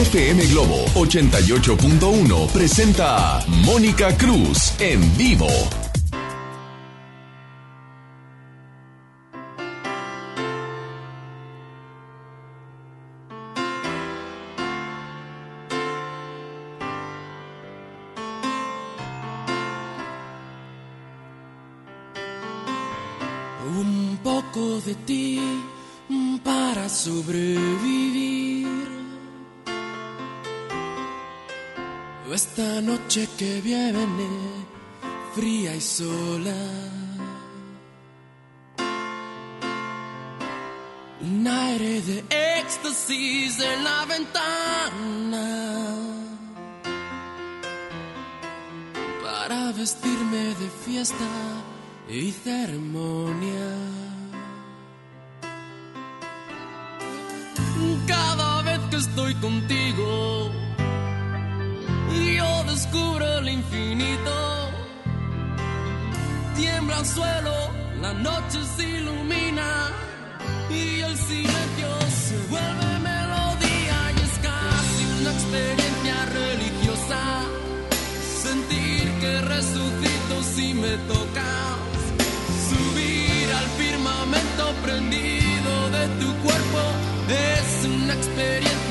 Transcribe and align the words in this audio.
FM 0.00 0.46
Globo 0.46 0.86
88.1 0.94 2.48
presenta 2.52 3.44
Mónica 3.66 4.16
Cruz 4.16 4.72
en 4.80 4.98
vivo. 5.18 5.46
Un 23.76 24.18
poco 24.24 24.80
de 24.80 24.94
ti 24.94 25.38
para 26.42 26.88
sobrevivir. 26.88 27.59
Esta 32.32 32.80
noche 32.80 33.28
que 33.36 33.60
viene 33.60 34.28
fría 35.34 35.74
y 35.74 35.80
sola. 35.80 36.54
Un 41.22 41.46
aire 41.46 42.00
de 42.02 42.24
éxtasis 42.60 43.58
en 43.60 43.84
la 43.84 44.04
ventana. 44.06 45.46
Para 49.24 49.72
vestirme 49.72 50.54
de 50.60 50.70
fiesta 50.84 51.30
y 52.08 52.30
ceremonia. 52.30 53.70
Cada 58.06 58.62
vez 58.62 58.80
que 58.90 58.96
estoy 58.96 59.34
contigo, 59.34 60.52
yo 62.40 62.64
descubro 62.72 63.26
el 63.38 63.48
infinito. 63.48 64.36
Tiembla 66.56 66.98
el 67.02 67.06
suelo, 67.06 67.56
la 68.00 68.12
noche 68.28 68.58
se 68.76 68.84
ilumina 68.98 69.70
y 70.70 71.00
el 71.08 71.16
silencio 71.28 71.90
se 72.26 72.36
vuelve 72.52 72.90
melodía 73.10 73.98
y 74.16 74.20
es 74.28 74.34
casi 74.48 75.02
una 75.18 75.30
experiencia 75.36 76.16
religiosa. 76.40 77.20
Sentir 78.46 79.04
que 79.22 79.32
resucito 79.54 80.34
si 80.54 80.74
me 80.82 80.94
tocas, 81.12 81.98
subir 82.70 83.46
al 83.60 83.68
firmamento 83.80 84.64
prendido 84.84 85.72
de 85.96 86.04
tu 86.20 86.28
cuerpo 86.44 86.80
es 87.28 87.86
una 87.96 88.12
experiencia 88.14 88.89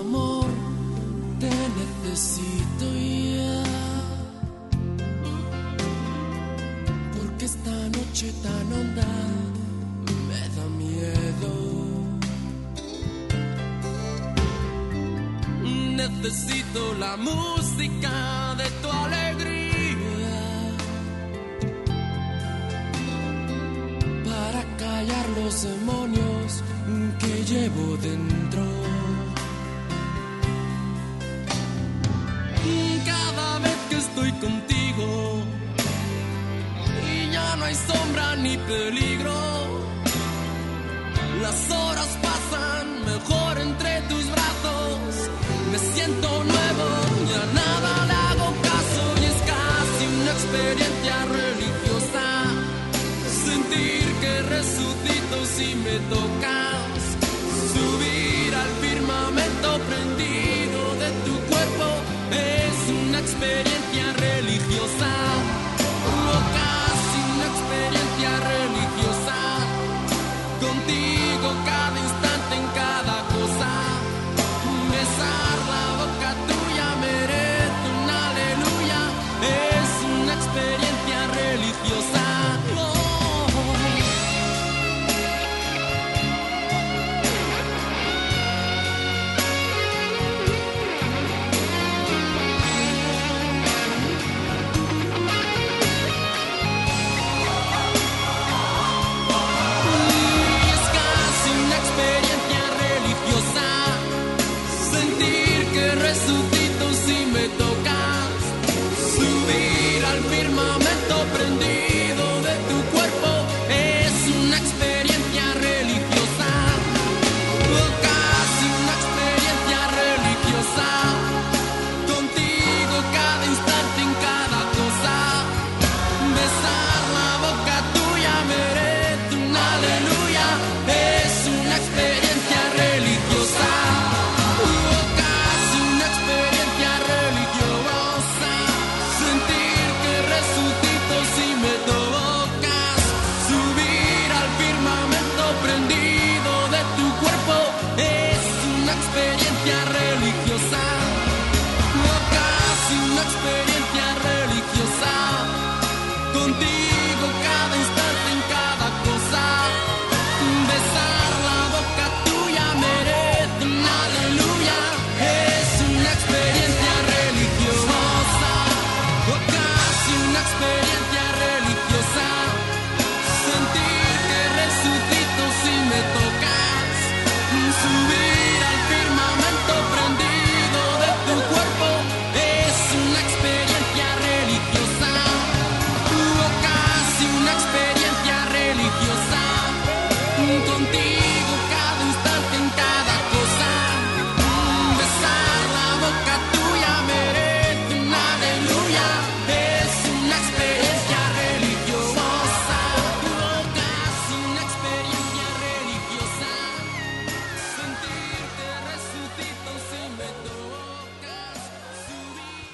amor, 0.00 0.46
te 1.38 1.50
necesito 1.80 2.86
ya. 3.36 3.62
Porque 7.16 7.44
esta 7.44 7.76
noche 7.96 8.32
tan 8.42 8.72
honda 8.72 9.12
me 10.28 10.42
da 10.56 10.66
miedo. 10.82 11.52
Necesito 15.96 16.94
la 16.98 17.16
música 17.16 18.54
de 18.56 18.68
tu 18.82 18.88
alegría 18.90 20.38
para 24.24 24.62
callar 24.78 25.26
los 25.42 25.62
demonios 25.62 26.62
que 27.20 27.44
llevo 27.44 27.96
dentro. 27.98 28.69
Estoy 34.20 34.32
contigo 34.40 35.42
y 37.10 37.32
ya 37.32 37.56
no 37.56 37.64
hay 37.64 37.74
sombra 37.74 38.36
ni 38.36 38.56
peligro, 38.56 39.32
las 41.40 41.70
horas 41.70 42.18
pasan 42.22 43.04
mejor 43.06 43.58
entre 43.58 44.00
tus 44.02 44.24
brazos. 44.30 45.30
Me 45.72 45.78
siento 45.78 46.28
nuevo, 46.28 46.86
ya 47.32 47.42
nada 47.60 48.06
le 48.06 48.12
hago 48.12 48.48
caso 48.62 49.02
y 49.20 49.24
es 49.24 49.40
casi 49.52 50.04
una 50.20 50.32
experiencia 50.32 51.16
religiosa. 51.40 52.26
Sentir 53.46 54.04
que 54.20 54.42
resucito 54.42 55.36
si 55.56 55.74
me 55.76 55.96
tocas, 56.14 56.79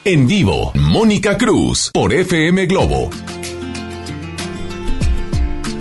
En 0.09 0.29
vivo, 0.29 0.71
Mónica 0.75 1.37
Cruz 1.37 1.91
por 1.93 2.15
FM 2.15 2.67
Globo. 2.67 3.11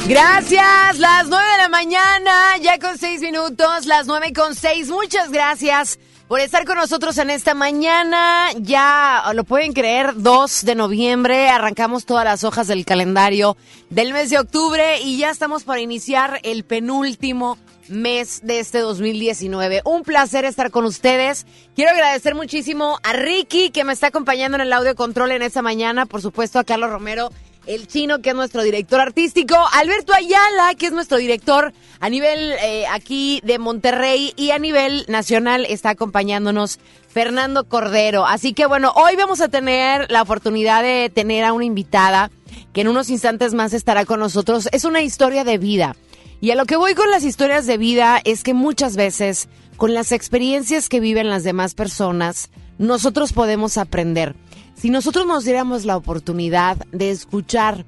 Gracias, 0.07 0.98
las 0.98 1.27
nueve 1.27 1.48
de 1.51 1.57
la 1.60 1.69
mañana, 1.69 2.57
ya 2.60 2.80
con 2.80 2.98
seis 2.98 3.22
minutos, 3.22 3.86
las 3.86 4.07
nueve 4.07 4.33
con 4.36 4.56
seis. 4.56 4.89
Muchas 4.89 5.31
gracias 5.31 6.00
por 6.27 6.39
estar 6.39 6.66
con 6.66 6.77
nosotros 6.77 7.19
en 7.19 7.30
esta 7.30 7.54
mañana. 7.54 8.48
Ya 8.57 9.24
lo 9.36 9.44
pueden 9.44 9.74
creer, 9.74 10.13
2 10.16 10.66
de 10.66 10.74
noviembre, 10.74 11.50
arrancamos 11.50 12.07
todas 12.07 12.25
las 12.25 12.44
hojas 12.44 12.66
del 12.66 12.83
calendario 12.83 13.57
del 13.92 14.12
mes 14.12 14.31
de 14.31 14.39
octubre 14.39 15.01
y 15.01 15.19
ya 15.19 15.30
estamos 15.30 15.66
para 15.66 15.81
iniciar 15.81 16.39
el 16.42 16.63
penúltimo 16.63 17.60
mes 17.87 18.41
de 18.43 18.59
este 18.59 18.79
2019. 18.79 19.81
Un 19.85 20.03
placer 20.03 20.45
estar 20.45 20.71
con 20.71 20.85
ustedes. 20.85 21.45
Quiero 21.75 21.91
agradecer 21.91 22.35
muchísimo 22.35 22.99
a 23.03 23.13
Ricky 23.13 23.69
que 23.69 23.83
me 23.83 23.93
está 23.93 24.07
acompañando 24.07 24.55
en 24.55 24.61
el 24.61 24.73
audio 24.73 24.95
control 24.95 25.31
en 25.31 25.41
esta 25.41 25.61
mañana, 25.61 26.05
por 26.05 26.21
supuesto 26.21 26.59
a 26.59 26.63
Carlos 26.63 26.89
Romero 26.89 27.29
el 27.67 27.87
chino, 27.87 28.21
que 28.21 28.29
es 28.29 28.35
nuestro 28.35 28.63
director 28.63 28.99
artístico, 28.99 29.55
Alberto 29.73 30.13
Ayala, 30.13 30.75
que 30.77 30.87
es 30.87 30.91
nuestro 30.91 31.17
director 31.17 31.73
a 31.99 32.09
nivel 32.09 32.53
eh, 32.61 32.85
aquí 32.91 33.41
de 33.43 33.59
Monterrey 33.59 34.33
y 34.35 34.51
a 34.51 34.59
nivel 34.59 35.05
nacional 35.07 35.65
está 35.67 35.91
acompañándonos 35.91 36.79
Fernando 37.09 37.63
Cordero. 37.63 38.25
Así 38.25 38.53
que 38.53 38.65
bueno, 38.65 38.91
hoy 38.95 39.15
vamos 39.15 39.41
a 39.41 39.47
tener 39.47 40.11
la 40.11 40.21
oportunidad 40.21 40.83
de 40.83 41.09
tener 41.13 41.43
a 41.43 41.53
una 41.53 41.65
invitada 41.65 42.29
que 42.73 42.81
en 42.81 42.88
unos 42.88 43.09
instantes 43.09 43.53
más 43.53 43.73
estará 43.73 44.05
con 44.05 44.19
nosotros. 44.19 44.67
Es 44.71 44.85
una 44.85 45.01
historia 45.01 45.43
de 45.43 45.57
vida. 45.57 45.95
Y 46.41 46.51
a 46.51 46.55
lo 46.55 46.65
que 46.65 46.75
voy 46.75 46.95
con 46.95 47.09
las 47.09 47.23
historias 47.23 47.65
de 47.65 47.77
vida 47.77 48.19
es 48.23 48.43
que 48.43 48.53
muchas 48.53 48.95
veces 48.95 49.47
con 49.77 49.93
las 49.93 50.11
experiencias 50.11 50.89
que 50.89 50.99
viven 50.99 51.29
las 51.29 51.43
demás 51.43 51.73
personas, 51.73 52.49
nosotros 52.77 53.33
podemos 53.33 53.77
aprender. 53.77 54.35
Si 54.75 54.89
nosotros 54.89 55.25
nos 55.25 55.45
diéramos 55.45 55.85
la 55.85 55.97
oportunidad 55.97 56.77
de 56.91 57.11
escuchar 57.11 57.85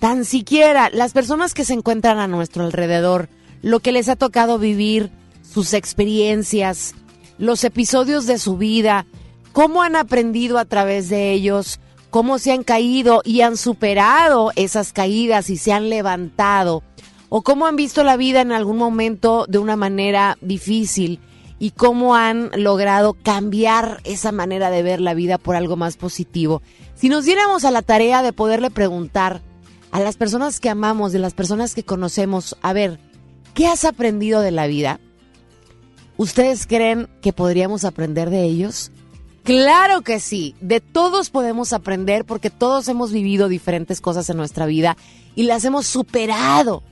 tan 0.00 0.24
siquiera 0.24 0.90
las 0.90 1.12
personas 1.12 1.54
que 1.54 1.64
se 1.64 1.74
encuentran 1.74 2.18
a 2.18 2.28
nuestro 2.28 2.64
alrededor, 2.64 3.28
lo 3.62 3.80
que 3.80 3.92
les 3.92 4.08
ha 4.08 4.16
tocado 4.16 4.58
vivir, 4.58 5.10
sus 5.42 5.72
experiencias, 5.72 6.94
los 7.38 7.64
episodios 7.64 8.26
de 8.26 8.38
su 8.38 8.56
vida, 8.56 9.06
cómo 9.52 9.82
han 9.82 9.96
aprendido 9.96 10.58
a 10.58 10.64
través 10.64 11.08
de 11.08 11.32
ellos, 11.32 11.80
cómo 12.10 12.38
se 12.38 12.52
han 12.52 12.62
caído 12.62 13.22
y 13.24 13.40
han 13.40 13.56
superado 13.56 14.52
esas 14.56 14.92
caídas 14.92 15.50
y 15.50 15.56
se 15.56 15.72
han 15.72 15.88
levantado, 15.90 16.82
o 17.28 17.42
cómo 17.42 17.66
han 17.66 17.76
visto 17.76 18.04
la 18.04 18.16
vida 18.16 18.40
en 18.40 18.52
algún 18.52 18.76
momento 18.76 19.46
de 19.48 19.58
una 19.58 19.76
manera 19.76 20.38
difícil 20.40 21.20
y 21.58 21.70
cómo 21.70 22.14
han 22.14 22.50
logrado 22.54 23.14
cambiar 23.14 24.00
esa 24.04 24.32
manera 24.32 24.70
de 24.70 24.82
ver 24.82 25.00
la 25.00 25.14
vida 25.14 25.38
por 25.38 25.56
algo 25.56 25.76
más 25.76 25.96
positivo. 25.96 26.62
Si 26.94 27.08
nos 27.08 27.24
diéramos 27.24 27.64
a 27.64 27.70
la 27.70 27.82
tarea 27.82 28.22
de 28.22 28.32
poderle 28.32 28.70
preguntar 28.70 29.42
a 29.90 30.00
las 30.00 30.16
personas 30.16 30.60
que 30.60 30.68
amamos, 30.68 31.12
de 31.12 31.18
las 31.18 31.34
personas 31.34 31.74
que 31.74 31.84
conocemos, 31.84 32.56
a 32.62 32.72
ver, 32.72 33.00
¿qué 33.54 33.66
has 33.66 33.84
aprendido 33.84 34.40
de 34.40 34.50
la 34.50 34.66
vida? 34.66 35.00
¿Ustedes 36.18 36.66
creen 36.66 37.08
que 37.22 37.32
podríamos 37.32 37.84
aprender 37.84 38.30
de 38.30 38.42
ellos? 38.44 38.90
Claro 39.42 40.02
que 40.02 40.18
sí, 40.18 40.56
de 40.60 40.80
todos 40.80 41.30
podemos 41.30 41.72
aprender 41.72 42.24
porque 42.24 42.50
todos 42.50 42.88
hemos 42.88 43.12
vivido 43.12 43.48
diferentes 43.48 44.00
cosas 44.00 44.28
en 44.28 44.36
nuestra 44.36 44.66
vida 44.66 44.96
y 45.36 45.44
las 45.44 45.64
hemos 45.64 45.86
superado 45.86 46.82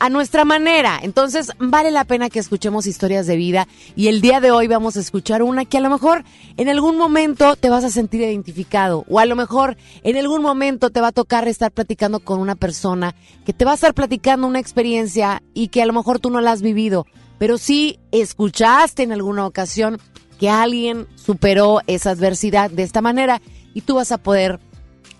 a 0.00 0.08
nuestra 0.08 0.44
manera. 0.44 0.98
Entonces, 1.00 1.52
vale 1.58 1.90
la 1.90 2.04
pena 2.04 2.28
que 2.28 2.40
escuchemos 2.40 2.86
historias 2.86 3.26
de 3.26 3.36
vida 3.36 3.68
y 3.94 4.08
el 4.08 4.20
día 4.20 4.40
de 4.40 4.50
hoy 4.50 4.66
vamos 4.66 4.96
a 4.96 5.00
escuchar 5.00 5.42
una 5.42 5.64
que 5.64 5.78
a 5.78 5.80
lo 5.80 5.90
mejor 5.90 6.24
en 6.56 6.68
algún 6.68 6.96
momento 6.96 7.54
te 7.54 7.70
vas 7.70 7.84
a 7.84 7.90
sentir 7.90 8.20
identificado 8.22 9.04
o 9.08 9.20
a 9.20 9.26
lo 9.26 9.36
mejor 9.36 9.76
en 10.02 10.16
algún 10.16 10.42
momento 10.42 10.90
te 10.90 11.00
va 11.00 11.08
a 11.08 11.12
tocar 11.12 11.46
estar 11.46 11.70
platicando 11.70 12.18
con 12.18 12.40
una 12.40 12.56
persona 12.56 13.14
que 13.44 13.52
te 13.52 13.64
va 13.64 13.72
a 13.72 13.74
estar 13.74 13.94
platicando 13.94 14.46
una 14.46 14.58
experiencia 14.58 15.40
y 15.54 15.68
que 15.68 15.82
a 15.82 15.86
lo 15.86 15.92
mejor 15.92 16.18
tú 16.18 16.30
no 16.30 16.40
la 16.40 16.50
has 16.50 16.62
vivido, 16.62 17.06
pero 17.38 17.56
sí 17.56 18.00
escuchaste 18.10 19.04
en 19.04 19.12
alguna 19.12 19.46
ocasión 19.46 19.98
que 20.40 20.50
alguien 20.50 21.06
superó 21.14 21.80
esa 21.86 22.10
adversidad 22.10 22.70
de 22.70 22.82
esta 22.82 23.02
manera 23.02 23.40
y 23.72 23.82
tú 23.82 23.96
vas 23.96 24.10
a 24.10 24.18
poder 24.18 24.58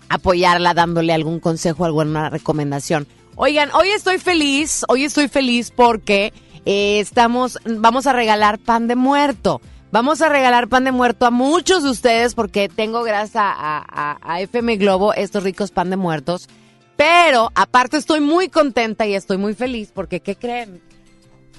apoyarla 0.09 0.73
dándole 0.73 1.13
algún 1.13 1.39
consejo, 1.39 1.85
alguna 1.85 2.29
recomendación. 2.29 3.07
Oigan, 3.43 3.71
hoy 3.73 3.89
estoy 3.89 4.19
feliz, 4.19 4.85
hoy 4.87 5.03
estoy 5.03 5.27
feliz 5.27 5.71
porque 5.71 6.31
eh, 6.63 6.99
estamos, 6.99 7.57
vamos 7.65 8.05
a 8.05 8.13
regalar 8.13 8.59
pan 8.59 8.87
de 8.87 8.95
muerto. 8.95 9.61
Vamos 9.91 10.21
a 10.21 10.29
regalar 10.29 10.67
pan 10.67 10.83
de 10.83 10.91
muerto 10.91 11.25
a 11.25 11.31
muchos 11.31 11.81
de 11.81 11.89
ustedes 11.89 12.35
porque 12.35 12.69
tengo 12.69 13.01
gracias 13.01 13.43
a, 13.43 14.37
FM 14.41 14.77
Globo 14.77 15.15
estos 15.15 15.41
ricos 15.41 15.71
pan 15.71 15.89
de 15.89 15.97
muertos. 15.97 16.49
Pero 16.95 17.51
aparte 17.55 17.97
estoy 17.97 18.19
muy 18.19 18.47
contenta 18.47 19.07
y 19.07 19.15
estoy 19.15 19.37
muy 19.37 19.55
feliz 19.55 19.91
porque, 19.91 20.19
¿qué 20.19 20.35
creen? 20.35 20.79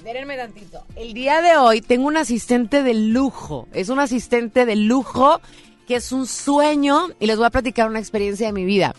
Dérenme 0.04 0.36
tantito. 0.36 0.84
El 0.94 1.14
día 1.14 1.42
de 1.42 1.56
hoy 1.56 1.80
tengo 1.80 2.06
un 2.06 2.16
asistente 2.16 2.84
de 2.84 2.94
lujo. 2.94 3.66
Es 3.72 3.88
un 3.88 3.98
asistente 3.98 4.66
de 4.66 4.76
lujo 4.76 5.40
que 5.88 5.96
es 5.96 6.12
un 6.12 6.28
sueño 6.28 7.08
y 7.18 7.26
les 7.26 7.38
voy 7.38 7.46
a 7.46 7.50
platicar 7.50 7.90
una 7.90 7.98
experiencia 7.98 8.46
de 8.46 8.52
mi 8.52 8.64
vida. 8.64 8.94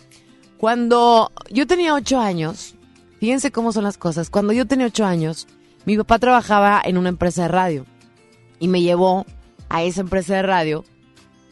Cuando 0.63 1.33
yo 1.50 1.68
tenía 1.68 1.94
ocho 1.94 2.21
años, 2.21 2.75
fíjense 3.19 3.51
cómo 3.51 3.74
son 3.74 3.83
las 3.83 3.98
cosas. 3.98 4.30
Cuando 4.30 4.54
yo 4.54 4.65
tenía 4.65 4.86
ocho 4.86 5.04
años, 5.04 5.45
mi 5.83 5.98
papá 5.98 6.19
trabajaba 6.19 6.81
en 6.81 6.98
una 6.98 7.10
empresa 7.10 7.42
de 7.42 7.48
radio 7.50 7.86
y 8.60 8.69
me 8.69 8.81
llevó 8.81 9.25
a 9.68 9.83
esa 9.83 10.00
empresa 10.00 10.36
de 10.36 10.42
radio. 10.42 10.86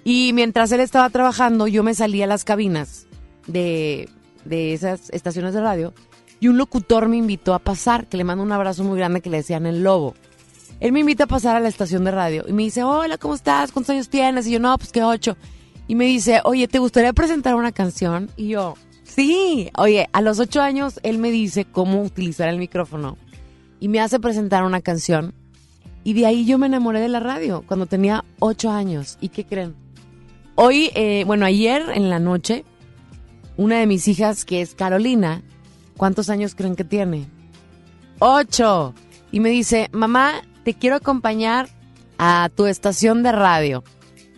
Y 0.06 0.32
mientras 0.32 0.72
él 0.72 0.80
estaba 0.80 1.10
trabajando, 1.10 1.68
yo 1.68 1.84
me 1.84 1.94
salía 1.94 2.24
a 2.24 2.28
las 2.30 2.46
cabinas 2.46 3.06
de, 3.48 4.08
de 4.46 4.72
esas 4.72 5.10
estaciones 5.10 5.54
de 5.54 5.60
radio 5.60 5.94
y 6.40 6.48
un 6.48 6.58
locutor 6.58 7.10
me 7.10 7.18
invitó 7.18 7.54
a 7.54 7.60
pasar, 7.60 8.08
que 8.08 8.16
le 8.16 8.24
mando 8.24 8.46
un 8.46 8.54
abrazo 8.54 8.86
muy 8.86 8.98
grande 8.98 9.20
que 9.20 9.30
le 9.30 9.40
decían 9.40 9.66
el 9.66 9.84
lobo. 9.84 10.16
Él 10.80 10.94
me 10.94 11.02
invita 11.02 11.26
a 11.26 11.28
pasar 11.28 11.58
a 11.58 11.60
la 11.60 11.68
estación 11.68 12.06
de 12.06 12.12
radio 12.12 12.46
y 12.48 12.54
me 12.54 12.64
dice, 12.64 12.86
hola, 12.86 13.18
¿cómo 13.18 13.36
estás? 13.36 13.74
¿Cuántos 13.74 13.90
años 13.90 14.08
tienes? 14.08 14.48
Y 14.48 14.52
yo, 14.52 14.60
no, 14.62 14.78
pues 14.78 14.94
que 14.94 15.04
ocho. 15.04 15.36
Y 15.90 15.96
me 15.96 16.06
dice, 16.06 16.40
oye, 16.46 16.70
¿te 16.70 16.80
gustaría 16.80 17.12
presentar 17.12 17.56
una 17.56 17.74
canción? 17.74 18.30
Y 18.38 18.48
yo, 18.48 18.76
Sí, 19.14 19.70
oye, 19.78 20.08
a 20.14 20.22
los 20.22 20.40
ocho 20.40 20.62
años 20.62 21.02
él 21.04 21.18
me 21.18 21.32
dice 21.32 21.66
cómo 21.66 22.02
utilizar 22.02 22.48
el 22.48 22.58
micrófono 22.58 23.18
y 23.82 23.90
me 23.90 24.00
hace 24.00 24.22
presentar 24.22 24.64
una 24.64 24.80
canción. 24.80 25.34
Y 26.06 26.14
de 26.14 26.26
ahí 26.26 26.46
yo 26.46 26.58
me 26.58 26.68
enamoré 26.68 27.02
de 27.02 27.10
la 27.10 27.20
radio 27.20 27.62
cuando 27.68 27.88
tenía 27.88 28.24
ocho 28.40 28.72
años. 28.72 29.18
¿Y 29.20 29.28
qué 29.28 29.46
creen? 29.46 29.76
Hoy, 30.56 30.92
eh, 30.96 31.26
bueno, 31.28 31.46
ayer 31.46 31.84
en 31.94 32.10
la 32.10 32.20
noche, 32.20 32.64
una 33.58 33.80
de 33.80 33.86
mis 33.86 34.08
hijas, 34.08 34.46
que 34.46 34.62
es 34.62 34.76
Carolina, 34.76 35.42
¿cuántos 35.98 36.30
años 36.30 36.56
creen 36.56 36.78
que 36.78 36.86
tiene? 36.86 37.28
Ocho. 38.20 38.94
Y 39.30 39.42
me 39.42 39.50
dice, 39.50 39.90
mamá, 39.92 40.42
te 40.64 40.74
quiero 40.74 40.96
acompañar 40.96 41.68
a 42.18 42.50
tu 42.56 42.66
estación 42.66 43.24
de 43.24 43.34
radio. 43.34 43.84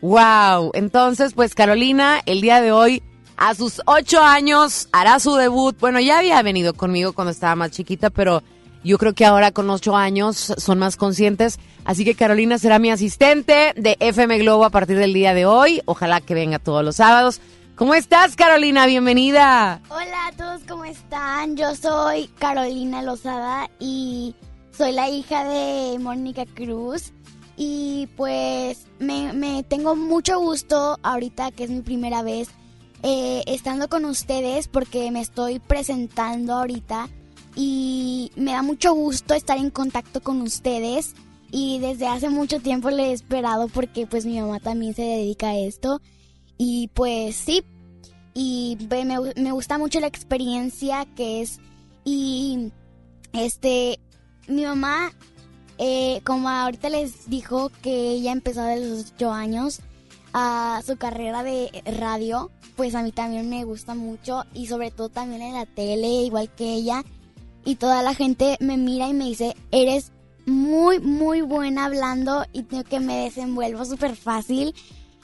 ¡Wow! 0.01 0.71
Entonces, 0.73 1.33
pues 1.33 1.53
Carolina, 1.53 2.21
el 2.25 2.41
día 2.41 2.59
de 2.59 2.71
hoy 2.71 3.03
a 3.43 3.55
sus 3.55 3.81
ocho 3.85 4.21
años 4.21 4.87
hará 4.93 5.19
su 5.19 5.35
debut. 5.35 5.77
Bueno, 5.77 5.99
ya 5.99 6.19
había 6.19 6.41
venido 6.41 6.73
conmigo 6.73 7.11
cuando 7.11 7.31
estaba 7.31 7.57
más 7.57 7.71
chiquita, 7.71 8.09
pero 8.09 8.41
yo 8.85 8.97
creo 8.97 9.13
que 9.13 9.25
ahora 9.25 9.51
con 9.51 9.69
ocho 9.69 9.97
años 9.97 10.53
son 10.57 10.79
más 10.79 10.95
conscientes. 10.95 11.59
Así 11.83 12.05
que 12.05 12.15
Carolina 12.15 12.57
será 12.57 12.79
mi 12.79 12.89
asistente 12.89 13.73
de 13.75 13.97
FM 13.99 14.37
Globo 14.37 14.63
a 14.63 14.69
partir 14.69 14.97
del 14.97 15.13
día 15.13 15.33
de 15.33 15.45
hoy. 15.45 15.81
Ojalá 15.83 16.21
que 16.21 16.33
venga 16.33 16.57
todos 16.57 16.85
los 16.85 16.95
sábados. 16.95 17.41
¿Cómo 17.75 17.95
estás, 17.95 18.37
Carolina? 18.37 18.85
Bienvenida. 18.85 19.81
Hola 19.89 20.27
a 20.27 20.31
todos, 20.37 20.61
¿cómo 20.65 20.85
están? 20.85 21.57
Yo 21.57 21.75
soy 21.75 22.29
Carolina 22.39 23.01
Lozada 23.01 23.69
y 23.77 24.35
soy 24.71 24.93
la 24.93 25.09
hija 25.09 25.43
de 25.43 25.99
Mónica 25.99 26.45
Cruz. 26.45 27.11
Y 27.57 28.07
pues 28.15 28.87
me, 28.99 29.33
me 29.33 29.63
tengo 29.63 29.97
mucho 29.97 30.39
gusto 30.39 30.97
ahorita 31.03 31.51
que 31.51 31.65
es 31.65 31.69
mi 31.69 31.81
primera 31.81 32.21
vez 32.21 32.47
eh, 33.03 33.43
estando 33.47 33.89
con 33.89 34.05
ustedes 34.05 34.67
porque 34.67 35.11
me 35.11 35.21
estoy 35.21 35.59
presentando 35.59 36.53
ahorita 36.53 37.09
y 37.55 38.31
me 38.35 38.51
da 38.51 38.61
mucho 38.61 38.93
gusto 38.93 39.33
estar 39.33 39.57
en 39.57 39.69
contacto 39.69 40.21
con 40.21 40.41
ustedes 40.41 41.13
y 41.51 41.79
desde 41.79 42.07
hace 42.07 42.29
mucho 42.29 42.59
tiempo 42.59 42.89
le 42.89 43.09
he 43.09 43.11
esperado 43.11 43.67
porque 43.67 44.07
pues 44.07 44.25
mi 44.25 44.39
mamá 44.39 44.59
también 44.59 44.95
se 44.95 45.03
dedica 45.03 45.49
a 45.49 45.57
esto 45.57 46.01
y 46.57 46.89
pues 46.93 47.35
sí 47.35 47.63
y 48.33 48.77
me, 48.89 49.19
me 49.35 49.51
gusta 49.51 49.77
mucho 49.77 49.99
la 49.99 50.07
experiencia 50.07 51.05
que 51.15 51.41
es 51.41 51.59
y 52.05 52.71
este 53.33 53.99
mi 54.47 54.63
mamá 54.63 55.11
eh, 55.77 56.21
como 56.23 56.49
ahorita 56.49 56.89
les 56.89 57.29
dijo 57.29 57.69
que 57.81 58.11
ella 58.11 58.31
empezó 58.31 58.61
a 58.61 58.75
los 58.75 59.13
8 59.15 59.31
años 59.31 59.81
a 60.33 60.81
su 60.85 60.97
carrera 60.97 61.43
de 61.43 61.83
radio 61.97 62.51
pues 62.75 62.95
a 62.95 63.03
mí 63.03 63.11
también 63.11 63.49
me 63.49 63.63
gusta 63.63 63.95
mucho 63.95 64.45
y 64.53 64.67
sobre 64.67 64.91
todo 64.91 65.09
también 65.09 65.41
en 65.41 65.53
la 65.53 65.65
tele, 65.65 66.07
igual 66.07 66.49
que 66.49 66.73
ella. 66.73 67.03
Y 67.65 67.75
toda 67.75 68.01
la 68.01 68.13
gente 68.13 68.57
me 68.59 68.77
mira 68.77 69.07
y 69.07 69.13
me 69.13 69.25
dice, 69.25 69.55
eres 69.71 70.11
muy, 70.45 70.99
muy 70.99 71.41
buena 71.41 71.85
hablando 71.85 72.45
y 72.51 72.63
tengo 72.63 72.83
que 72.83 72.99
me 72.99 73.23
desenvuelvo 73.23 73.85
súper 73.85 74.15
fácil. 74.15 74.75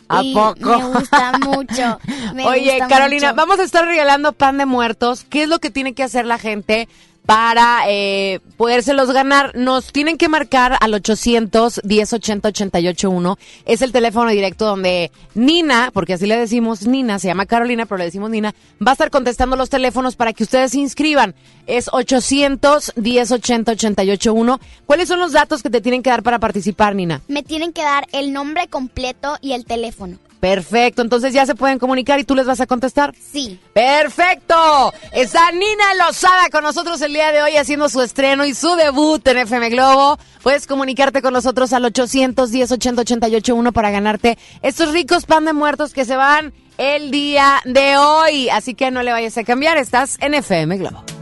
¿A 0.08 0.24
y 0.24 0.34
poco? 0.34 0.60
Me 0.60 0.86
gusta 0.86 1.34
mucho. 1.40 2.00
me 2.34 2.46
Oye, 2.48 2.72
gusta 2.80 2.88
Carolina, 2.88 3.30
mucho. 3.30 3.36
vamos 3.36 3.60
a 3.60 3.64
estar 3.64 3.86
regalando 3.86 4.34
pan 4.34 4.58
de 4.58 4.66
muertos. 4.66 5.24
¿Qué 5.24 5.44
es 5.44 5.50
lo 5.50 5.60
que 5.60 5.70
tiene 5.70 5.94
que 5.94 6.04
hacer 6.04 6.26
la 6.26 6.38
gente 6.38 6.88
para 7.30 7.84
eh, 7.88 8.40
podérselos 8.58 9.12
ganar? 9.12 9.56
Nos 9.56 9.94
tienen 9.94 10.18
que 10.18 10.28
marcar 10.28 10.76
al 10.82 10.96
800 10.96 11.82
1080 11.84 12.48
881. 12.48 13.38
Es 13.66 13.84
el 13.84 13.92
teléfono 13.92 14.32
directo 14.32 14.66
donde 14.66 15.12
Nina, 15.36 15.92
porque 15.94 16.14
así 16.14 16.26
le 16.26 16.36
decimos 16.40 16.88
Nina, 16.88 17.20
se 17.20 17.28
llama 17.28 17.46
Carolina, 17.46 17.86
pero 17.86 18.00
le 18.00 18.06
decimos 18.06 18.32
Nina, 18.32 18.56
va 18.82 18.94
a 18.94 18.94
estar 18.94 19.12
contestando 19.12 19.56
los 19.56 19.70
teléfonos 19.70 20.16
para 20.16 20.34
que 20.34 20.42
ustedes 20.42 20.72
se 20.72 20.80
inscriban. 20.80 21.36
Es 21.68 21.88
800 21.92 22.94
1080 22.96 23.74
881. 23.74 24.60
¿Cuáles 24.88 25.08
son 25.08 25.20
los 25.20 25.32
datos 25.32 25.62
que 25.62 25.70
te 25.70 25.82
tienen 25.82 26.02
que 26.02 26.10
dar 26.10 26.24
para 26.24 26.40
participar, 26.40 26.96
Nina? 26.96 27.22
Me 27.28 27.44
tienen 27.44 27.74
que 27.74 27.84
dar 27.84 28.08
el 28.12 28.34
nombre 28.34 28.68
completo 28.70 29.38
y 29.40 29.52
el 29.52 29.66
teléfono. 29.66 30.18
Perfecto, 30.40 31.02
entonces 31.02 31.34
ya 31.34 31.46
se 31.46 31.56
pueden 31.56 31.80
comunicar 31.80 32.20
y 32.20 32.24
tú 32.24 32.34
les 32.34 32.46
vas 32.46 32.62
a 32.62 32.68
contestar. 32.68 33.14
Sí. 33.16 33.60
Perfecto. 33.74 34.94
Está 35.12 35.52
Nina 35.52 36.06
Lozada 36.06 36.50
con 36.50 36.64
nosotros 36.64 37.02
el 37.02 37.14
día 37.14 37.32
de 37.32 37.42
hoy 37.42 37.58
haciendo 37.58 37.90
su 37.90 38.02
estreno 38.02 38.46
y 38.46 38.54
su 38.54 38.76
debut 38.76 39.28
en 39.28 39.40
FM 39.40 39.70
Globo. 39.70 40.18
Puedes 40.42 40.66
comunicarte 40.66 41.22
con 41.22 41.34
nosotros 41.34 41.74
al 41.74 41.86
810 41.86 42.72
80 42.72 43.02
881 43.02 43.72
para 43.74 43.92
ganarte 43.92 44.38
estos 44.62 44.94
ricos 44.94 45.26
pan 45.26 45.44
de 45.44 45.54
muertos 45.54 45.94
que 45.94 46.06
se 46.06 46.16
van 46.16 46.54
el 46.78 47.12
día 47.12 47.62
de 47.66 47.98
hoy. 47.98 48.50
Así 48.50 48.74
que 48.74 48.92
no 48.92 49.04
le 49.04 49.12
vayas 49.12 49.38
a 49.38 49.44
cambiar, 49.44 49.78
estás 49.78 50.18
en 50.22 50.34
FM 50.34 50.78
Globo. 50.78 51.19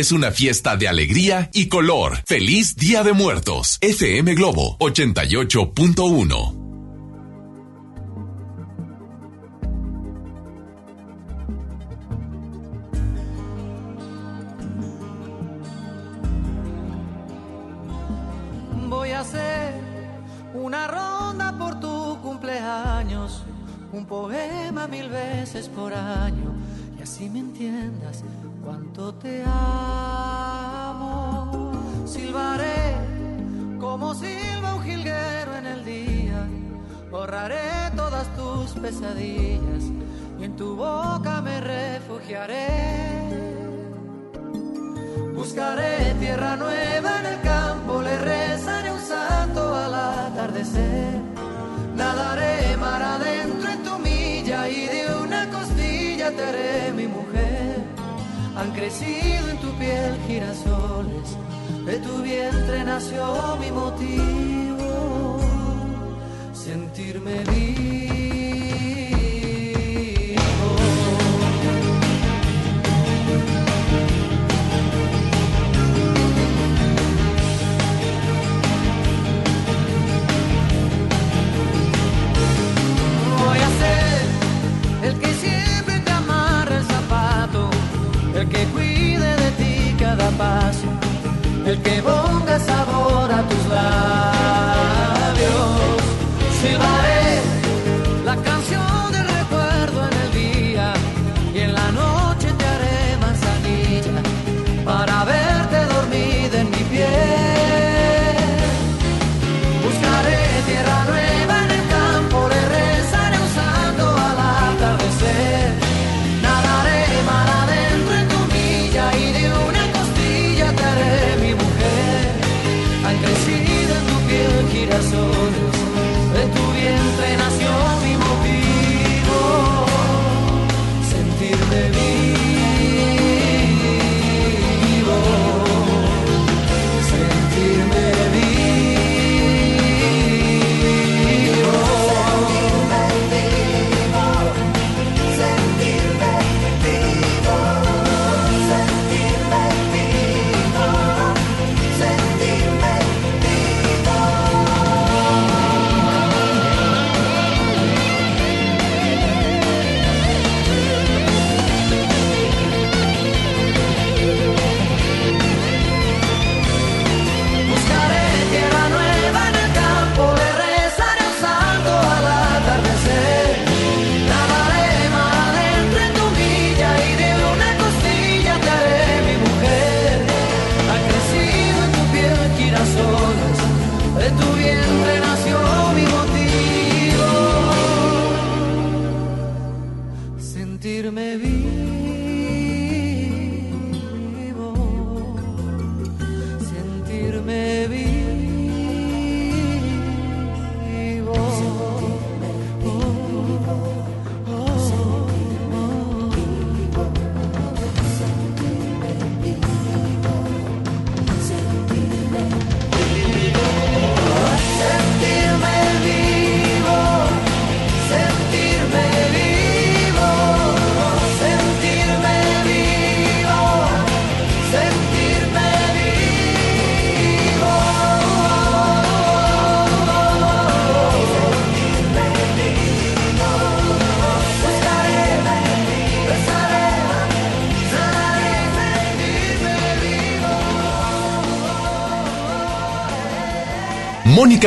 Es 0.00 0.12
una 0.12 0.30
fiesta 0.30 0.78
de 0.78 0.88
alegría 0.88 1.50
y 1.52 1.68
color. 1.68 2.22
Feliz 2.24 2.74
Día 2.74 3.04
de 3.04 3.12
Muertos. 3.12 3.76
FM 3.82 4.34
Globo 4.34 4.78
88.1. 4.78 6.49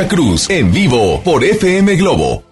Cruz 0.01 0.49
en 0.49 0.71
vivo 0.71 1.21
por 1.23 1.43
FM 1.43 1.95
Globo. 1.97 2.43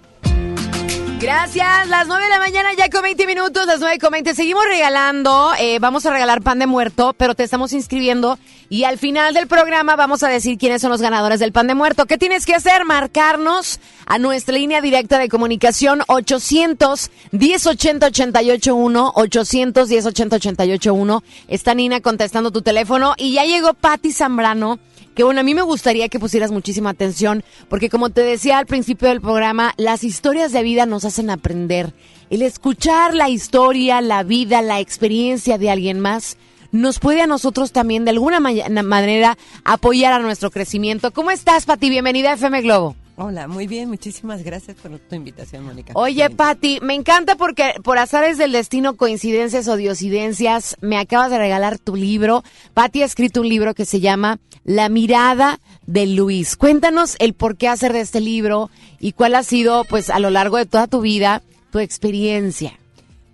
Gracias, 1.20 1.88
las 1.88 2.08
9 2.08 2.24
de 2.24 2.30
la 2.30 2.38
mañana 2.38 2.70
ya 2.78 2.88
con 2.90 3.02
20 3.02 3.26
minutos, 3.26 3.66
las 3.66 3.80
9 3.80 3.98
con 3.98 4.12
20. 4.12 4.36
Seguimos 4.36 4.64
regalando, 4.66 5.52
eh, 5.60 5.80
vamos 5.80 6.06
a 6.06 6.12
regalar 6.12 6.42
pan 6.42 6.60
de 6.60 6.68
muerto, 6.68 7.14
pero 7.18 7.34
te 7.34 7.44
estamos 7.44 7.74
inscribiendo 7.74 8.38
y 8.70 8.84
al 8.84 9.00
final 9.00 9.34
del 9.34 9.48
programa 9.48 9.96
vamos 9.96 10.22
a 10.22 10.30
decir 10.30 10.60
quiénes 10.60 10.84
son 10.84 10.92
los 10.92 11.02
ganadores 11.02 11.40
del 11.40 11.52
pan 11.52 11.66
de 11.66 11.74
muerto. 11.74 12.06
¿Qué 12.06 12.20
tienes 12.20 12.46
que 12.46 12.54
hacer? 12.54 12.86
Marcarnos 12.86 13.80
a 14.06 14.20
nuestra 14.20 14.56
línea 14.56 14.80
directa 14.80 15.18
de 15.18 15.28
comunicación 15.28 16.04
800 16.08 17.10
1080 17.32 18.08
881 18.08 19.14
800 19.16 19.90
1080 19.90 20.36
881. 20.36 21.24
Está 21.48 21.74
Nina 21.74 22.02
contestando 22.02 22.52
tu 22.52 22.62
teléfono 22.62 23.16
y 23.18 23.34
ya 23.34 23.46
llegó 23.46 23.74
Patti 23.74 24.12
Zambrano 24.12 24.80
que 25.16 25.24
bueno, 25.24 25.42
a 25.42 25.44
mí 25.44 25.54
me 25.54 25.62
gustaría 25.62 26.08
que 26.10 26.20
pusieras 26.20 26.52
muchísima 26.52 26.90
atención, 26.92 27.44
porque 27.70 27.90
como 27.90 28.10
te 28.10 28.22
decía 28.22 28.58
al 28.58 28.66
principio 28.66 29.10
del 29.10 29.22
programa, 29.22 29.74
las 29.78 30.04
historias 30.04 30.52
de 30.52 30.64
vida 30.64 30.86
nos 30.86 31.06
hacen 31.06 31.30
aprender. 31.30 31.94
El 32.30 32.42
escuchar 32.42 33.14
la 33.14 33.30
historia, 33.30 34.00
la 34.02 34.24
vida, 34.24 34.62
la 34.62 34.80
experiencia 34.80 35.58
de 35.58 35.70
alguien 35.70 36.00
más, 36.00 36.38
nos 36.72 37.00
puede 37.00 37.22
a 37.22 37.28
nosotros 37.28 37.74
también 37.74 38.06
de 38.06 38.12
alguna 38.12 38.40
ma- 38.40 38.52
manera 38.84 39.38
apoyar 39.66 40.14
a 40.14 40.20
nuestro 40.20 40.52
crecimiento. 40.52 41.12
¿Cómo 41.12 41.32
estás, 41.32 41.66
Pati? 41.66 41.90
Bienvenida 41.90 42.32
a 42.32 42.34
FM 42.36 42.62
Globo. 42.62 42.96
Hola, 43.24 43.48
muy 43.48 43.68
bien, 43.68 43.88
muchísimas 43.88 44.42
gracias 44.42 44.76
por 44.78 44.98
tu 44.98 45.14
invitación, 45.14 45.64
Mónica. 45.64 45.94
Oye, 45.96 46.28
Pati, 46.32 46.80
me 46.82 46.96
encanta 46.96 47.36
porque 47.36 47.76
por 47.84 48.00
azares 48.00 48.40
del 48.40 48.52
destino, 48.52 48.98
coincidencias 48.98 49.68
o 49.68 49.76
diosidencias, 49.76 50.76
me 50.82 50.98
acabas 50.98 51.30
de 51.30 51.38
regalar 51.38 51.78
tu 51.78 51.96
libro. 51.96 52.44
Pati 52.74 53.04
ha 53.04 53.06
escrito 53.06 53.42
un 53.42 53.50
libro 53.50 53.76
que 53.76 53.86
se 53.86 54.00
llama 54.00 54.40
La 54.64 54.90
mirada 54.90 55.60
de 55.86 56.08
Luis. 56.08 56.58
Cuéntanos 56.58 57.16
el 57.20 57.36
por 57.36 57.58
qué 57.58 57.68
hacer 57.68 57.94
de 57.94 58.02
este 58.02 58.22
libro 58.22 58.72
y 59.00 59.12
cuál 59.12 59.36
ha 59.36 59.44
sido, 59.44 59.84
pues, 59.84 60.10
a 60.10 60.18
lo 60.18 60.32
largo 60.32 60.58
de 60.58 60.66
toda 60.66 60.88
tu 60.88 61.02
vida, 61.02 61.44
tu 61.72 61.78
experiencia. 61.78 62.80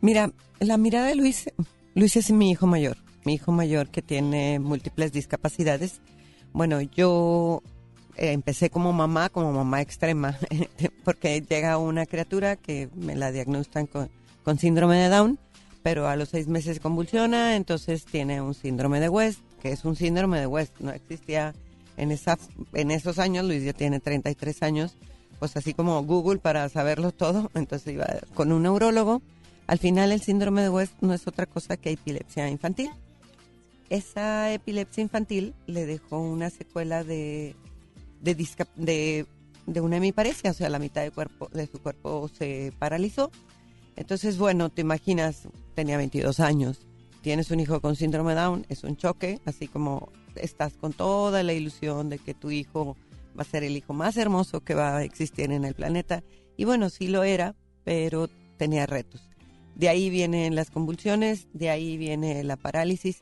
Mira, 0.01 0.33
la 0.59 0.75
mirada 0.75 1.07
de 1.07 1.15
Luis, 1.15 1.49
Luis 1.95 2.17
es 2.17 2.29
mi 2.31 2.51
hijo 2.51 2.67
mayor, 2.67 2.97
mi 3.23 3.35
hijo 3.35 3.53
mayor 3.53 3.87
que 3.87 4.01
tiene 4.01 4.59
múltiples 4.59 5.13
discapacidades. 5.13 6.01
Bueno, 6.51 6.81
yo 6.81 7.63
empecé 8.17 8.69
como 8.69 8.93
mamá, 8.93 9.29
como 9.29 9.51
mamá 9.51 9.81
extrema, 9.81 10.37
porque 11.03 11.41
llega 11.41 11.77
una 11.77 12.05
criatura 12.05 12.55
que 12.55 12.89
me 12.95 13.15
la 13.15 13.31
diagnostan 13.31 13.87
con, 13.87 14.09
con 14.43 14.57
síndrome 14.57 14.97
de 14.97 15.09
Down, 15.09 15.39
pero 15.83 16.07
a 16.07 16.15
los 16.15 16.29
seis 16.29 16.47
meses 16.47 16.79
convulsiona, 16.79 17.55
entonces 17.55 18.05
tiene 18.05 18.41
un 18.41 18.53
síndrome 18.53 18.99
de 18.99 19.09
West, 19.09 19.39
que 19.61 19.71
es 19.71 19.85
un 19.85 19.95
síndrome 19.95 20.39
de 20.39 20.47
West, 20.47 20.73
no 20.79 20.91
existía 20.91 21.53
en, 21.95 22.11
esa, 22.11 22.37
en 22.73 22.91
esos 22.91 23.19
años, 23.19 23.45
Luis 23.45 23.63
ya 23.63 23.73
tiene 23.73 23.99
33 23.99 24.63
años, 24.63 24.95
pues 25.39 25.55
así 25.55 25.73
como 25.73 26.03
Google 26.03 26.39
para 26.39 26.67
saberlo 26.69 27.11
todo, 27.11 27.51
entonces 27.55 27.93
iba 27.93 28.07
con 28.33 28.51
un 28.51 28.63
neurólogo. 28.63 29.21
Al 29.67 29.79
final 29.79 30.11
el 30.11 30.21
síndrome 30.21 30.61
de 30.61 30.69
West 30.69 30.93
no 31.01 31.13
es 31.13 31.27
otra 31.27 31.45
cosa 31.45 31.75
que 31.75 31.91
epilepsia 31.91 32.49
infantil. 32.49 32.89
Esa 33.89 34.51
epilepsia 34.53 35.01
infantil 35.01 35.53
le 35.65 35.85
dejó 35.85 36.19
una 36.19 36.49
secuela 36.49 37.03
de, 37.03 37.55
de, 38.21 38.35
de, 38.75 39.25
de 39.65 39.81
una 39.81 39.97
hemiparesia, 39.97 40.51
o 40.51 40.53
sea, 40.53 40.69
la 40.69 40.79
mitad 40.79 41.01
de, 41.01 41.11
cuerpo, 41.11 41.49
de 41.53 41.67
su 41.67 41.79
cuerpo 41.79 42.29
se 42.29 42.73
paralizó. 42.79 43.31
Entonces, 43.95 44.37
bueno, 44.37 44.69
te 44.69 44.81
imaginas, 44.81 45.47
tenía 45.73 45.97
22 45.97 46.39
años, 46.39 46.85
tienes 47.21 47.51
un 47.51 47.59
hijo 47.59 47.81
con 47.81 47.95
síndrome 47.95 48.35
Down, 48.35 48.65
es 48.69 48.83
un 48.83 48.95
choque, 48.95 49.39
así 49.45 49.67
como 49.67 50.11
estás 50.35 50.77
con 50.77 50.93
toda 50.93 51.43
la 51.43 51.53
ilusión 51.53 52.09
de 52.09 52.19
que 52.19 52.33
tu 52.33 52.51
hijo 52.51 52.95
va 53.37 53.41
a 53.41 53.45
ser 53.45 53.63
el 53.63 53.75
hijo 53.75 53.93
más 53.93 54.17
hermoso 54.17 54.61
que 54.61 54.75
va 54.75 54.97
a 54.97 55.03
existir 55.03 55.51
en 55.51 55.65
el 55.65 55.75
planeta. 55.75 56.23
Y 56.55 56.65
bueno, 56.65 56.89
sí 56.89 57.07
lo 57.07 57.23
era, 57.23 57.55
pero 57.83 58.29
tenía 58.57 58.85
retos. 58.85 59.29
De 59.75 59.89
ahí 59.89 60.09
vienen 60.09 60.55
las 60.55 60.71
convulsiones, 60.71 61.47
de 61.53 61.69
ahí 61.69 61.97
viene 61.97 62.43
la 62.43 62.55
parálisis. 62.55 63.19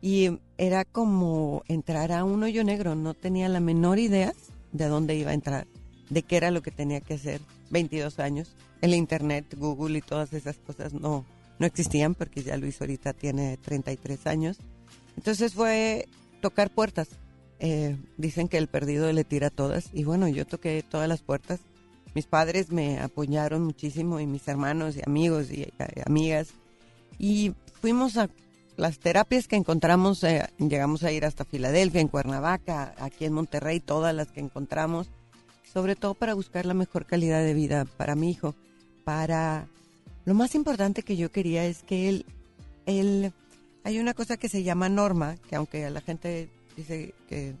Y 0.00 0.38
era 0.58 0.84
como 0.84 1.62
entrar 1.68 2.12
a 2.12 2.24
un 2.24 2.42
hoyo 2.42 2.64
negro, 2.64 2.94
no 2.96 3.14
tenía 3.14 3.48
la 3.48 3.60
menor 3.60 3.98
idea 3.98 4.34
de 4.72 4.86
dónde 4.88 5.14
iba 5.14 5.30
a 5.30 5.34
entrar, 5.34 5.66
de 6.10 6.22
qué 6.22 6.36
era 6.36 6.50
lo 6.50 6.62
que 6.62 6.72
tenía 6.72 7.00
que 7.00 7.14
hacer. 7.14 7.40
22 7.70 8.18
años, 8.18 8.56
el 8.80 8.94
internet, 8.94 9.54
Google 9.56 9.98
y 9.98 10.02
todas 10.02 10.32
esas 10.32 10.56
cosas 10.58 10.92
no, 10.94 11.24
no 11.58 11.66
existían 11.66 12.14
porque 12.14 12.42
ya 12.42 12.56
Luis 12.56 12.80
ahorita 12.80 13.12
tiene 13.12 13.56
33 13.58 14.26
años. 14.26 14.58
Entonces 15.16 15.54
fue 15.54 16.08
tocar 16.40 16.70
puertas. 16.70 17.08
Eh, 17.60 17.96
dicen 18.16 18.48
que 18.48 18.56
el 18.56 18.68
perdido 18.68 19.12
le 19.12 19.24
tira 19.24 19.50
todas 19.50 19.90
y 19.92 20.04
bueno, 20.04 20.28
yo 20.28 20.46
toqué 20.46 20.82
todas 20.88 21.08
las 21.08 21.22
puertas. 21.22 21.60
Mis 22.14 22.26
padres 22.26 22.72
me 22.72 23.00
apoyaron 23.00 23.62
muchísimo 23.64 24.18
y 24.18 24.26
mis 24.26 24.48
hermanos 24.48 24.96
y 24.96 25.02
amigos 25.04 25.50
y 25.50 25.62
eh, 25.62 25.72
amigas 26.06 26.48
y 27.18 27.52
fuimos 27.80 28.16
a 28.16 28.30
las 28.78 28.98
terapias 29.00 29.48
que 29.48 29.56
encontramos, 29.56 30.22
eh, 30.24 30.48
llegamos 30.58 31.02
a 31.02 31.10
ir 31.12 31.24
hasta 31.24 31.44
Filadelfia, 31.44 32.00
en 32.00 32.08
Cuernavaca, 32.08 32.94
aquí 32.98 33.24
en 33.24 33.32
Monterrey, 33.32 33.80
todas 33.80 34.14
las 34.14 34.28
que 34.28 34.40
encontramos, 34.40 35.08
sobre 35.70 35.96
todo 35.96 36.14
para 36.14 36.32
buscar 36.34 36.64
la 36.64 36.74
mejor 36.74 37.04
calidad 37.04 37.42
de 37.42 37.54
vida 37.54 37.84
para 37.84 38.14
mi 38.14 38.30
hijo, 38.30 38.54
para... 39.04 39.66
Lo 40.24 40.34
más 40.34 40.54
importante 40.54 41.02
que 41.02 41.16
yo 41.16 41.30
quería 41.32 41.64
es 41.66 41.82
que 41.82 42.08
él, 42.08 42.24
él, 42.86 43.32
hay 43.82 43.98
una 43.98 44.14
cosa 44.14 44.36
que 44.36 44.48
se 44.48 44.62
llama 44.62 44.88
norma, 44.88 45.36
que 45.48 45.56
aunque 45.56 45.90
la 45.90 46.00
gente 46.00 46.48
dice 46.76 47.14
que, 47.28 47.54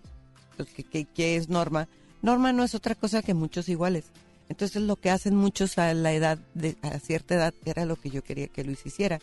pues, 0.56 0.68
que- 0.88 1.04
que 1.04 1.36
es 1.36 1.48
norma, 1.48 1.88
norma 2.22 2.52
no 2.52 2.62
es 2.62 2.74
otra 2.74 2.94
cosa 2.94 3.22
que 3.22 3.34
muchos 3.34 3.68
iguales. 3.68 4.04
Entonces 4.48 4.82
lo 4.82 4.96
que 4.96 5.10
hacen 5.10 5.34
muchos 5.34 5.78
a 5.78 5.92
la 5.94 6.12
edad, 6.12 6.38
de, 6.54 6.76
a 6.82 6.98
cierta 7.00 7.34
edad, 7.34 7.54
era 7.64 7.84
lo 7.86 7.96
que 7.96 8.10
yo 8.10 8.22
quería 8.22 8.46
que 8.48 8.64
Luis 8.64 8.86
hiciera 8.86 9.18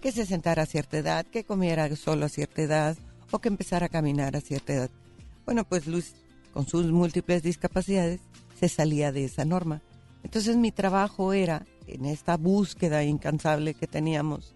que 0.00 0.12
se 0.12 0.26
sentara 0.26 0.62
a 0.62 0.66
cierta 0.66 0.98
edad, 0.98 1.26
que 1.26 1.44
comiera 1.44 1.94
solo 1.96 2.26
a 2.26 2.28
cierta 2.28 2.62
edad 2.62 2.96
o 3.30 3.38
que 3.40 3.48
empezara 3.48 3.86
a 3.86 3.90
caminar 3.90 4.36
a 4.36 4.40
cierta 4.40 4.72
edad. 4.72 4.90
Bueno, 5.44 5.64
pues 5.64 5.86
Luis, 5.86 6.14
con 6.52 6.66
sus 6.66 6.86
múltiples 6.86 7.42
discapacidades, 7.42 8.20
se 8.58 8.68
salía 8.68 9.12
de 9.12 9.24
esa 9.24 9.44
norma. 9.44 9.82
Entonces 10.22 10.56
mi 10.56 10.72
trabajo 10.72 11.32
era, 11.32 11.66
en 11.86 12.04
esta 12.04 12.36
búsqueda 12.36 13.04
incansable 13.04 13.74
que 13.74 13.86
teníamos, 13.86 14.54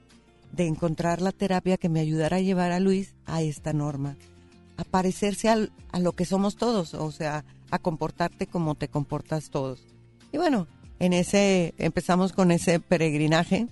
de 0.53 0.67
encontrar 0.67 1.23
la 1.23 1.33
terapia 1.33 1.77
que 1.77 1.89
me 1.89 2.01
ayudara 2.01 2.37
a 2.37 2.41
llevar 2.41 2.73
a 2.73 2.81
Luis 2.81 3.15
a 3.25 3.43
esta 3.43 3.73
norma, 3.73 4.17
a 4.77 4.85
parecerse 4.85 5.49
a 5.49 5.99
lo 5.99 6.13
que 6.13 6.27
somos 6.27 6.57
todos, 6.57 6.95
o 6.95 7.11
sea, 7.11 7.45
a 7.71 7.79
comportarte 7.79 8.47
como 8.47 8.75
te 8.75 8.89
comportas 8.89 9.51
todos. 9.51 9.87
Y 10.31 10.37
bueno, 10.37 10.67
en 10.99 11.15
ese 11.15 11.75
empezamos 11.79 12.33
con 12.33 12.51
ese 12.51 12.81
peregrinaje 12.81 13.67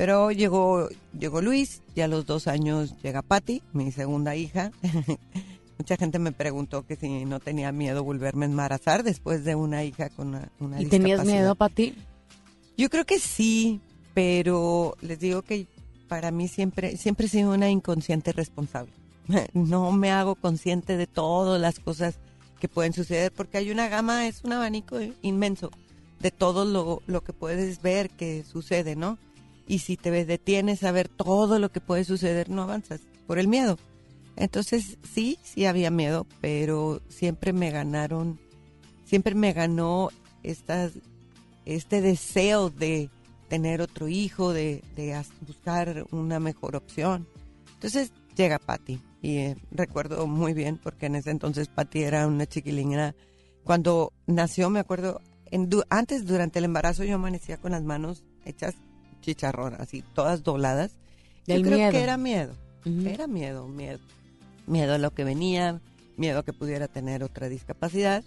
pero 0.00 0.30
llegó, 0.30 0.88
llegó 1.12 1.42
Luis 1.42 1.82
y 1.94 2.00
a 2.00 2.08
los 2.08 2.24
dos 2.24 2.46
años 2.46 2.94
llega 3.02 3.20
Patty, 3.20 3.62
mi 3.74 3.92
segunda 3.92 4.34
hija. 4.34 4.72
Mucha 5.78 5.98
gente 5.98 6.18
me 6.18 6.32
preguntó 6.32 6.86
que 6.86 6.96
si 6.96 7.26
no 7.26 7.38
tenía 7.38 7.70
miedo 7.70 8.02
volverme 8.02 8.46
a 8.46 8.48
embarazar 8.48 9.02
después 9.02 9.44
de 9.44 9.56
una 9.56 9.84
hija 9.84 10.08
con 10.08 10.28
una, 10.28 10.50
una 10.58 10.80
¿Y 10.80 10.86
tenías 10.86 11.26
miedo, 11.26 11.54
Pati? 11.54 11.94
Yo 12.78 12.88
creo 12.88 13.04
que 13.04 13.18
sí, 13.18 13.82
pero 14.14 14.96
les 15.02 15.20
digo 15.20 15.42
que 15.42 15.66
para 16.08 16.30
mí 16.30 16.48
siempre, 16.48 16.96
siempre 16.96 17.26
he 17.26 17.28
sido 17.28 17.52
una 17.52 17.68
inconsciente 17.68 18.32
responsable. 18.32 18.94
No 19.52 19.92
me 19.92 20.10
hago 20.10 20.34
consciente 20.34 20.96
de 20.96 21.08
todas 21.08 21.60
las 21.60 21.78
cosas 21.78 22.18
que 22.58 22.68
pueden 22.68 22.94
suceder 22.94 23.32
porque 23.32 23.58
hay 23.58 23.70
una 23.70 23.90
gama, 23.90 24.26
es 24.26 24.44
un 24.44 24.54
abanico 24.54 24.96
inmenso 25.20 25.70
de 26.20 26.30
todo 26.30 26.64
lo, 26.64 27.02
lo 27.06 27.22
que 27.22 27.34
puedes 27.34 27.82
ver 27.82 28.08
que 28.08 28.44
sucede, 28.44 28.96
¿no? 28.96 29.18
Y 29.70 29.78
si 29.78 29.96
te 29.96 30.10
detienes 30.10 30.82
a 30.82 30.90
ver 30.90 31.08
todo 31.08 31.60
lo 31.60 31.70
que 31.70 31.80
puede 31.80 32.02
suceder, 32.02 32.50
no 32.50 32.62
avanzas 32.62 33.02
por 33.28 33.38
el 33.38 33.46
miedo. 33.46 33.78
Entonces, 34.34 34.98
sí, 35.14 35.38
sí 35.44 35.64
había 35.64 35.92
miedo, 35.92 36.26
pero 36.40 37.00
siempre 37.08 37.52
me 37.52 37.70
ganaron, 37.70 38.40
siempre 39.04 39.36
me 39.36 39.52
ganó 39.52 40.08
estas, 40.42 40.94
este 41.66 42.00
deseo 42.00 42.70
de 42.70 43.10
tener 43.46 43.80
otro 43.80 44.08
hijo, 44.08 44.52
de, 44.52 44.82
de 44.96 45.16
buscar 45.46 46.04
una 46.10 46.40
mejor 46.40 46.74
opción. 46.74 47.28
Entonces 47.74 48.12
llega 48.34 48.58
Patty 48.58 49.00
y 49.22 49.36
eh, 49.36 49.56
recuerdo 49.70 50.26
muy 50.26 50.52
bien 50.52 50.80
porque 50.82 51.06
en 51.06 51.14
ese 51.14 51.30
entonces 51.30 51.68
Patty 51.68 52.02
era 52.02 52.26
una 52.26 52.44
chiquilina. 52.46 53.14
Cuando 53.62 54.12
nació, 54.26 54.68
me 54.68 54.80
acuerdo, 54.80 55.20
antes 55.90 56.26
durante 56.26 56.58
el 56.58 56.64
embarazo 56.64 57.04
yo 57.04 57.14
amanecía 57.14 57.56
con 57.58 57.70
las 57.70 57.84
manos 57.84 58.24
hechas 58.44 58.74
chicharrón, 59.20 59.74
así 59.78 60.02
todas 60.14 60.42
dobladas. 60.42 60.92
Del 61.46 61.62
yo 61.62 61.66
creo 61.68 61.78
miedo. 61.78 61.92
que 61.92 62.02
era 62.02 62.16
miedo, 62.16 62.54
Ujú. 62.84 63.08
era 63.08 63.26
miedo, 63.26 63.66
miedo. 63.68 63.98
Miedo 64.66 64.94
a 64.94 64.98
lo 64.98 65.10
que 65.12 65.24
venía, 65.24 65.80
miedo 66.16 66.40
a 66.40 66.44
que 66.44 66.52
pudiera 66.52 66.86
tener 66.88 67.24
otra 67.24 67.48
discapacidad. 67.48 68.22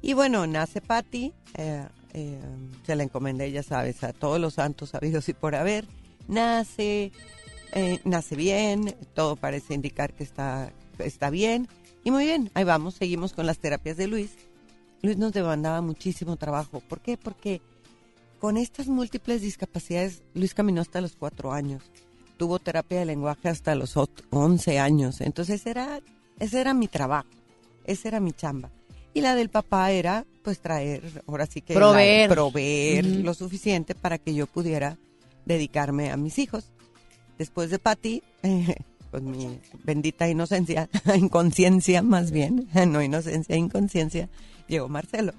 Y 0.00 0.14
bueno, 0.14 0.46
nace 0.46 0.80
Patty, 0.80 1.32
eh, 1.54 1.86
eh, 2.14 2.40
se 2.86 2.96
la 2.96 3.02
encomendé, 3.02 3.50
ya 3.50 3.62
sabes, 3.62 4.02
a 4.04 4.12
todos 4.12 4.40
los 4.40 4.54
santos 4.54 4.94
habidos 4.94 5.28
y 5.28 5.34
por 5.34 5.54
haber. 5.54 5.86
Nace, 6.28 7.12
eh, 7.72 8.00
nace 8.04 8.36
bien, 8.36 8.94
todo 9.14 9.36
parece 9.36 9.74
indicar 9.74 10.12
que 10.14 10.24
está, 10.24 10.72
está 10.98 11.30
bien. 11.30 11.68
Y 12.04 12.10
muy 12.10 12.24
bien, 12.24 12.50
ahí 12.54 12.64
vamos, 12.64 12.94
seguimos 12.94 13.32
con 13.32 13.46
las 13.46 13.58
terapias 13.58 13.96
de 13.96 14.06
Luis. 14.06 14.30
Luis 15.02 15.16
nos 15.18 15.32
demandaba 15.32 15.80
muchísimo 15.82 16.36
trabajo. 16.36 16.80
¿Por 16.80 17.00
qué? 17.00 17.16
Porque 17.18 17.60
con 18.40 18.56
estas 18.56 18.88
múltiples 18.88 19.40
discapacidades, 19.42 20.22
Luis 20.34 20.54
caminó 20.54 20.80
hasta 20.82 21.00
los 21.00 21.16
cuatro 21.16 21.52
años. 21.52 21.82
Tuvo 22.36 22.58
terapia 22.58 22.98
de 23.00 23.06
lenguaje 23.06 23.48
hasta 23.48 23.74
los 23.74 23.96
ot- 23.96 24.24
11 24.30 24.78
años. 24.78 25.20
Entonces 25.20 25.64
era, 25.66 26.00
ese 26.38 26.60
era 26.60 26.74
mi 26.74 26.86
trabajo, 26.88 27.28
esa 27.84 28.08
era 28.08 28.20
mi 28.20 28.32
chamba. 28.32 28.70
Y 29.14 29.22
la 29.22 29.34
del 29.34 29.48
papá 29.48 29.90
era, 29.90 30.26
pues, 30.42 30.58
traer, 30.60 31.22
ahora 31.26 31.46
sí 31.46 31.62
que... 31.62 31.72
la- 31.72 31.80
Proveer. 32.28 33.06
Ujú. 33.06 33.22
lo 33.24 33.32
suficiente 33.34 33.94
para 33.94 34.18
que 34.18 34.34
yo 34.34 34.46
pudiera 34.46 34.98
dedicarme 35.46 36.10
a 36.10 36.18
mis 36.18 36.38
hijos. 36.38 36.66
Después 37.38 37.70
de 37.70 37.78
Patti, 37.78 38.22
con 39.10 39.30
mi 39.30 39.58
bendita 39.84 40.28
inocencia, 40.28 40.90
inconsciencia 41.16 42.02
más 42.02 42.30
bien, 42.30 42.68
no 42.88 43.02
inocencia, 43.02 43.56
inconsciencia, 43.56 44.28
llegó 44.68 44.88
Marcelo, 44.88 45.32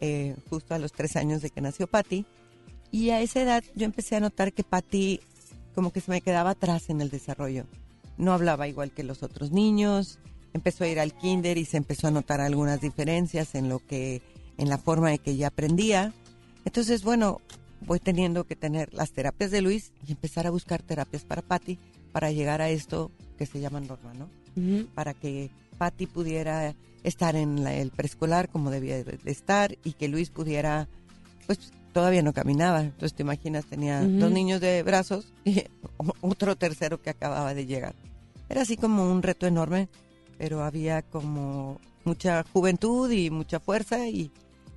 eh, 0.00 0.36
justo 0.50 0.74
a 0.74 0.78
los 0.78 0.92
tres 0.92 1.16
años 1.16 1.42
de 1.42 1.50
que 1.50 1.60
nació 1.60 1.86
Patti. 1.86 2.24
Y 2.90 3.10
a 3.10 3.20
esa 3.20 3.42
edad 3.42 3.64
yo 3.74 3.84
empecé 3.84 4.16
a 4.16 4.20
notar 4.20 4.52
que 4.52 4.64
Patti 4.64 5.20
como 5.74 5.92
que 5.92 6.00
se 6.00 6.10
me 6.10 6.20
quedaba 6.20 6.50
atrás 6.50 6.90
en 6.90 7.00
el 7.00 7.10
desarrollo. 7.10 7.66
No 8.16 8.32
hablaba 8.32 8.68
igual 8.68 8.92
que 8.92 9.02
los 9.02 9.22
otros 9.22 9.50
niños, 9.50 10.20
empezó 10.52 10.84
a 10.84 10.88
ir 10.88 11.00
al 11.00 11.12
kinder 11.12 11.58
y 11.58 11.64
se 11.64 11.76
empezó 11.76 12.06
a 12.06 12.12
notar 12.12 12.40
algunas 12.40 12.80
diferencias 12.80 13.54
en 13.54 13.68
lo 13.68 13.80
que, 13.80 14.22
en 14.56 14.68
la 14.68 14.78
forma 14.78 15.10
de 15.10 15.18
que 15.18 15.32
ella 15.32 15.48
aprendía. 15.48 16.12
Entonces, 16.64 17.02
bueno, 17.02 17.40
voy 17.80 17.98
teniendo 17.98 18.44
que 18.44 18.56
tener 18.56 18.94
las 18.94 19.12
terapias 19.12 19.50
de 19.50 19.62
Luis 19.62 19.92
y 20.06 20.12
empezar 20.12 20.46
a 20.46 20.50
buscar 20.50 20.80
terapias 20.82 21.24
para 21.24 21.42
Patty 21.42 21.78
para 22.12 22.30
llegar 22.30 22.62
a 22.62 22.70
esto 22.70 23.10
que 23.36 23.46
se 23.46 23.60
llama 23.60 23.80
norma, 23.80 24.14
¿no? 24.14 24.28
Para 24.94 25.14
que 25.14 25.50
Patty 25.78 26.06
pudiera 26.06 26.74
estar 27.04 27.36
en 27.36 27.62
la- 27.62 27.74
el 27.74 27.90
preescolar 27.90 28.48
como 28.48 28.70
debía 28.70 29.02
de 29.04 29.18
estar 29.30 29.76
y 29.84 29.92
que 29.92 30.08
Luis 30.08 30.30
pudiera, 30.30 30.88
pues 31.46 31.72
todavía 31.92 32.22
no 32.22 32.32
caminaba. 32.32 32.80
Entonces 32.82 33.14
te 33.14 33.22
imaginas, 33.22 33.66
tenía 33.66 34.00
dos 34.18 34.30
niños 34.32 34.60
de 34.60 34.82
brazos 34.82 35.32
y 35.44 35.62
otro 36.20 36.56
tercero 36.56 37.00
que 37.00 37.10
acababa 37.10 37.54
de 37.54 37.66
llegar. 37.66 37.94
Era 38.48 38.62
así 38.62 38.76
como 38.76 39.10
un 39.10 39.22
reto 39.22 39.46
enorme, 39.46 39.88
pero 40.38 40.64
había 40.64 41.02
como 41.02 41.80
mucha 42.04 42.44
juventud 42.52 43.10
y 43.10 43.30
mucha 43.30 43.60
fuerza 43.60 44.08
y, 44.08 44.30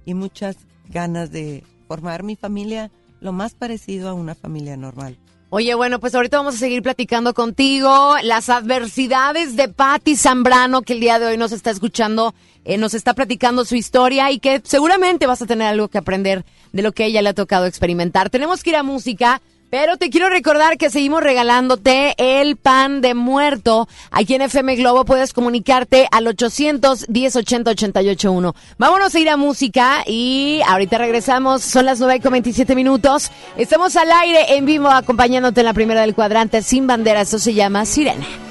y 0.06 0.14
muchas 0.14 0.58
ganas 0.90 1.32
de 1.32 1.64
formar 1.88 2.24
mi 2.24 2.36
familia 2.36 2.92
lo 3.20 3.32
más 3.34 3.56
parecido 3.56 4.10
a 4.10 4.14
una 4.14 4.36
familia 4.36 4.78
normal. 4.78 5.18
Oye, 5.50 5.76
bueno, 5.76 6.02
pues 6.02 6.14
ahorita 6.14 6.36
vamos 6.36 6.56
a 6.56 6.58
seguir 6.58 6.84
platicando 6.84 7.34
contigo 7.34 8.16
las 8.22 8.50
adversidades 8.50 9.56
de 9.56 9.70
Patti 9.70 10.18
Zambrano, 10.18 10.82
que 10.82 10.92
el 10.92 11.00
día 11.00 11.20
de 11.20 11.28
hoy 11.28 11.38
nos 11.38 11.54
está 11.54 11.72
escuchando, 11.72 12.36
eh, 12.66 12.78
nos 12.78 12.94
está 12.94 13.14
platicando 13.14 13.64
su 13.64 13.76
historia 13.76 14.30
y 14.30 14.40
que 14.40 14.62
seguramente 14.66 15.26
vas 15.26 15.42
a 15.42 15.46
tener 15.46 15.68
algo 15.68 15.88
que 15.88 16.00
aprender 16.00 16.44
de 16.74 16.82
lo 16.82 16.92
que 16.92 17.06
ella 17.06 17.22
le 17.22 17.30
ha 17.30 17.34
tocado 17.34 17.66
experimentar. 17.66 18.30
Tenemos 18.30 18.62
que 18.62 18.72
ir 18.72 18.76
a 18.76 18.84
música. 18.84 19.42
Pero 19.70 19.98
te 19.98 20.10
quiero 20.10 20.30
recordar 20.30 20.78
que 20.78 20.90
seguimos 20.90 21.22
regalándote 21.22 22.16
el 22.18 22.56
pan 22.56 23.02
de 23.02 23.14
muerto. 23.14 23.88
Aquí 24.12 24.34
en 24.34 24.44
FM 24.44 24.78
Globo 24.78 25.04
puedes 25.04 25.34
comunicarte 25.34 26.08
al 26.12 26.28
800 26.28 27.10
1080 27.10 27.72
881. 27.72 28.56
Vámonos 28.78 29.14
a 29.14 29.20
ir 29.20 29.30
a 29.30 29.36
música 29.36 30.04
y 30.06 30.62
ahorita 30.66 30.98
regresamos. 30.98 31.64
Son 31.64 31.86
las 31.86 32.00
9 32.00 32.22
con 32.22 32.32
27 32.32 32.76
minutos. 32.76 33.30
Estamos 33.58 33.98
al 33.98 34.10
aire 34.12 34.56
en 34.56 34.66
vivo 34.66 34.88
acompañándote 34.88 35.60
en 35.60 35.66
la 35.66 35.74
primera 35.74 36.02
del 36.02 36.16
cuadrante 36.16 36.62
sin 36.62 36.88
bandera. 36.88 37.22
Esto 37.22 37.38
se 37.38 37.54
llama 37.54 37.86
Sirena. 37.86 38.47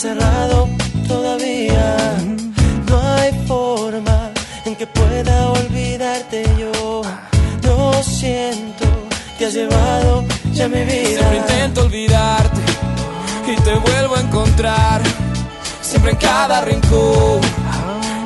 Cerrado 0.00 0.66
todavía. 1.06 2.16
No 2.88 2.98
hay 3.16 3.32
forma 3.46 4.30
en 4.64 4.74
que 4.74 4.86
pueda 4.86 5.50
olvidarte 5.50 6.42
yo. 6.58 7.02
Yo 7.60 8.02
siento 8.02 8.86
que 9.36 9.44
has 9.44 9.52
llevado 9.52 10.24
ya 10.52 10.68
mi 10.68 10.84
vida. 10.84 11.18
Siempre 11.18 11.36
intento 11.36 11.82
olvidarte 11.82 12.60
y 13.46 13.56
te 13.56 13.74
vuelvo 13.74 14.16
a 14.16 14.20
encontrar. 14.20 15.02
Siempre 15.82 16.12
en 16.12 16.16
cada 16.16 16.62
rincón 16.62 17.40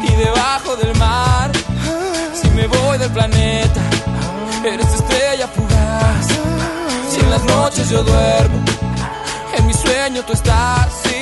y 0.08 0.12
debajo 0.26 0.76
del 0.76 0.94
mar. 0.96 1.50
Si 2.40 2.48
me 2.50 2.68
voy 2.68 2.98
del 2.98 3.10
planeta, 3.10 3.80
eres 4.64 4.94
estrella 4.94 5.48
fugaz. 5.48 6.26
Si 7.10 7.18
en 7.18 7.30
las 7.30 7.42
noches 7.42 7.90
yo 7.90 8.04
duermo, 8.04 8.58
en 9.58 9.66
mi 9.66 9.74
sueño 9.74 10.22
tú 10.24 10.34
estás. 10.34 11.13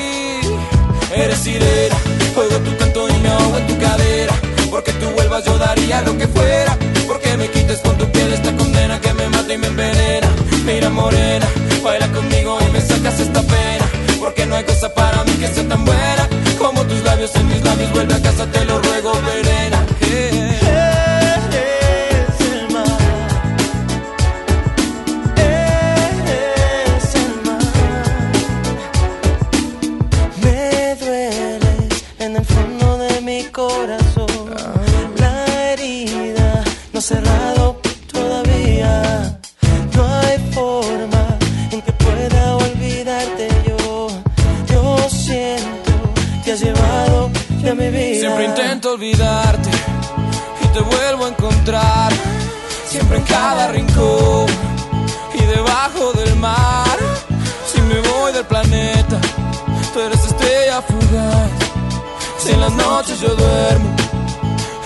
Eres 1.14 1.38
sirena. 1.38 1.96
Oigo 2.36 2.56
tu 2.58 2.76
canto 2.78 3.08
y 3.08 3.12
me 3.18 3.28
ahogo 3.28 3.58
en 3.58 3.66
tu 3.66 3.78
cadera. 3.78 4.34
Porque 4.70 4.92
tú 4.94 5.06
vuelvas 5.10 5.44
yo 5.44 5.58
daría 5.58 6.00
lo 6.02 6.16
que 6.16 6.26
fuera. 6.26 6.76
Porque 7.06 7.36
me 7.36 7.48
quites 7.50 7.80
con 7.80 7.96
tu 7.98 8.10
piel 8.10 8.32
esta 8.32 8.56
condena 8.56 9.00
que 9.00 9.12
me 9.12 9.28
mata 9.28 9.52
y 9.52 9.58
me 9.58 9.66
envenena. 9.66 10.28
Mira 10.64 10.88
morena, 10.88 11.46
baila 11.82 12.08
conmigo 12.08 12.58
y 12.66 12.72
me 12.72 12.80
sacas 12.80 13.20
esta 13.20 13.42
pena. 13.42 13.86
Porque 14.20 14.46
no 14.46 14.56
hay 14.56 14.64
cosa 14.64 14.92
para 14.94 15.22
mí 15.24 15.32
que 15.32 15.48
sea 15.48 15.68
tan 15.68 15.84
buena 15.84 16.28
como 16.58 16.82
tus 16.84 17.02
labios 17.02 17.34
en 17.36 17.48
mis 17.48 17.62
labios. 17.62 17.92
Vuelve 17.92 18.14
a 18.14 18.22
casa, 18.22 18.46
te 18.46 18.64
lo 18.64 18.81
Siempre 51.64 53.18
en 53.18 53.22
cada 53.24 53.68
rincón 53.68 54.46
y 55.32 55.44
debajo 55.44 56.12
del 56.12 56.34
mar. 56.34 56.98
Si 57.72 57.80
me 57.82 58.00
voy 58.00 58.32
del 58.32 58.44
planeta, 58.44 59.20
tú 59.94 60.00
eres 60.00 60.24
estrella 60.24 60.82
fugaz. 60.82 61.50
Si 62.38 62.50
en 62.50 62.60
las 62.60 62.72
noches 62.72 63.20
yo 63.20 63.28
duermo, 63.36 63.94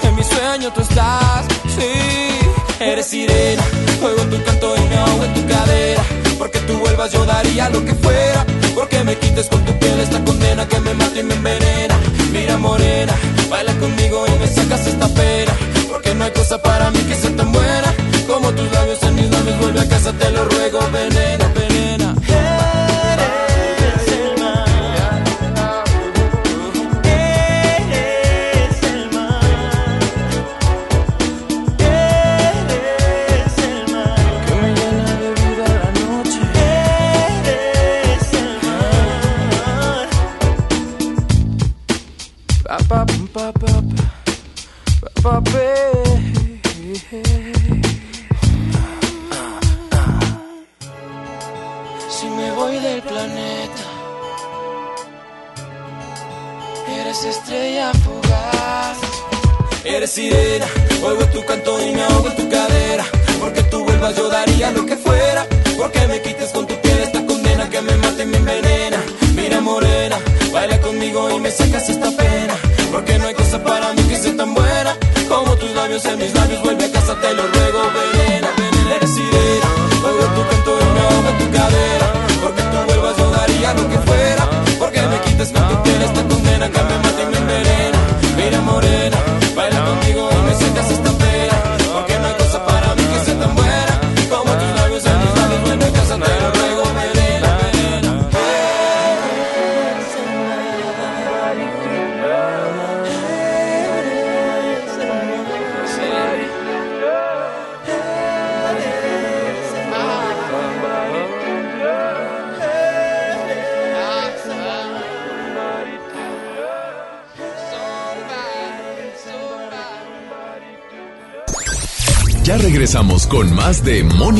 en 0.02 0.16
mi 0.16 0.22
sueño 0.22 0.70
tú 0.74 0.82
estás. 0.82 1.46
Sí, 1.74 2.84
eres 2.84 3.06
sirena. 3.06 3.64
Oigo 4.02 4.22
tu 4.24 4.44
canto 4.44 4.76
y 4.76 4.80
me 4.80 4.98
ahogo 4.98 5.24
en 5.24 5.32
tu 5.34 5.46
cadera. 5.46 6.04
Porque 6.36 6.58
tú 6.60 6.74
vuelvas 6.78 7.10
yo 7.10 7.24
daría 7.24 7.70
lo 7.70 7.82
que 7.86 7.94
fuera. 7.94 8.44
Porque 8.74 9.02
me 9.02 9.16
quites 9.16 9.46
con 9.46 9.64
tu 9.64 9.72
piel 9.78 9.98
esta 9.98 10.22
condena 10.22 10.68
que 10.68 10.78
me 10.80 10.92
mata 10.92 11.18
y 11.18 11.22
me 11.22 11.34
envenena. 11.34 11.98
Mira 12.32 12.58
morena, 12.58 13.14
baila 13.48 13.72
conmigo 13.78 14.26
y 14.26 14.38
me 14.38 14.46
sacas 14.46 14.86
esta 14.86 15.08
pena. 15.08 15.54
Porque 16.06 16.18
no 16.18 16.24
hay 16.24 16.30
cosa 16.30 16.62
para 16.62 16.88
mí 16.92 17.00
que 17.00 17.16
sea 17.16 17.34
tan 17.34 17.50
buena 17.50 17.92
como 18.28 18.52
tus 18.52 18.70
labios 18.70 19.02
en 19.02 19.14
mis 19.16 19.28
labios. 19.28 19.58
Vuelve 19.58 19.80
a 19.80 19.88
casa, 19.88 20.12
te 20.12 20.30
lo 20.30 20.44
ruego, 20.44 20.78
venena, 20.92 21.45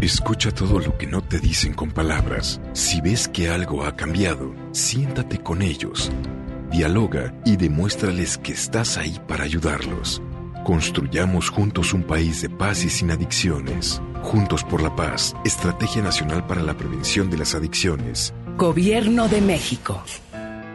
Escucha 0.00 0.50
todo 0.50 0.78
lo 0.78 0.98
que 0.98 1.06
no 1.06 1.22
te 1.22 1.38
dicen 1.40 1.72
con 1.72 1.90
palabras. 1.90 2.60
Si 2.74 3.00
ves 3.00 3.28
que 3.28 3.48
algo 3.48 3.82
ha 3.84 3.96
cambiado, 3.96 4.54
siéntate 4.72 5.38
con 5.38 5.62
ellos. 5.62 6.12
Dialoga 6.70 7.34
y 7.46 7.56
demuéstrales 7.56 8.36
que 8.36 8.52
estás 8.52 8.98
ahí 8.98 9.18
para 9.26 9.44
ayudarlos. 9.44 10.20
Construyamos 10.64 11.48
juntos 11.48 11.94
un 11.94 12.02
país 12.02 12.42
de 12.42 12.50
paz 12.50 12.84
y 12.84 12.90
sin 12.90 13.10
adicciones. 13.10 14.02
Juntos 14.22 14.64
por 14.64 14.82
la 14.82 14.94
paz, 14.94 15.34
Estrategia 15.46 16.02
Nacional 16.02 16.46
para 16.46 16.62
la 16.62 16.76
Prevención 16.76 17.30
de 17.30 17.38
las 17.38 17.54
Adicciones. 17.54 18.34
Gobierno 18.58 19.28
de 19.28 19.40
México. 19.40 20.02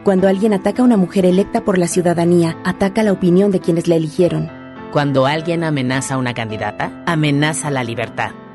Cuando 0.02 0.26
alguien 0.26 0.52
ataca 0.52 0.82
a 0.82 0.84
una 0.84 0.96
mujer 0.96 1.26
electa 1.26 1.64
por 1.64 1.78
la 1.78 1.86
ciudadanía, 1.86 2.58
ataca 2.64 3.04
la 3.04 3.12
opinión 3.12 3.52
de 3.52 3.60
quienes 3.60 3.86
la 3.86 3.94
eligieron. 3.94 4.50
Cuando 4.90 5.26
alguien 5.26 5.62
amenaza 5.62 6.14
a 6.14 6.18
una 6.18 6.34
candidata, 6.34 7.04
amenaza 7.06 7.70
la 7.70 7.84
libertad. 7.84 8.32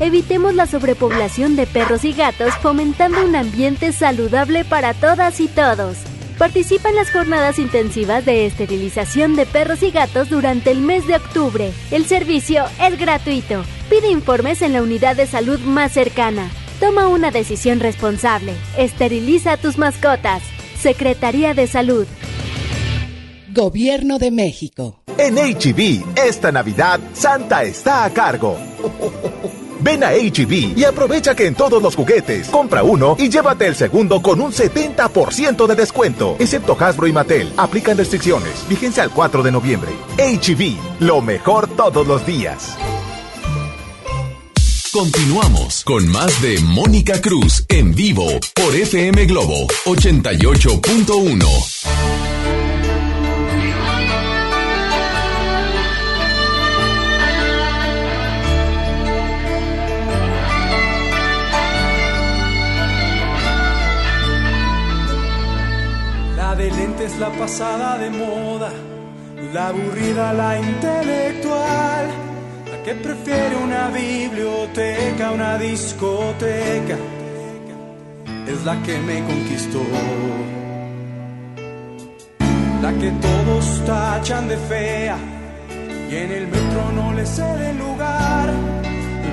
Evitemos 0.00 0.54
la 0.54 0.66
sobrepoblación 0.66 1.56
de 1.56 1.66
perros 1.66 2.04
y 2.04 2.12
gatos 2.12 2.54
fomentando 2.62 3.24
un 3.24 3.34
ambiente 3.34 3.92
saludable 3.92 4.64
para 4.64 4.94
todas 4.94 5.40
y 5.40 5.48
todos. 5.48 5.96
Participa 6.38 6.88
en 6.88 6.94
las 6.94 7.10
jornadas 7.10 7.58
intensivas 7.58 8.24
de 8.24 8.46
esterilización 8.46 9.34
de 9.34 9.44
perros 9.44 9.82
y 9.82 9.90
gatos 9.90 10.30
durante 10.30 10.70
el 10.70 10.80
mes 10.80 11.08
de 11.08 11.16
octubre. 11.16 11.72
El 11.90 12.04
servicio 12.04 12.64
es 12.80 12.96
gratuito. 12.96 13.64
Pide 13.90 14.08
informes 14.08 14.62
en 14.62 14.72
la 14.72 14.82
unidad 14.82 15.16
de 15.16 15.26
salud 15.26 15.58
más 15.60 15.90
cercana. 15.92 16.48
Toma 16.78 17.08
una 17.08 17.32
decisión 17.32 17.80
responsable. 17.80 18.54
Esteriliza 18.76 19.52
a 19.52 19.56
tus 19.56 19.78
mascotas. 19.78 20.44
Secretaría 20.80 21.54
de 21.54 21.66
Salud. 21.66 22.06
Gobierno 23.52 24.20
de 24.20 24.30
México. 24.30 25.02
En 25.16 25.34
HB, 25.34 26.16
esta 26.16 26.52
Navidad, 26.52 27.00
Santa 27.14 27.64
está 27.64 28.04
a 28.04 28.10
cargo. 28.10 28.56
Ven 29.80 30.04
a 30.04 30.12
HB 30.12 30.76
y 30.76 30.84
aprovecha 30.84 31.34
que 31.34 31.46
en 31.46 31.54
todos 31.54 31.82
los 31.82 31.96
juguetes 31.96 32.48
compra 32.48 32.82
uno 32.82 33.16
y 33.18 33.28
llévate 33.28 33.66
el 33.66 33.74
segundo 33.74 34.22
con 34.22 34.40
un 34.40 34.52
70% 34.52 35.66
de 35.66 35.74
descuento, 35.74 36.36
excepto 36.38 36.76
Hasbro 36.78 37.06
y 37.06 37.12
Mattel. 37.12 37.52
Aplican 37.56 37.96
restricciones. 37.96 38.66
Vigencia 38.68 39.02
al 39.02 39.10
4 39.10 39.42
de 39.42 39.52
noviembre. 39.52 39.90
HB, 40.16 41.00
lo 41.00 41.20
mejor 41.20 41.68
todos 41.68 42.06
los 42.06 42.24
días. 42.26 42.76
Continuamos 44.92 45.84
con 45.84 46.08
más 46.08 46.40
de 46.40 46.58
Mónica 46.60 47.20
Cruz 47.20 47.64
en 47.68 47.94
vivo 47.94 48.26
por 48.54 48.74
FM 48.74 49.26
Globo 49.26 49.66
88.1. 49.84 51.97
lentes, 67.08 67.18
la 67.18 67.30
pasada 67.30 67.98
de 67.98 68.10
moda, 68.10 68.70
la 69.52 69.68
aburrida, 69.68 70.32
la 70.32 70.58
intelectual, 70.58 72.06
la 72.70 72.82
que 72.84 72.94
prefiere 72.94 73.56
una 73.56 73.88
biblioteca, 73.88 75.32
una 75.32 75.58
discoteca, 75.58 76.96
es 78.46 78.64
la 78.64 78.82
que 78.82 78.98
me 78.98 79.24
conquistó. 79.24 79.82
La 82.82 82.92
que 82.92 83.10
todos 83.10 83.84
tachan 83.84 84.48
de 84.48 84.56
fea 84.56 85.16
y 86.10 86.14
en 86.14 86.32
el 86.32 86.46
metro 86.46 86.92
no 86.94 87.12
le 87.12 87.26
cede 87.26 87.74
lugar. 87.74 88.52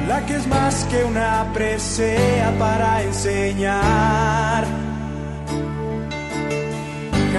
La 0.07 0.25
que 0.25 0.35
es 0.35 0.47
más 0.47 0.85
que 0.85 1.03
una 1.03 1.51
presea 1.53 2.53
para 2.59 3.01
enseñar 3.01 4.65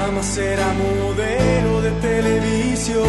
jamás 0.06 0.26
será 0.26 0.72
modelo 0.72 1.80
de 1.82 1.90
televisión. 2.00 3.02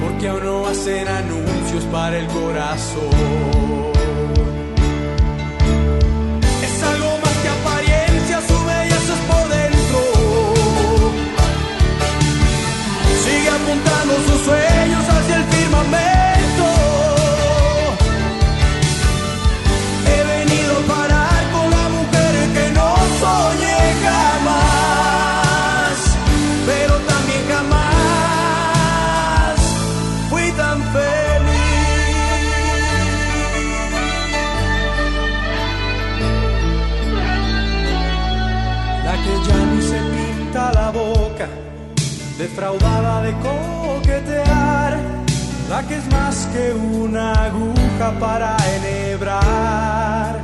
Porque 0.00 0.28
aún 0.28 0.44
no 0.44 0.66
hacen 0.66 1.06
anuncios 1.06 1.84
para 1.92 2.18
el 2.18 2.26
corazón. 2.28 3.91
defraudada 42.38 43.22
de 43.22 43.32
coquetear, 43.32 44.98
la 45.68 45.82
que 45.86 45.96
es 45.96 46.06
más 46.10 46.48
que 46.52 46.72
una 46.72 47.32
aguja 47.44 48.12
para 48.18 48.56
enhebrar. 48.76 50.40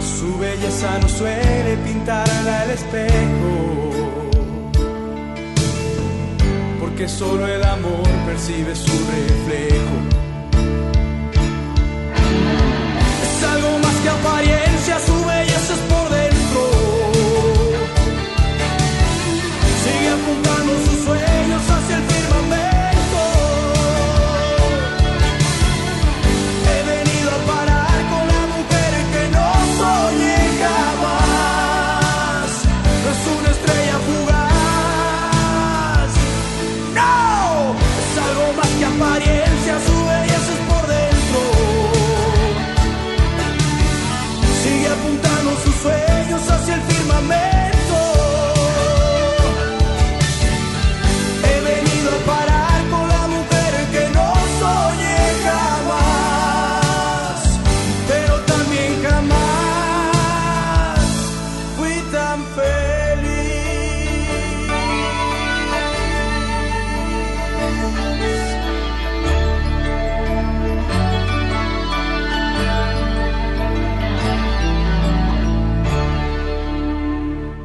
Su 0.00 0.36
belleza 0.38 0.98
no 1.00 1.08
suele 1.08 1.76
pintarla 1.86 2.64
el 2.64 2.70
espejo, 2.70 3.54
porque 6.80 7.08
solo 7.08 7.46
el 7.46 7.62
amor 7.64 8.08
percibe 8.26 8.74
su 8.74 8.92
reflejo. 9.16 9.96
Es 13.22 13.44
algo 13.44 13.78
más 13.78 13.94
que 14.02 14.08
apariencia, 14.08 14.98
su 15.06 15.24
belleza 15.24 15.74
es 15.74 15.97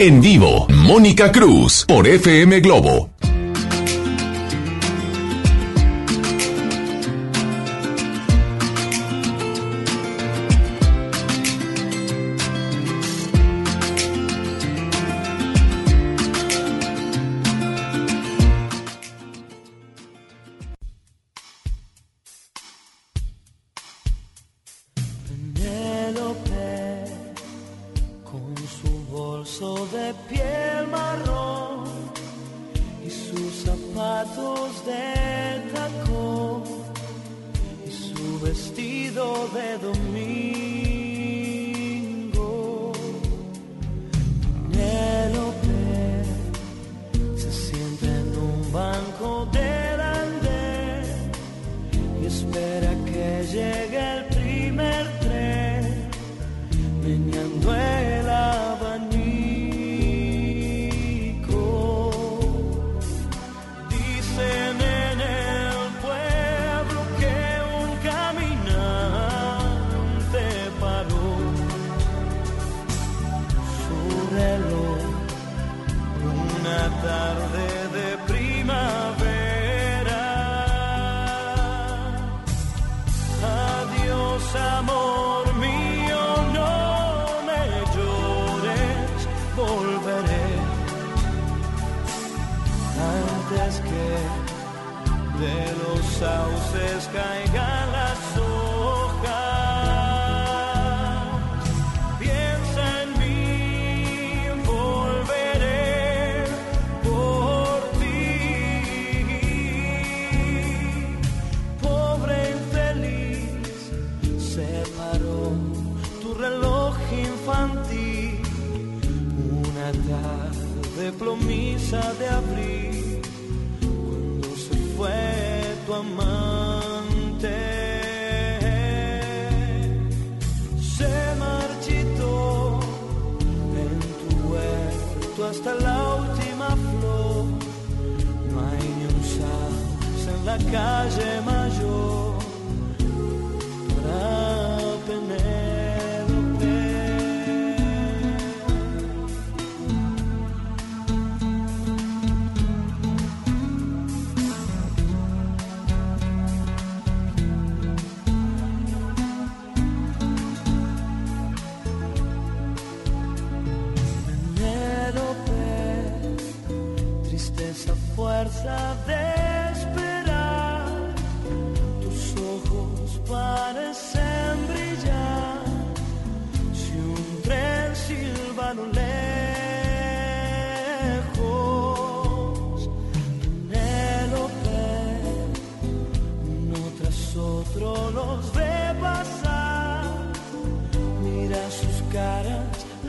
En 0.06 0.20
vivo, 0.20 0.68
Mónica 0.68 1.32
Cruz 1.32 1.86
por 1.88 2.06
FM 2.06 2.60
Globo. 2.60 3.13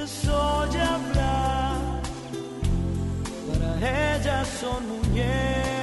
les 0.04 0.28
oye 0.28 0.82
hablar, 0.82 2.02
para 3.48 4.16
ellas 4.16 4.46
son 4.60 4.86
muñecas. 4.86 5.73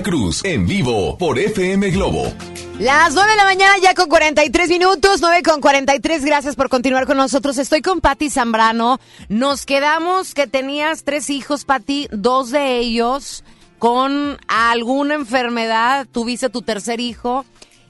Cruz 0.00 0.44
en 0.44 0.64
vivo 0.64 1.18
por 1.18 1.40
FM 1.40 1.90
Globo. 1.90 2.32
Las 2.78 3.14
9 3.14 3.30
de 3.32 3.36
la 3.36 3.44
mañana 3.44 3.74
ya 3.82 3.94
con 3.94 4.08
43 4.08 4.68
minutos, 4.68 5.20
9 5.20 5.42
con 5.42 5.60
43, 5.60 6.24
gracias 6.24 6.54
por 6.54 6.68
continuar 6.68 7.06
con 7.06 7.16
nosotros. 7.16 7.58
Estoy 7.58 7.82
con 7.82 8.00
Patti 8.00 8.30
Zambrano. 8.30 9.00
Nos 9.28 9.66
quedamos 9.66 10.34
que 10.34 10.46
tenías 10.46 11.02
tres 11.02 11.30
hijos, 11.30 11.64
Patti, 11.64 12.06
dos 12.12 12.52
de 12.52 12.78
ellos 12.78 13.42
con 13.82 14.38
alguna 14.46 15.14
enfermedad, 15.14 16.06
tuviste 16.12 16.48
tu 16.48 16.62
tercer 16.62 17.00
hijo. 17.00 17.44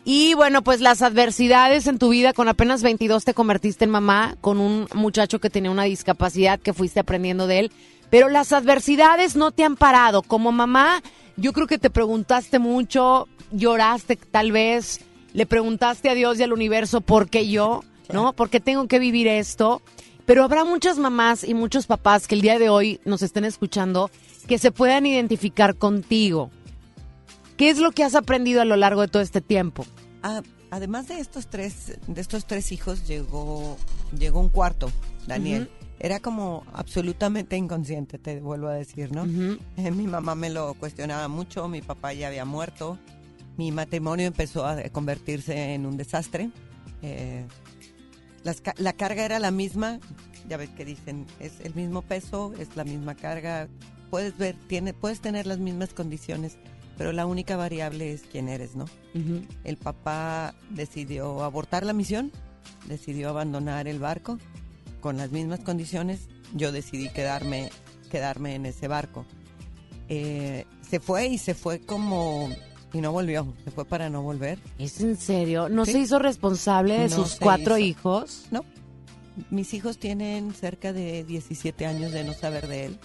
Y 0.06 0.32
bueno, 0.32 0.62
pues 0.62 0.80
las 0.80 1.02
adversidades 1.02 1.86
en 1.86 1.98
tu 1.98 2.08
vida, 2.08 2.32
con 2.32 2.48
apenas 2.48 2.82
22 2.82 3.26
te 3.26 3.34
convertiste 3.34 3.84
en 3.84 3.90
mamá, 3.90 4.36
con 4.40 4.58
un 4.58 4.88
muchacho 4.94 5.38
que 5.38 5.50
tenía 5.50 5.70
una 5.70 5.84
discapacidad 5.84 6.58
que 6.58 6.72
fuiste 6.72 6.98
aprendiendo 6.98 7.46
de 7.46 7.58
él. 7.58 7.72
Pero 8.12 8.28
las 8.28 8.52
adversidades 8.52 9.36
no 9.36 9.52
te 9.52 9.64
han 9.64 9.74
parado. 9.74 10.20
Como 10.20 10.52
mamá, 10.52 11.02
yo 11.38 11.54
creo 11.54 11.66
que 11.66 11.78
te 11.78 11.88
preguntaste 11.88 12.58
mucho, 12.58 13.26
lloraste 13.52 14.16
tal 14.16 14.52
vez, 14.52 15.00
le 15.32 15.46
preguntaste 15.46 16.10
a 16.10 16.14
Dios 16.14 16.38
y 16.38 16.42
al 16.42 16.52
universo 16.52 17.00
por 17.00 17.30
qué 17.30 17.48
yo, 17.48 17.82
¿no? 18.12 18.34
¿Por 18.34 18.50
qué 18.50 18.60
tengo 18.60 18.86
que 18.86 18.98
vivir 18.98 19.28
esto? 19.28 19.80
Pero 20.26 20.44
habrá 20.44 20.66
muchas 20.66 20.98
mamás 20.98 21.42
y 21.42 21.54
muchos 21.54 21.86
papás 21.86 22.28
que 22.28 22.34
el 22.34 22.42
día 22.42 22.58
de 22.58 22.68
hoy 22.68 23.00
nos 23.06 23.22
estén 23.22 23.46
escuchando 23.46 24.10
que 24.46 24.58
se 24.58 24.72
puedan 24.72 25.06
identificar 25.06 25.76
contigo. 25.76 26.50
¿Qué 27.56 27.70
es 27.70 27.78
lo 27.78 27.92
que 27.92 28.04
has 28.04 28.14
aprendido 28.14 28.60
a 28.60 28.66
lo 28.66 28.76
largo 28.76 29.00
de 29.00 29.08
todo 29.08 29.22
este 29.22 29.40
tiempo? 29.40 29.86
Ah, 30.22 30.42
además 30.70 31.08
de 31.08 31.18
estos 31.18 31.46
tres, 31.46 31.98
de 32.06 32.20
estos 32.20 32.44
tres 32.44 32.72
hijos, 32.72 33.06
llegó, 33.08 33.78
llegó 34.14 34.40
un 34.40 34.50
cuarto, 34.50 34.92
Daniel. 35.26 35.70
Era 36.02 36.18
como 36.18 36.64
absolutamente 36.72 37.56
inconsciente, 37.56 38.18
te 38.18 38.40
vuelvo 38.40 38.66
a 38.66 38.74
decir, 38.74 39.12
¿no? 39.12 39.24
Eh, 39.76 39.92
mi 39.92 40.08
mamá 40.08 40.34
me 40.34 40.50
lo 40.50 40.74
cuestionaba 40.74 41.28
mucho, 41.28 41.68
mi 41.68 41.80
papá 41.80 42.12
ya 42.12 42.26
había 42.26 42.44
muerto, 42.44 42.98
mi 43.56 43.70
matrimonio 43.70 44.26
empezó 44.26 44.66
a 44.66 44.82
convertirse 44.88 45.74
en 45.74 45.86
un 45.86 45.96
desastre. 45.96 46.50
Eh, 47.02 47.46
las 48.42 48.64
la 48.78 48.94
carga 48.94 49.24
era 49.24 49.38
la 49.38 49.52
misma, 49.52 50.00
ya 50.48 50.56
ves 50.56 50.70
que 50.70 50.84
dicen, 50.84 51.24
es 51.38 51.60
el 51.60 51.72
mismo 51.76 52.02
peso, 52.02 52.52
es 52.58 52.74
la 52.74 52.82
misma 52.82 53.14
carga, 53.14 53.68
puedes 54.10 54.36
ver, 54.36 54.56
tiene, 54.66 54.94
puedes 54.94 55.20
tener 55.20 55.46
las 55.46 55.60
mismas 55.60 55.94
condiciones, 55.94 56.58
pero 56.98 57.12
la 57.12 57.26
única 57.26 57.56
variable 57.56 58.12
es 58.12 58.22
quién 58.22 58.48
eres, 58.48 58.74
¿no? 58.74 58.86
El 59.62 59.76
papá 59.76 60.56
decidió 60.68 61.44
abortar 61.44 61.86
la 61.86 61.92
misión, 61.92 62.32
decidió 62.88 63.28
abandonar 63.28 63.86
el 63.86 64.00
barco 64.00 64.38
con 65.02 65.18
las 65.18 65.30
mismas 65.30 65.60
condiciones. 65.60 66.20
Yo 66.54 66.72
decidí 66.72 67.10
quedarme, 67.10 67.68
quedarme 68.10 68.54
en 68.54 68.64
ese 68.64 68.88
barco. 68.88 69.26
Eh, 70.08 70.64
se 70.88 71.00
fue 71.00 71.26
y 71.26 71.36
se 71.38 71.54
fue 71.54 71.80
como 71.80 72.48
y 72.94 73.00
no 73.00 73.12
volvió. 73.12 73.52
Se 73.64 73.70
fue 73.70 73.84
para 73.84 74.08
no 74.08 74.22
volver. 74.22 74.58
¿Es 74.78 75.00
en 75.02 75.16
serio? 75.18 75.68
¿No 75.68 75.84
Sí. 75.84 75.92
se 75.92 75.98
hizo 76.00 76.18
responsable 76.18 76.98
de 76.98 77.08
No 77.08 77.16
sus 77.16 77.36
cuatro 77.36 77.76
hizo. 77.78 77.86
hijos? 77.86 78.46
No. 78.50 78.64
Mis 79.50 79.72
hijos 79.74 79.98
tienen 79.98 80.52
cerca 80.54 80.92
de 80.92 81.24
17 81.24 81.86
años 81.86 82.12
de 82.12 82.22
no 82.24 82.34
saber 82.34 82.68
de 82.68 82.84
él, 82.86 82.98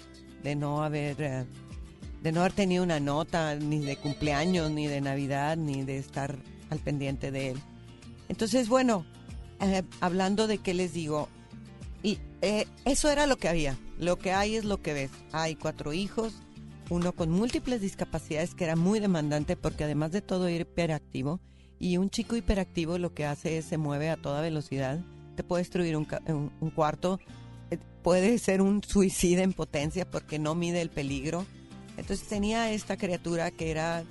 de 0.44 0.56
no 0.56 0.84
haber, 0.84 1.16
eh, 1.22 1.46
de 2.22 2.32
no 2.34 2.42
haber 2.42 2.52
tenido 2.52 2.84
una 2.84 3.00
nota 3.00 3.56
ni 3.56 3.80
de 3.80 3.96
cumpleaños, 3.96 4.70
ni 4.72 4.88
de 4.88 5.00
Navidad, 5.00 5.56
ni 5.56 5.84
de 5.84 5.98
estar 5.98 6.36
al 6.70 6.80
pendiente 6.80 7.32
de 7.32 7.52
él. 7.52 7.60
Entonces, 8.28 8.68
bueno, 8.68 9.06
eh, 9.62 9.84
hablando 10.02 10.48
de 10.48 10.58
qué 10.58 10.74
les 10.74 10.92
digo, 10.92 11.30
y 12.04 12.20
eh, 12.42 12.66
eso 12.86 13.10
era 13.10 13.28
lo 13.28 13.38
que 13.38 13.50
había. 13.50 13.78
Lo 13.98 14.18
que 14.18 14.32
hay 14.32 14.56
es 14.56 14.66
lo 14.66 14.82
que 14.82 14.94
ves. 14.94 15.12
Hay 15.32 15.56
cuatro 15.56 15.94
hijos, 15.94 16.36
uno 16.90 17.14
con 17.14 17.32
múltiples 17.32 17.82
discapacidades 17.82 18.54
que 18.54 18.64
era 18.64 18.76
muy 18.76 19.00
demandante 19.00 19.56
porque 19.56 19.84
además 19.84 20.12
de 20.12 20.22
todo 20.22 20.48
era 20.48 20.62
hiperactivo 20.62 21.40
y 21.80 21.98
un 21.98 22.10
chico 22.10 22.36
hiperactivo 22.36 22.98
lo 22.98 23.14
que 23.14 23.26
hace 23.26 23.58
es 23.58 23.66
se 23.66 23.78
mueve 23.78 24.10
a 24.10 24.18
toda 24.18 24.42
velocidad, 24.42 25.00
te 25.36 25.44
puede 25.44 25.62
destruir 25.62 25.96
un, 25.96 26.06
cuarto, 26.76 27.20
eh, 27.70 27.78
puede 28.02 28.40
ser 28.40 28.62
un 28.62 28.84
suicida 28.84 29.44
en 29.44 29.54
potencia 29.54 30.10
porque 30.10 30.40
no 30.40 30.56
mide 30.56 30.82
el 30.82 30.90
peligro. 30.90 31.46
Entonces 31.98 32.28
tenía 32.28 32.72
esta 32.72 32.98
criatura 32.98 33.52
que 33.52 33.72
era 33.72 34.04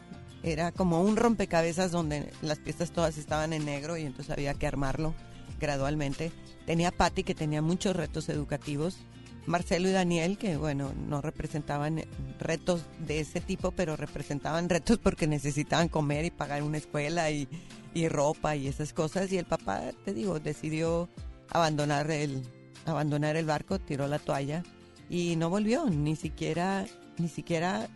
era 0.42 0.70
como 0.70 1.02
un 1.02 1.16
rompecabezas 1.16 1.90
donde 1.90 2.32
las 2.40 2.58
piezas 2.58 2.92
todas 2.92 3.18
estaban 3.18 3.52
en 3.52 3.64
negro 3.64 3.96
y 3.96 4.02
entonces 4.02 4.30
había 4.30 4.54
que 4.54 4.66
armarlo 4.66 5.12
gradualmente. 5.58 6.30
Tenía 6.66 6.88
a 6.88 6.92
Patty 6.92 7.22
que 7.22 7.34
tenía 7.34 7.62
muchos 7.62 7.96
retos 7.96 8.28
educativos. 8.28 8.98
Marcelo 9.46 9.88
y 9.88 9.92
Daniel, 9.92 10.38
que 10.38 10.56
bueno, 10.56 10.92
no 11.08 11.22
representaban 11.22 12.00
eh, 12.00 12.08
retos 12.40 12.82
de 13.06 13.20
ese 13.20 13.40
tipo, 13.40 13.70
pero 13.70 13.96
representaban 13.96 14.68
retos 14.68 14.98
porque 14.98 15.28
necesitaban 15.28 15.88
comer 15.88 16.24
y 16.24 16.30
pagar 16.30 16.64
una 16.64 16.78
escuela 16.78 17.30
y, 17.30 17.48
y 17.94 18.08
ropa 18.08 18.56
y 18.56 18.66
esas 18.66 18.92
cosas. 18.92 19.30
Y 19.30 19.38
el 19.38 19.46
papá, 19.46 19.82
te 20.04 20.12
digo, 20.12 20.40
decidió 20.40 21.08
abandonar 21.50 22.10
el, 22.10 22.42
abandonar 22.84 23.36
el 23.36 23.46
barco, 23.46 23.78
tiró 23.78 24.08
la 24.08 24.18
toalla 24.18 24.64
y 25.08 25.36
no 25.36 25.50
volvió, 25.50 25.88
ni 25.88 26.16
siquiera, 26.16 26.84
ni 27.18 27.28
siquiera 27.28 27.88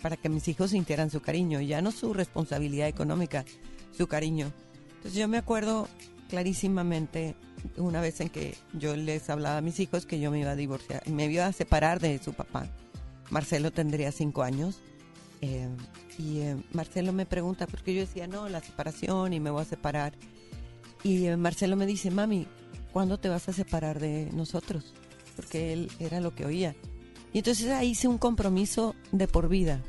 para 0.00 0.16
que 0.16 0.28
mis 0.28 0.46
hijos 0.48 0.70
sintieran 0.70 1.10
su 1.10 1.20
cariño, 1.20 1.60
ya 1.60 1.80
no 1.80 1.92
su 1.92 2.12
responsabilidad 2.12 2.88
económica, 2.88 3.44
su 3.96 4.06
cariño. 4.08 4.52
Entonces 4.96 5.14
yo 5.14 5.28
me 5.28 5.38
acuerdo 5.38 5.88
clarísimamente 6.28 7.36
una 7.76 8.00
vez 8.00 8.20
en 8.20 8.28
que 8.28 8.56
yo 8.72 8.96
les 8.96 9.28
hablaba 9.30 9.58
a 9.58 9.60
mis 9.60 9.80
hijos 9.80 10.06
que 10.06 10.20
yo 10.20 10.30
me 10.30 10.40
iba 10.40 10.50
a 10.50 10.56
divorciar, 10.56 11.08
me 11.08 11.26
iba 11.26 11.46
a 11.46 11.52
separar 11.52 12.00
de 12.00 12.18
su 12.18 12.32
papá. 12.32 12.66
Marcelo 13.30 13.70
tendría 13.70 14.12
cinco 14.12 14.42
años. 14.42 14.80
eh, 15.40 15.68
y 16.18 16.40
eh, 16.40 16.56
Marcelo 16.72 17.12
me 17.12 17.26
pregunta, 17.26 17.66
porque 17.66 17.94
yo 17.94 18.00
decía, 18.00 18.26
no, 18.26 18.48
la 18.48 18.60
separación 18.60 19.32
y 19.32 19.40
me 19.40 19.50
voy 19.50 19.62
a 19.62 19.64
separar. 19.64 20.12
Y 21.02 21.26
eh, 21.26 21.36
Marcelo 21.36 21.74
me 21.74 21.86
dice, 21.86 22.10
mami, 22.10 22.46
¿cuándo 22.92 23.18
te 23.18 23.28
vas 23.28 23.48
a 23.48 23.52
separar 23.52 23.98
de 23.98 24.28
nosotros? 24.32 24.92
Porque 25.34 25.72
él 25.72 25.90
era 25.98 26.20
lo 26.20 26.34
que 26.34 26.44
oía. 26.44 26.76
Y 27.32 27.38
entonces 27.38 27.70
ahí 27.70 27.90
hice 27.90 28.08
un 28.08 28.18
compromiso 28.18 28.94
de 29.10 29.26
por 29.26 29.48
vida, 29.48 29.80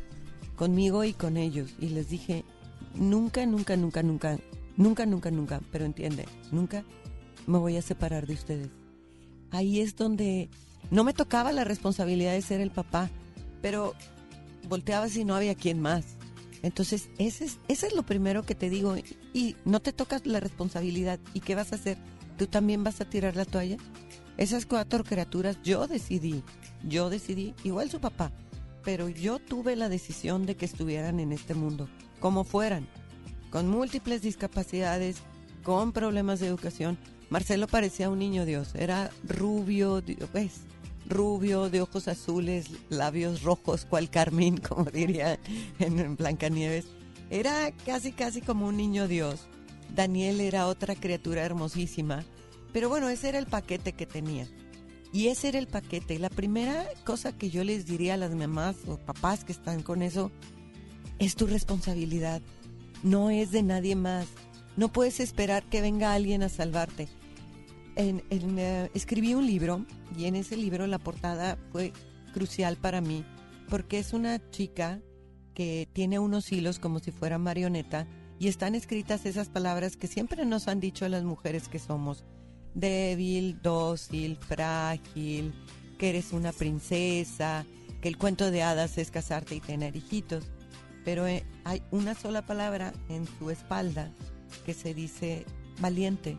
conmigo 0.55 1.03
y 1.03 1.13
con 1.13 1.35
ellos. 1.35 1.75
Y 1.77 1.89
les 1.89 2.09
dije, 2.09 2.45
nunca, 2.95 3.45
nunca, 3.45 3.75
nunca, 3.75 4.01
nunca, 4.01 4.39
nunca, 4.77 5.05
nunca, 5.05 5.29
nunca, 5.29 5.61
pero 5.71 5.85
entiende, 5.85 6.25
nunca 6.51 6.85
me 7.47 7.57
voy 7.57 7.77
a 7.77 7.81
separar 7.81 8.27
de 8.27 8.33
ustedes. 8.33 8.69
Ahí 9.51 9.79
es 9.79 9.95
donde 9.95 10.49
no 10.91 11.03
me 11.03 11.13
tocaba 11.13 11.51
la 11.51 11.63
responsabilidad 11.63 12.33
de 12.33 12.41
ser 12.41 12.61
el 12.61 12.71
papá, 12.71 13.09
pero 13.61 13.93
volteaba 14.67 15.09
si 15.09 15.25
no 15.25 15.35
había 15.35 15.55
quien 15.55 15.81
más. 15.81 16.05
Entonces, 16.61 17.09
ese 17.17 17.45
es, 17.45 17.59
ese 17.67 17.87
es 17.87 17.95
lo 17.95 18.03
primero 18.03 18.43
que 18.43 18.55
te 18.55 18.69
digo. 18.69 18.95
Y 19.33 19.55
no 19.65 19.81
te 19.81 19.91
tocas 19.91 20.25
la 20.25 20.39
responsabilidad. 20.39 21.19
¿Y 21.33 21.41
qué 21.41 21.55
vas 21.55 21.73
a 21.73 21.75
hacer? 21.75 21.97
¿Tú 22.37 22.47
también 22.47 22.83
vas 22.83 23.01
a 23.01 23.05
tirar 23.05 23.35
la 23.35 23.45
toalla? 23.45 23.77
Esas 24.37 24.65
cuatro 24.65 25.03
criaturas 25.03 25.59
yo 25.63 25.87
decidí, 25.87 26.43
yo 26.83 27.11
decidí, 27.11 27.53
igual 27.63 27.91
su 27.91 27.99
papá, 27.99 28.31
pero 28.83 29.07
yo 29.07 29.37
tuve 29.37 29.75
la 29.75 29.89
decisión 29.89 30.47
de 30.47 30.55
que 30.55 30.65
estuvieran 30.65 31.19
en 31.19 31.31
este 31.31 31.53
mundo, 31.53 31.87
como 32.19 32.43
fueran, 32.43 32.87
con 33.51 33.69
múltiples 33.69 34.23
discapacidades, 34.23 35.17
con 35.61 35.91
problemas 35.91 36.39
de 36.39 36.47
educación. 36.47 36.97
Marcelo 37.33 37.65
parecía 37.65 38.11
un 38.11 38.19
niño 38.19 38.45
Dios, 38.45 38.75
era 38.75 39.09
rubio, 39.27 40.01
di- 40.01 40.17
pues, 40.31 40.51
rubio, 41.07 41.71
de 41.71 41.81
ojos 41.81 42.07
azules, 42.07 42.67
labios 42.89 43.41
rojos, 43.41 43.85
cual 43.85 44.11
carmín, 44.11 44.57
como 44.69 44.83
diría 44.85 45.39
en, 45.79 46.15
Blancanieves. 46.15 46.85
Era 47.31 47.71
casi, 47.87 48.11
casi 48.11 48.41
como 48.41 48.67
un 48.67 48.77
niño 48.77 49.07
Dios. 49.07 49.47
Daniel 49.95 50.41
era 50.41 50.67
otra 50.67 50.93
criatura 50.93 51.41
hermosísima. 51.41 52.23
Pero 52.71 52.87
bueno, 52.87 53.09
ese 53.09 53.29
era 53.29 53.39
el 53.39 53.47
paquete 53.47 53.93
que 53.93 54.05
tenía. 54.05 54.47
Y 55.11 55.29
ese 55.29 55.47
era 55.47 55.57
el 55.57 55.65
paquete. 55.65 56.19
La 56.19 56.29
primera 56.29 56.85
cosa 57.03 57.35
que 57.35 57.49
yo 57.49 57.63
les 57.63 57.87
diría 57.87 58.13
a 58.13 58.17
las 58.17 58.35
mamás 58.35 58.75
o 58.85 58.97
papás 58.97 59.43
que 59.43 59.53
están 59.53 59.81
con 59.81 60.03
eso 60.03 60.31
es 61.17 61.35
tu 61.35 61.47
responsabilidad. 61.47 62.43
No 63.01 63.31
es 63.31 63.49
de 63.49 63.63
nadie 63.63 63.95
más. 63.95 64.27
No 64.77 64.91
puedes 64.93 65.19
esperar 65.19 65.63
que 65.63 65.81
venga 65.81 66.13
alguien 66.13 66.43
a 66.43 66.49
salvarte. 66.49 67.07
Eh, 67.95 68.89
escribí 68.93 69.35
un 69.35 69.45
libro 69.45 69.85
y 70.17 70.25
en 70.25 70.35
ese 70.35 70.57
libro 70.57 70.87
la 70.87 70.99
portada 70.99 71.57
fue 71.71 71.93
crucial 72.33 72.75
para 72.77 73.01
mí 73.01 73.23
porque 73.69 73.99
es 73.99 74.13
una 74.13 74.49
chica 74.49 74.99
que 75.53 75.87
tiene 75.93 76.19
unos 76.19 76.51
hilos 76.51 76.79
como 76.79 76.99
si 76.99 77.11
fuera 77.11 77.37
marioneta 77.37 78.07
y 78.39 78.47
están 78.47 78.75
escritas 78.75 79.25
esas 79.25 79.49
palabras 79.49 79.95
que 79.95 80.07
siempre 80.07 80.45
nos 80.45 80.67
han 80.67 80.79
dicho 80.79 81.07
las 81.07 81.23
mujeres 81.23 81.67
que 81.67 81.79
somos 81.79 82.23
débil, 82.73 83.61
dócil, 83.61 84.37
frágil, 84.37 85.53
que 85.97 86.09
eres 86.09 86.33
una 86.33 86.51
princesa, 86.51 87.65
que 88.01 88.09
el 88.09 88.17
cuento 88.17 88.51
de 88.51 88.63
hadas 88.63 88.97
es 88.97 89.11
casarte 89.11 89.55
y 89.55 89.59
tener 89.59 89.95
hijitos. 89.95 90.45
Pero 91.05 91.27
eh, 91.27 91.45
hay 91.63 91.83
una 91.91 92.15
sola 92.15 92.45
palabra 92.45 92.93
en 93.09 93.27
su 93.37 93.49
espalda 93.49 94.11
que 94.65 94.73
se 94.73 94.93
dice 94.93 95.45
valiente. 95.79 96.37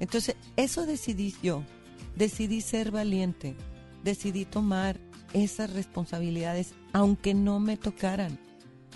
Entonces, 0.00 0.34
eso 0.56 0.86
decidí 0.86 1.34
yo. 1.42 1.62
Decidí 2.16 2.60
ser 2.60 2.90
valiente. 2.90 3.54
Decidí 4.02 4.44
tomar 4.44 4.98
esas 5.32 5.72
responsabilidades, 5.72 6.74
aunque 6.92 7.34
no 7.34 7.60
me 7.60 7.76
tocaran. 7.76 8.38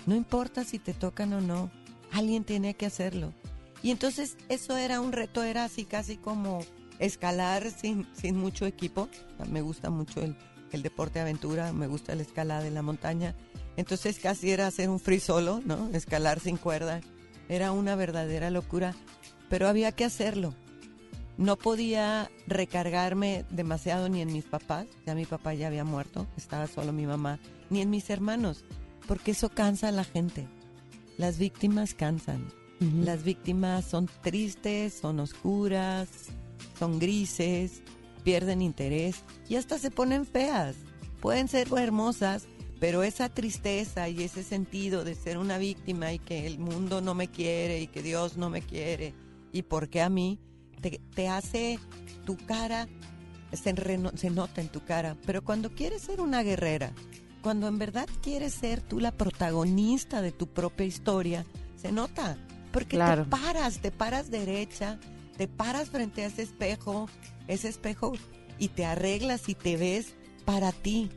No 0.05 0.15
importa 0.15 0.63
si 0.63 0.79
te 0.79 0.93
tocan 0.93 1.33
o 1.33 1.41
no, 1.41 1.71
alguien 2.11 2.43
tiene 2.43 2.73
que 2.73 2.85
hacerlo. 2.85 3.33
Y 3.81 3.91
entonces 3.91 4.37
eso 4.49 4.77
era 4.77 4.99
un 4.99 5.11
reto, 5.11 5.43
era 5.43 5.63
así 5.63 5.85
casi 5.85 6.17
como 6.17 6.59
escalar 6.99 7.71
sin, 7.71 8.07
sin 8.13 8.35
mucho 8.35 8.65
equipo. 8.65 9.09
Me 9.49 9.61
gusta 9.61 9.89
mucho 9.89 10.21
el, 10.21 10.35
el 10.71 10.81
deporte 10.81 11.19
aventura, 11.19 11.71
me 11.71 11.87
gusta 11.87 12.15
la 12.15 12.23
escalada 12.23 12.63
de 12.63 12.71
la 12.71 12.81
montaña. 12.81 13.35
Entonces 13.77 14.19
casi 14.19 14.51
era 14.51 14.67
hacer 14.67 14.89
un 14.89 14.99
free 14.99 15.19
solo, 15.19 15.61
¿no? 15.65 15.89
Escalar 15.93 16.39
sin 16.39 16.57
cuerda. 16.57 17.01
Era 17.49 17.71
una 17.71 17.95
verdadera 17.95 18.49
locura, 18.49 18.95
pero 19.49 19.67
había 19.67 19.91
que 19.91 20.05
hacerlo. 20.05 20.53
No 21.37 21.57
podía 21.57 22.31
recargarme 22.47 23.45
demasiado 23.49 24.07
ni 24.07 24.21
en 24.21 24.31
mis 24.31 24.45
papás, 24.45 24.87
ya 25.05 25.15
mi 25.15 25.25
papá 25.25 25.53
ya 25.53 25.67
había 25.67 25.83
muerto, 25.83 26.27
estaba 26.37 26.67
solo 26.67 26.93
mi 26.93 27.05
mamá, 27.05 27.39
ni 27.69 27.81
en 27.81 27.89
mis 27.89 28.09
hermanos, 28.09 28.63
porque 29.07 29.31
eso 29.31 29.49
cansa 29.49 29.89
a 29.89 29.91
la 29.91 30.05
gente. 30.05 30.47
Las 31.17 31.37
víctimas 31.37 31.93
cansan. 31.93 32.47
Las 32.79 33.23
víctimas 33.23 33.85
son 33.85 34.09
tristes, 34.21 34.93
son 34.93 35.21
oscuras, 35.21 36.09
son 36.77 36.99
grises, 36.99 37.81
pierden 38.23 38.61
interés 38.61 39.23
y 39.47 39.55
hasta 39.55 39.79
se 39.79 39.91
ponen 39.91 40.25
feas. 40.25 40.75
Pueden 41.21 41.47
ser 41.47 41.69
hermosas, 41.77 42.47
pero 42.79 43.03
esa 43.03 43.29
tristeza 43.29 44.09
y 44.09 44.23
ese 44.23 44.43
sentido 44.43 45.05
de 45.05 45.15
ser 45.15 45.37
una 45.37 45.57
víctima 45.57 46.11
y 46.11 46.19
que 46.19 46.45
el 46.45 46.59
mundo 46.59 46.99
no 47.01 47.15
me 47.15 47.29
quiere 47.29 47.79
y 47.81 47.87
que 47.87 48.03
Dios 48.03 48.35
no 48.35 48.49
me 48.49 48.61
quiere 48.61 49.13
y 49.53 49.61
por 49.61 49.87
qué 49.87 50.01
a 50.01 50.09
mí, 50.09 50.37
te, 50.89 51.01
te 51.15 51.27
hace 51.27 51.79
tu 52.27 52.37
cara, 52.37 52.87
se, 53.51 53.73
reno- 53.73 54.15
se 54.15 54.29
nota 54.29 54.61
en 54.61 54.67
tu 54.67 54.83
cara. 54.85 55.17
Pero 55.25 55.43
cuando 55.43 55.71
quieres 55.71 56.03
ser 56.03 56.21
una 56.21 56.43
guerrera, 56.43 56.91
cuando 57.41 57.67
en 57.67 57.79
verdad 57.79 58.07
quieres 58.21 58.53
ser 58.53 58.81
tú 58.81 58.99
la 58.99 59.11
protagonista 59.11 60.21
de 60.21 60.31
tu 60.31 60.45
propia 60.47 60.85
historia, 60.85 61.43
se 61.75 61.91
nota. 61.91 62.37
Porque 62.71 62.97
Claro. 62.97 63.23
te 63.23 63.29
paras, 63.31 63.79
te 63.79 63.91
paras 63.91 64.29
derecha, 64.29 64.99
te 65.37 65.47
paras 65.47 65.89
frente 65.89 66.23
a 66.23 66.27
ese 66.27 66.43
espejo, 66.43 67.09
ese 67.47 67.67
espejo, 67.69 68.13
y 68.59 68.67
te 68.67 68.85
arreglas 68.85 69.49
y 69.49 69.55
te 69.55 69.77
ves 69.77 70.13
para 70.45 70.71
ti. 70.71 71.09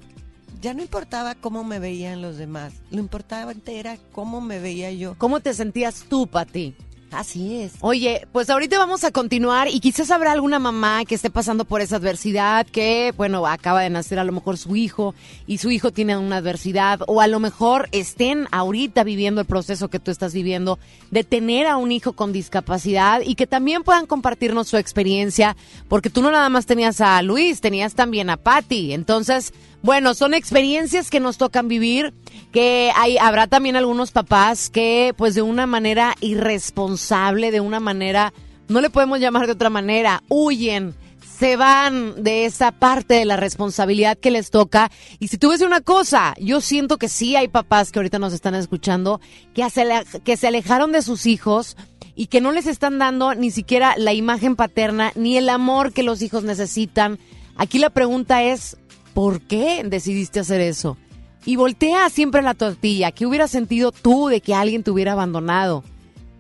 Ya 0.63 0.73
no 0.73 0.81
importaba 0.83 1.35
cómo 1.35 1.63
me 1.63 1.79
veían 1.79 2.23
los 2.23 2.37
demás, 2.39 2.73
lo 2.91 3.01
importante 3.01 3.79
era 3.79 3.99
cómo 4.13 4.41
me 4.41 4.61
veía 4.61 4.91
yo. 4.93 5.15
¿Cómo 5.19 5.41
te 5.41 5.53
sentías 5.53 6.05
tú, 6.09 6.27
Pati? 6.27 6.75
Así 7.11 7.63
es. 7.63 7.73
Oye, 7.81 8.27
pues 8.33 8.51
ahorita 8.51 8.79
vamos 8.79 9.03
a 9.03 9.11
continuar 9.11 9.69
y 9.69 9.81
quizás 9.81 10.11
habrá 10.11 10.33
alguna 10.33 10.59
mamá 10.59 11.05
que 11.07 11.15
esté 11.15 11.31
pasando 11.31 11.65
por 11.65 11.81
esa 11.81 11.97
adversidad, 11.97 12.67
que, 12.67 13.15
bueno, 13.17 13.47
acaba 13.47 13.81
de 13.81 13.89
nacer 13.89 14.19
a 14.19 14.25
lo 14.25 14.33
mejor 14.33 14.59
su 14.59 14.77
hijo 14.77 15.15
y 15.47 15.59
su 15.59 15.71
hijo 15.71 15.91
tiene 15.91 16.19
una 16.19 16.37
adversidad, 16.37 17.01
o 17.07 17.21
a 17.21 17.27
lo 17.27 17.41
mejor 17.41 17.89
estén 17.93 18.47
ahorita 18.51 19.05
viviendo 19.05 19.41
el 19.41 19.47
proceso 19.47 19.89
que 19.89 19.99
tú 19.99 20.11
estás 20.11 20.35
viviendo 20.35 20.79
de 21.11 21.25
tener 21.25 21.67
a 21.67 21.79
un 21.79 21.93
hijo 21.93 22.13
con 22.13 22.33
discapacidad 22.33 23.23
y 23.25 23.37
que 23.37 23.47
también 23.47 23.85
puedan 23.85 24.07
compartirnos 24.07 24.69
su 24.69 24.77
experiencia, 24.77 25.57
porque 25.89 26.11
tú 26.11 26.21
no 26.21 26.31
nada 26.31 26.51
más 26.51 26.67
tenías 26.67 27.01
a 27.01 27.23
Luis, 27.23 27.61
tenías 27.63 27.95
también 27.95 28.29
a 28.29 28.37
Patty. 28.37 28.93
Entonces, 28.93 29.55
bueno, 29.83 30.15
son 30.15 30.35
experiencias 30.35 31.11
que 31.11 31.21
nos 31.21 31.39
tocan 31.39 31.69
vivir, 31.69 32.13
que 32.53 32.91
hay, 32.97 33.19
habrá 33.19 33.47
también 33.47 33.77
algunos 33.77 34.11
papás 34.11 34.71
que, 34.71 35.15
pues 35.17 35.35
de 35.35 35.43
una 35.43 35.67
manera 35.67 36.15
irresponsable, 36.21 37.51
de 37.51 37.61
una 37.61 37.81
manera, 37.81 38.33
no 38.69 38.81
le 38.81 38.91
podemos 38.91 39.21
llamar 39.21 39.47
de 39.47 39.53
otra 39.53 39.71
manera, 39.71 40.23
huyen, 40.29 40.95
se 41.39 41.57
van 41.57 42.25
de 42.25 42.47
esa 42.47 42.73
parte 42.73 43.15
de 43.15 43.25
la 43.25 43.37
responsabilidad 43.37 44.19
que 44.19 44.33
les 44.33 44.51
toca. 44.51 44.91
Y 45.21 45.29
si 45.29 45.39
tú 45.39 45.51
ves 45.51 45.61
una 45.61 45.81
cosa, 45.81 46.35
yo 46.41 46.61
siento 46.61 46.97
que 46.97 47.09
sí 47.09 47.37
hay 47.37 47.47
papás 47.47 47.93
que 47.93 48.01
ahorita 48.01 48.19
nos 48.19 48.33
están 48.33 48.57
escuchando, 48.57 49.21
que 49.55 49.69
se, 49.71 49.87
que 50.25 50.37
se 50.37 50.49
alejaron 50.49 50.91
de 50.91 51.03
sus 51.03 51.27
hijos 51.27 51.77
y 52.17 52.27
que 52.27 52.41
no 52.41 52.51
les 52.51 52.67
están 52.67 52.99
dando 52.99 53.37
ni 53.37 53.53
siquiera 53.53 53.95
la 53.97 54.13
imagen 54.13 54.57
paterna 54.57 55.13
ni 55.15 55.37
el 55.37 55.49
amor 55.49 55.93
que 55.93 56.03
los 56.03 56.23
hijos 56.23 56.43
necesitan. 56.43 57.21
Aquí 57.55 57.79
la 57.79 57.91
pregunta 57.91 58.43
es, 58.43 58.77
¿por 59.19 59.41
qué 59.41 59.83
decidiste 59.85 60.39
hacer 60.39 60.61
eso? 60.61 60.97
Y 61.45 61.57
voltea 61.57 62.09
siempre 62.09 62.41
la 62.41 62.55
tortilla. 62.55 63.11
¿Qué 63.11 63.27
hubieras 63.27 63.51
sentido 63.51 63.91
tú 63.91 64.29
de 64.29 64.41
que 64.41 64.55
alguien 64.55 64.85
te 64.85 64.93
hubiera 64.93 65.11
abandonado? 65.11 65.83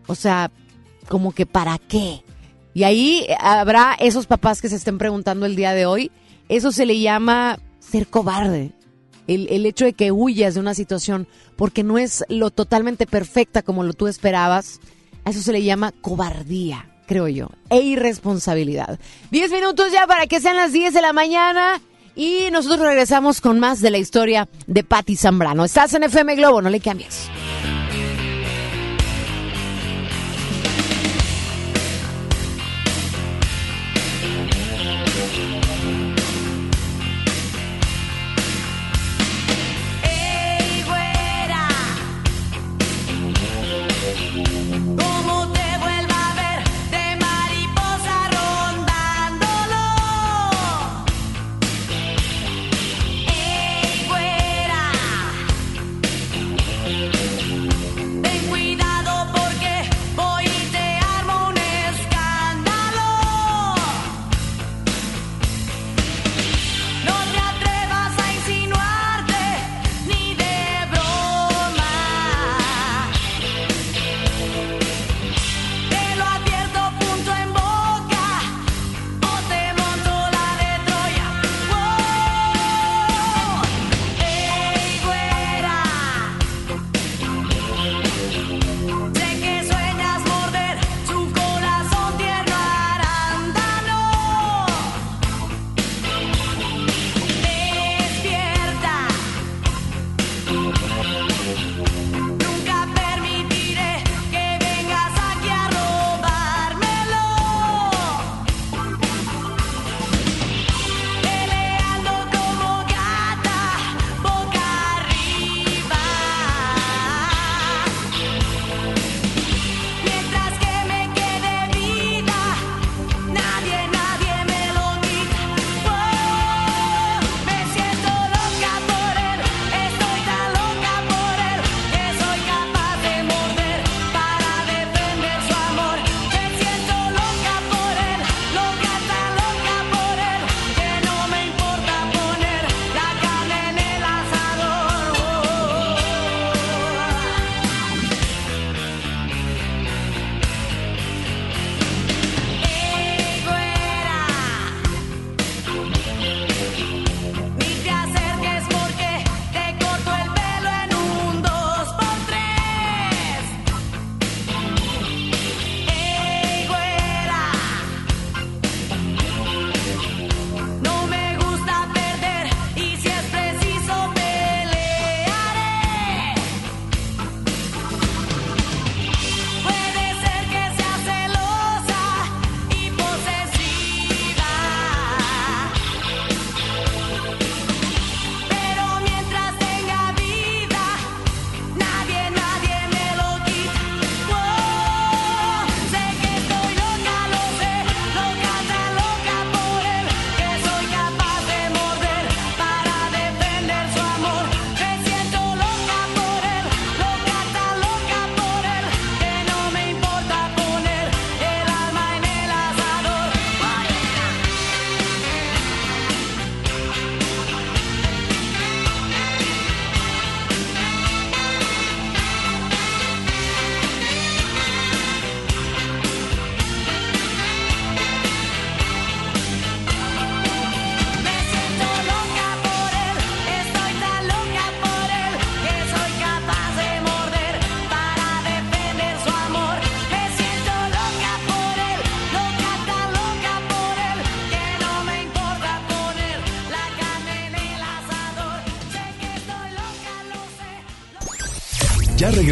O 0.06 0.14
sea, 0.14 0.52
como 1.08 1.32
que 1.32 1.44
¿para 1.44 1.78
qué? 1.78 2.22
Y 2.74 2.84
ahí 2.84 3.26
habrá 3.40 3.96
esos 3.98 4.26
papás 4.26 4.62
que 4.62 4.68
se 4.68 4.76
estén 4.76 4.96
preguntando 4.96 5.44
el 5.44 5.56
día 5.56 5.74
de 5.74 5.86
hoy. 5.86 6.12
Eso 6.48 6.70
se 6.70 6.86
le 6.86 7.00
llama 7.00 7.58
ser 7.80 8.06
cobarde. 8.06 8.70
El, 9.26 9.48
el 9.48 9.66
hecho 9.66 9.84
de 9.84 9.94
que 9.94 10.12
huyas 10.12 10.54
de 10.54 10.60
una 10.60 10.74
situación 10.74 11.26
porque 11.56 11.82
no 11.82 11.98
es 11.98 12.24
lo 12.28 12.50
totalmente 12.50 13.08
perfecta 13.08 13.62
como 13.62 13.82
lo 13.82 13.92
tú 13.92 14.06
esperabas, 14.06 14.78
eso 15.24 15.40
se 15.40 15.50
le 15.50 15.64
llama 15.64 15.90
cobardía, 16.00 16.88
creo 17.08 17.26
yo, 17.26 17.48
e 17.70 17.80
irresponsabilidad. 17.80 19.00
Diez 19.32 19.50
minutos 19.50 19.90
ya 19.90 20.06
para 20.06 20.28
que 20.28 20.40
sean 20.40 20.56
las 20.56 20.72
10 20.72 20.94
de 20.94 21.02
la 21.02 21.12
mañana 21.12 21.82
y 22.18 22.50
nosotros 22.50 22.80
regresamos 22.80 23.40
con 23.40 23.60
más 23.60 23.80
de 23.80 23.92
la 23.92 23.98
historia 23.98 24.48
de 24.66 24.82
Patti 24.82 25.14
Zambrano. 25.14 25.64
Estás 25.64 25.94
en 25.94 26.02
FM 26.02 26.34
Globo, 26.34 26.60
no 26.60 26.68
le 26.68 26.80
cambies. 26.80 27.30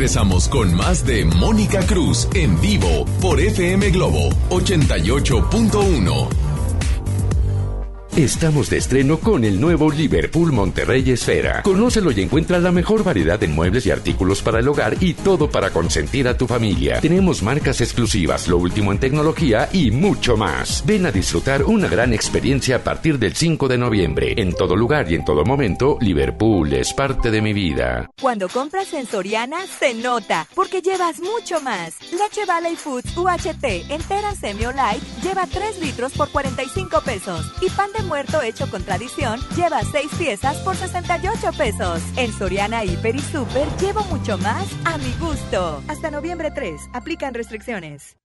Regresamos 0.07 0.49
con 0.49 0.73
más 0.73 1.05
de 1.05 1.25
Mónica 1.25 1.85
Cruz 1.85 2.29
en 2.33 2.61
vivo 2.61 3.05
por 3.21 3.41
FM 3.41 3.91
Globo 3.91 4.29
88.1. 4.51 6.36
Estamos 8.17 8.71
de 8.71 8.79
estreno 8.79 9.21
con 9.21 9.45
el 9.45 9.61
nuevo 9.61 9.91
Liverpool 9.91 10.51
Monterrey 10.51 11.11
Esfera. 11.11 11.63
Conócelo 11.63 12.11
y 12.13 12.23
encuentra 12.23 12.59
la 12.59 12.73
mejor 12.73 13.05
variedad 13.05 13.43
en 13.43 13.55
muebles 13.55 13.85
y 13.85 13.91
artículos 13.91 14.41
para 14.41 14.61
el 14.61 14.69
hogar 14.69 14.97
y 15.01 15.13
todo 15.13 15.51
para 15.51 15.69
consentir 15.69 16.27
a 16.27 16.35
tu 16.35 16.47
familia. 16.47 16.99
Tenemos 17.03 17.43
marcas 17.43 17.83
exclusivas, 17.83 18.49
lo 18.49 18.57
último 18.57 18.91
en 18.91 19.01
tecnología 19.01 19.69
y 19.71 19.91
mucho 19.91 20.39
más. 20.39 20.83
Ven 20.87 21.05
a 21.05 21.13
disfrutar 21.13 21.63
una 21.65 21.89
gran 21.89 22.15
experiencia 22.15 22.77
a 22.77 22.79
partir 22.79 23.19
del 23.19 23.35
5 23.35 23.69
de 23.69 23.77
noviembre. 23.77 24.33
En 24.39 24.55
todo 24.55 24.77
lugar 24.77 25.13
y 25.13 25.17
en 25.17 25.25
todo 25.27 25.45
momento, 25.45 25.99
Liverpool 26.01 26.73
es 26.73 26.95
parte 26.95 27.31
de 27.31 27.43
mi 27.43 27.53
vida. 27.53 28.11
Cuando 28.19 28.49
compras 28.49 28.95
en 28.95 29.07
Soriana, 29.07 29.59
se 29.79 29.93
nota, 29.93 30.49
porque 30.55 30.81
llevas 30.81 31.21
mucho 31.21 31.61
más. 31.61 31.93
Leche 32.13 32.47
Valley 32.47 32.77
Foods 32.77 33.15
UHT 33.15 33.91
entera 33.91 34.35
semi 34.35 34.65
o 34.65 34.73
light 34.73 35.03
lleva 35.27 35.47
3 35.47 35.81
litros 35.81 36.13
por 36.13 36.31
45 36.31 37.01
pesos. 37.01 37.53
Y 37.61 37.69
pan 37.71 37.91
de 37.93 38.05
muerto 38.05 38.43
hecho 38.43 38.71
con 38.71 38.85
tradición 38.85 39.41
lleva 39.57 39.83
6 39.83 40.15
piezas 40.17 40.57
por 40.59 40.77
68 40.77 41.51
pesos. 41.59 42.01
En 42.17 42.33
Soriana 42.33 42.85
Hiper 42.85 43.17
y 43.17 43.21
Super 43.21 43.67
llevo 43.81 44.05
mucho 44.05 44.39
más 44.39 44.67
a 44.85 44.97
mi 44.99 45.13
gusto. 45.19 45.83
Hasta 45.89 46.11
noviembre 46.11 46.53
3, 46.53 46.81
aplican 46.93 47.35
restricciones. 47.35 48.17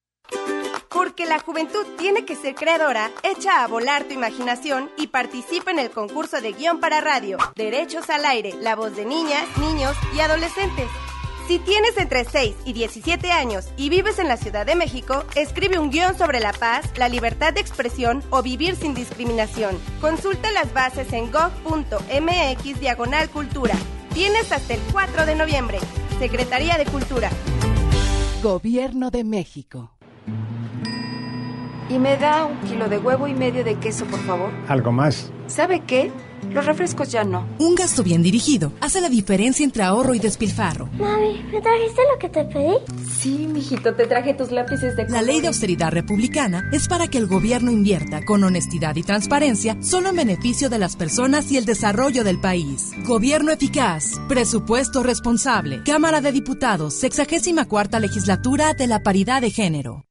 Porque 0.90 1.26
la 1.26 1.40
juventud 1.40 1.86
tiene 1.98 2.26
que 2.26 2.36
ser 2.36 2.54
creadora, 2.54 3.10
echa 3.24 3.64
a 3.64 3.68
volar 3.68 4.04
tu 4.04 4.14
imaginación 4.14 4.92
y 4.98 5.08
participa 5.08 5.72
en 5.72 5.80
el 5.80 5.90
concurso 5.90 6.42
de 6.42 6.52
guion 6.52 6.80
para 6.80 7.02
radio, 7.02 7.38
Derechos 7.56 8.10
al 8.10 8.26
Aire, 8.26 8.54
la 8.60 8.76
voz 8.76 8.96
de 8.96 9.06
niñas, 9.06 9.46
niños 9.58 9.96
y 10.16 10.20
adolescentes. 10.20 10.88
Si 11.52 11.60
tienes 11.60 11.98
entre 11.98 12.24
6 12.24 12.56
y 12.64 12.72
17 12.72 13.30
años 13.30 13.68
y 13.76 13.90
vives 13.90 14.20
en 14.20 14.30
la 14.30 14.38
Ciudad 14.38 14.66
de 14.66 14.78
México, 14.78 15.26
escribe 15.36 15.80
un 15.80 15.90
guion 15.90 16.18
sobre 16.18 16.40
la 16.40 16.54
paz, 16.54 16.90
la 16.98 17.10
libertad 17.10 17.54
de 17.54 17.60
expresión 17.60 18.24
o 18.30 18.42
vivir 18.42 18.78
sin 18.78 18.94
discriminación. 18.94 19.78
Consulta 20.00 20.50
las 20.52 20.74
bases 20.74 21.12
en 21.12 21.30
gov.mx 21.30 22.80
diagonal 22.80 23.30
cultura. 23.30 23.76
Tienes 24.14 24.50
hasta 24.54 24.76
el 24.76 24.80
4 24.94 25.26
de 25.26 25.36
noviembre. 25.36 25.80
Secretaría 26.20 26.78
de 26.78 26.86
Cultura. 26.86 27.30
Gobierno 28.42 29.12
de 29.12 29.26
México. 29.26 29.92
Y 31.90 32.00
me 32.00 32.16
da 32.16 32.46
un 32.46 32.62
kilo 32.62 32.88
de 32.88 32.98
huevo 32.98 33.28
y 33.28 33.34
medio 33.34 33.66
de 33.66 33.76
queso, 33.76 34.06
por 34.06 34.22
favor. 34.22 34.52
Algo 34.70 34.94
más. 34.94 35.34
¿Sabe 35.48 35.82
qué? 35.82 36.14
Los 36.50 36.66
refrescos 36.66 37.12
ya 37.12 37.24
no. 37.24 37.48
Un 37.60 37.76
gasto 37.76 38.04
bien 38.04 38.24
dirigido 38.24 38.74
hace 38.82 39.02
la 39.02 39.10
diferencia 39.10 39.64
entre 39.64 39.84
ahorro 39.84 40.14
y 40.14 40.20
despilfarro. 40.20 40.88
Mami, 40.98 41.44
¿me 41.52 41.62
trajiste 41.62 42.02
lo 42.12 42.20
que 42.20 42.30
te 42.30 42.44
pedí? 42.46 42.78
Sí, 43.10 43.48
mijito, 43.48 43.94
te 43.94 44.08
traje 44.08 44.34
tus 44.34 44.52
lápices 44.52 44.96
de 44.96 45.08
La 45.10 45.22
ley 45.22 45.42
de 45.42 45.48
austeridad 45.48 45.92
republicana 45.92 46.70
es 46.74 46.88
para 46.88 47.08
que 47.08 47.18
el 47.18 47.28
gobierno 47.28 47.72
invierta 47.72 48.26
con 48.26 48.44
honestidad 48.44 48.96
y 48.96 49.04
transparencia 49.04 49.78
solo 49.82 50.10
en 50.10 50.16
beneficio 50.16 50.70
de 50.70 50.80
las 50.80 50.96
personas 50.96 51.52
y 51.52 51.58
el 51.58 51.66
desarrollo 51.66 52.24
del 52.24 52.40
país. 52.42 52.92
Gobierno 53.06 53.52
eficaz, 53.52 54.20
presupuesto 54.28 55.04
responsable, 55.04 55.82
Cámara 55.84 56.22
de 56.22 56.32
Diputados, 56.32 56.96
64 56.96 58.00
legislatura 58.00 58.74
de 58.74 58.88
la 58.88 59.04
paridad 59.04 59.42
de 59.42 59.52
género. 59.52 60.11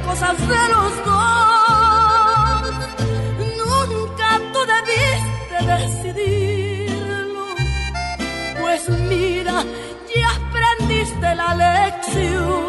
cosas 0.08 0.38
de 0.38 0.62
los 0.74 0.92
dos. 1.08 2.70
Nunca 3.58 4.28
tú 4.52 4.60
debiste 4.74 5.58
decidirlo, 5.74 7.44
pues 8.60 8.88
mira, 9.10 9.56
ya 10.14 10.28
aprendiste 10.40 11.28
la 11.34 11.50
lección. 11.54 12.67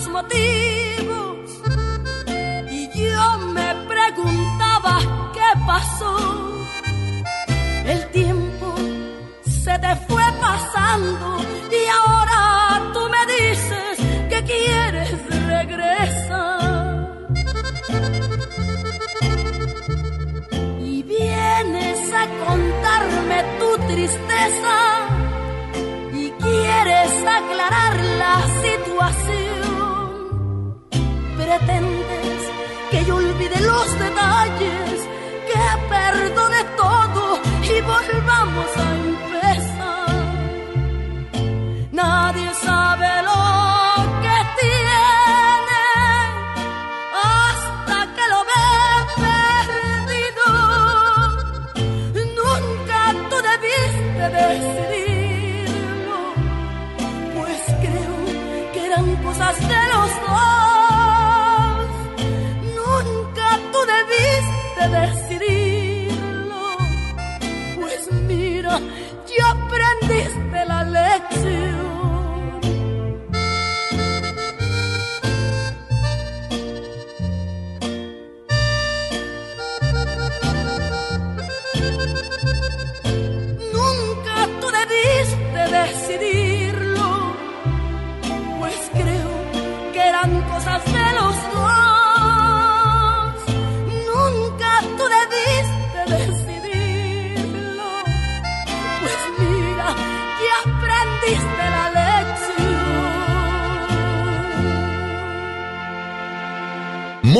Los 0.00 0.08
motivos 0.08 1.50
y 2.70 2.88
yo 2.98 3.38
me 3.54 3.74
preguntaba 3.88 4.98
qué 5.34 5.60
pasó. 5.66 6.16
El 7.84 8.06
tiempo 8.10 8.74
se 9.44 9.78
te 9.78 9.96
fue 10.08 10.22
pasando 10.40 11.38
y 11.70 11.86
ahora 11.98 12.92
tú 12.94 13.00
me 13.14 13.22
dices 13.34 13.98
que 14.30 14.44
quieres 14.44 15.46
regresar. 15.46 17.28
Y 20.80 21.02
vienes 21.02 22.12
a 22.12 22.26
contarme 22.46 23.44
tu 23.58 23.86
tristeza 23.92 24.76
y 26.12 26.30
quieres 26.30 27.10
aclarar 27.38 27.96
la 28.18 28.36
situación. 28.62 29.59
Que 32.92 33.04
yo 33.04 33.16
olvide 33.16 33.60
los 33.62 33.98
detalles, 33.98 35.08
que 35.48 35.58
perdone 35.88 36.64
todo 36.76 37.40
y 37.62 37.80
volvamos 37.80 38.76
a 38.76 38.94
empezar. 38.94 40.10
Nadie 41.90 42.54
sabe 42.54 43.19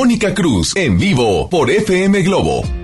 Mónica 0.01 0.33
Cruz 0.33 0.75
en 0.75 0.97
vivo 0.97 1.47
por 1.47 1.69
FM 1.69 2.23
Globo. 2.23 2.80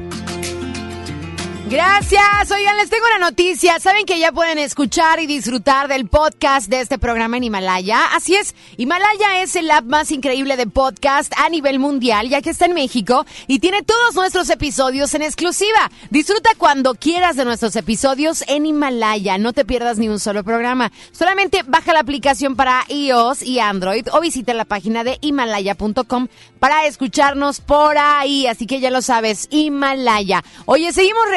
Gracias. 1.70 2.50
Oigan, 2.50 2.78
les 2.78 2.90
tengo 2.90 3.04
una 3.18 3.26
noticia. 3.26 3.78
Saben 3.82 4.06
que 4.06 4.18
ya 4.20 4.32
pueden 4.32 4.58
escuchar 4.58 5.20
y 5.20 5.26
disfrutar 5.26 5.90
del 5.90 6.08
podcast 6.08 6.70
de 6.70 6.80
este 6.80 6.98
programa 6.98 7.36
en 7.36 7.44
Himalaya. 7.44 8.06
Así 8.16 8.36
es, 8.36 8.56
Himalaya 8.78 9.42
es 9.42 9.54
el 9.58 9.70
app 9.70 9.84
más 9.84 10.12
increíble 10.12 10.56
de 10.56 10.68
podcast 10.68 11.34
a 11.36 11.50
nivel 11.50 11.80
mundial, 11.80 12.30
ya 12.30 12.42
que 12.42 12.52
está 12.52 12.68
en 12.68 12.74
México 12.74 13.26
y 13.48 13.60
tiene 13.60 13.84
todos 13.84 14.16
nuestros 14.16 14.50
episodios 14.50 15.14
en 15.14 15.24
exclusiva. 15.24 15.92
Disfruta 16.10 16.52
cuando 16.58 16.96
quieras 16.96 17.36
de 17.36 17.44
nuestros 17.44 17.76
episodios 17.76 18.46
en 18.48 18.66
Himalaya. 18.66 19.38
No 19.38 19.52
te 19.52 19.66
pierdas 19.66 19.98
ni 19.98 20.08
un 20.08 20.22
solo 20.22 20.46
programa. 20.46 20.94
Solamente 21.12 21.64
baja 21.68 21.92
la 21.92 22.00
aplicación 22.00 22.56
para 22.56 22.86
iOS 22.88 23.42
y 23.42 23.60
Android 23.60 24.08
o 24.14 24.22
visita 24.22 24.54
la 24.54 24.64
página 24.64 25.04
de 25.04 25.18
himalaya.com 25.20 26.30
para 26.60 26.86
escucharnos 26.86 27.60
por 27.60 27.98
ahí. 27.98 28.48
Así 28.48 28.68
que 28.68 28.80
ya 28.80 28.90
lo 28.90 29.02
sabes, 29.02 29.48
Himalaya. 29.52 30.46
Oye, 30.66 30.94
seguimos 30.94 31.30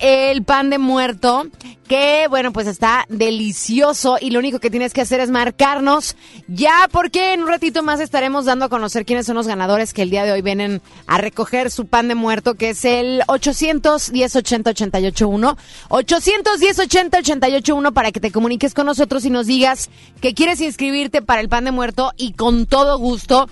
el 0.00 0.44
pan 0.44 0.70
de 0.70 0.78
muerto 0.78 1.46
que 1.88 2.28
bueno 2.28 2.52
pues 2.52 2.68
está 2.68 3.04
delicioso 3.08 4.16
y 4.20 4.30
lo 4.30 4.38
único 4.38 4.60
que 4.60 4.70
tienes 4.70 4.92
que 4.92 5.00
hacer 5.00 5.18
es 5.18 5.28
marcarnos 5.28 6.14
ya 6.46 6.88
porque 6.92 7.34
en 7.34 7.42
un 7.42 7.48
ratito 7.48 7.82
más 7.82 7.98
estaremos 7.98 8.44
dando 8.44 8.66
a 8.66 8.68
conocer 8.68 9.04
quiénes 9.04 9.26
son 9.26 9.34
los 9.34 9.48
ganadores 9.48 9.92
que 9.92 10.02
el 10.02 10.10
día 10.10 10.24
de 10.24 10.30
hoy 10.30 10.40
vienen 10.40 10.80
a 11.08 11.18
recoger 11.18 11.70
su 11.70 11.86
pan 11.86 12.06
de 12.06 12.14
muerto 12.14 12.54
que 12.54 12.70
es 12.70 12.84
el 12.84 13.22
810 13.26 14.36
80 14.36 14.70
881 14.70 15.56
810 15.88 16.78
80 16.78 17.18
881 17.18 17.92
para 17.92 18.12
que 18.12 18.20
te 18.20 18.30
comuniques 18.30 18.72
con 18.72 18.86
nosotros 18.86 19.24
y 19.24 19.30
nos 19.30 19.46
digas 19.46 19.90
que 20.20 20.32
quieres 20.32 20.60
inscribirte 20.60 21.22
para 21.22 21.40
el 21.40 21.48
pan 21.48 21.64
de 21.64 21.72
muerto 21.72 22.12
y 22.16 22.34
con 22.34 22.66
todo 22.66 22.98
gusto 22.98 23.48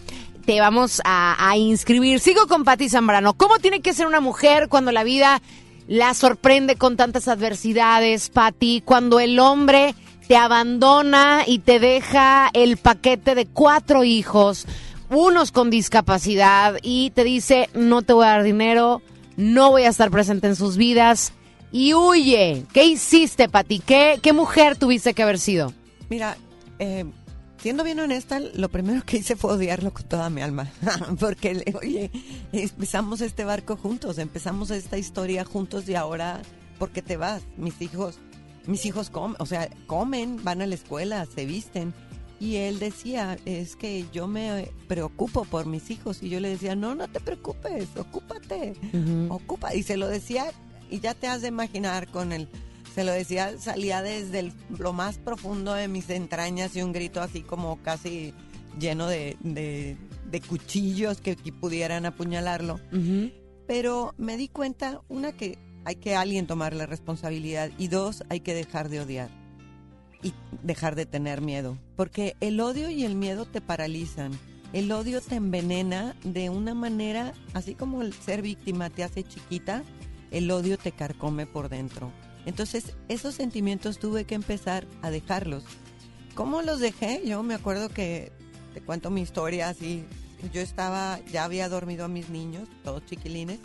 te 0.49 0.63
vamos 0.63 1.03
a, 1.05 1.55
inscribir. 1.59 2.21
Sigo 2.21 2.47
con 2.47 2.65
Patti 2.65 2.89
Zambrano. 2.89 3.35
¿Cómo 3.35 3.59
tiene 3.59 3.83
que 3.83 3.93
ser 3.93 4.07
una 4.07 4.21
mujer 4.21 4.71
cuando 4.71 4.93
la 4.93 5.05
vida 5.05 5.43
la 5.89 6.15
sorprende 6.15 6.77
con 6.77 6.97
tantas 6.97 7.29
adversidades, 7.29 8.31
Patti? 8.31 8.81
Cuando 8.83 9.21
el 9.21 9.41
hombre 9.41 9.95
te 10.27 10.39
abandona 10.39 11.43
y 11.47 11.59
te 11.59 11.81
deja 11.81 12.49
el 12.55 12.79
paquete 12.79 13.35
de 13.35 13.45
cuatro 13.45 14.05
hijos, 14.05 14.65
unos 15.11 15.53
con 15.53 15.69
discapacidad, 15.69 16.79
y 16.81 17.11
te 17.11 17.25
dice, 17.25 17.69
no 17.75 18.01
te 18.01 18.15
voy 18.15 18.25
a 18.25 18.31
dar 18.31 18.43
dinero, 18.43 19.03
no 19.37 19.73
voy 19.73 19.83
a 19.83 19.91
estar 19.91 20.11
presente 20.11 20.47
en 20.47 20.57
sus 20.57 20.79
vidas, 20.79 21.35
y 21.73 21.93
huye. 21.93 22.65
¿Qué 22.73 22.87
hiciste, 22.87 23.51
Patti? 23.51 23.81
¿Qué, 23.81 24.19
¿Qué 24.23 24.33
mujer 24.33 24.79
tuviste 24.79 25.13
que 25.13 25.23
haber 25.23 25.39
sido? 25.39 25.75
Mira, 26.09 26.39
eh, 26.79 27.05
siendo 27.61 27.85
bien 27.85 28.01
honesta, 28.01 28.41
lo 28.41 28.69
primero 28.69 29.05
que 29.05 29.19
hice 29.19 29.37
fue 29.37 29.53
odiarlo 29.53 29.93
con 29.93 30.05
toda 30.05 30.31
mi 30.31 30.43
alma. 30.43 30.71
Porque, 31.21 31.75
oye, 31.81 32.11
empezamos 32.53 33.21
este 33.21 33.45
barco 33.45 33.77
juntos, 33.77 34.19
empezamos 34.19 34.71
esta 34.71 34.99
historia 34.99 35.45
juntos 35.45 35.89
y 35.89 35.95
ahora, 35.95 36.41
¿por 36.79 36.91
qué 36.91 37.03
te 37.03 37.17
vas? 37.17 37.43
Mis 37.57 37.81
hijos, 37.83 38.19
mis 38.67 38.85
hijos 38.87 39.11
comen, 39.11 39.37
o 39.41 39.47
sea, 39.47 39.69
comen, 39.87 40.43
van 40.43 40.63
a 40.63 40.67
la 40.67 40.75
escuela, 40.75 41.27
se 41.27 41.47
visten. 41.47 41.95
Y 42.41 42.57
él 42.57 42.79
decía, 42.79 43.37
es 43.47 43.75
que 43.75 44.07
yo 44.13 44.29
me 44.29 44.71
preocupo 44.87 45.45
por 45.45 45.67
mis 45.67 45.91
hijos. 45.91 46.23
Y 46.23 46.29
yo 46.29 46.39
le 46.39 46.51
decía, 46.51 46.77
no, 46.77 46.95
no 46.95 47.09
te 47.09 47.19
preocupes, 47.19 47.89
ocúpate, 47.97 48.75
ocupa. 49.29 49.75
Y 49.75 49.83
se 49.83 49.97
lo 49.97 50.07
decía, 50.07 50.53
y 50.89 51.01
ya 51.01 51.15
te 51.15 51.27
has 51.27 51.43
de 51.43 51.49
imaginar 51.49 52.07
con 52.09 52.33
el 52.33 52.49
se 52.99 53.05
lo 53.05 53.13
decía, 53.13 53.57
salía 53.59 54.03
desde 54.03 54.41
el- 54.41 54.53
lo 54.77 54.93
más 54.93 55.19
profundo 55.19 55.73
de 55.73 55.87
mis 55.87 56.11
entrañas 56.11 56.75
y 56.75 56.83
un 56.83 56.91
grito 56.93 57.21
así 57.21 57.43
como 57.43 57.81
casi 57.81 58.35
lleno 58.81 59.07
de, 59.07 59.37
de- 59.41 59.97
de 60.29 60.41
cuchillos 60.41 61.21
que, 61.21 61.37
que 61.37 61.53
pudieran 61.53 62.07
apuñalarlo. 62.07 62.81
Pero 63.69 64.15
me 64.19 64.37
di 64.37 64.49
cuenta, 64.49 65.01
una, 65.09 65.31
que 65.31 65.59
hay 65.85 65.95
que 65.95 66.17
alguien 66.17 66.49
tomar 66.49 66.75
la 66.75 66.87
responsabilidad 66.87 67.71
y 67.79 67.87
dos, 67.87 68.25
hay 68.31 68.41
que 68.41 68.53
dejar 68.55 68.89
de 68.89 69.01
odiar 69.01 69.31
y 70.21 70.33
dejar 70.65 70.97
de 70.97 71.07
tener 71.07 71.41
miedo. 71.41 71.79
Porque 71.95 72.35
el 72.41 72.59
odio 72.59 72.91
y 72.91 73.05
el 73.05 73.15
miedo 73.15 73.47
te 73.47 73.61
paralizan. 73.61 74.33
El 74.73 74.91
odio 74.91 75.21
te 75.21 75.37
envenena 75.37 76.17
de 76.25 76.51
una 76.51 76.75
manera, 76.75 77.33
así 77.55 77.77
como 77.77 78.03
el 78.03 78.13
ser 78.13 78.43
víctima 78.43 78.91
te 78.91 79.05
hace 79.05 79.23
chiquita, 79.23 79.85
el 80.33 80.51
odio 80.51 80.77
te 80.79 80.91
carcome 80.91 81.47
por 81.47 81.69
dentro. 81.69 82.11
Entonces, 82.49 82.95
esos 83.09 83.35
sentimientos 83.35 83.99
tuve 83.99 84.25
que 84.25 84.35
empezar 84.35 84.87
a 85.03 85.11
dejarlos. 85.11 85.65
¿Cómo 86.35 86.63
los 86.63 86.81
dejé? 86.81 87.21
Yo 87.27 87.43
me 87.43 87.53
acuerdo 87.53 87.91
que 87.91 88.33
te 88.73 88.81
cuento 88.81 89.11
mi 89.11 89.21
historia 89.21 89.69
así. 89.69 90.07
Yo 90.51 90.63
estaba, 90.63 91.21
ya 91.31 91.45
había 91.45 91.69
dormido 91.69 92.07
a 92.07 92.09
mis 92.09 92.31
niños, 92.31 92.67
todos 92.85 93.05
chiquilines, 93.05 93.59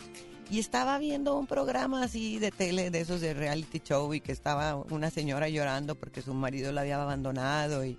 y 0.51 0.59
estaba 0.59 0.97
viendo 0.97 1.39
un 1.39 1.47
programa 1.47 2.03
así 2.03 2.39
de 2.39 2.51
tele, 2.51 2.91
de 2.91 2.99
esos 2.99 3.21
de 3.21 3.33
reality 3.33 3.79
show, 3.79 4.13
y 4.13 4.19
que 4.19 4.33
estaba 4.33 4.75
una 4.75 5.09
señora 5.09 5.47
llorando 5.47 5.95
porque 5.95 6.21
su 6.21 6.33
marido 6.33 6.73
la 6.73 6.81
había 6.81 7.01
abandonado 7.01 7.85
y, 7.85 7.97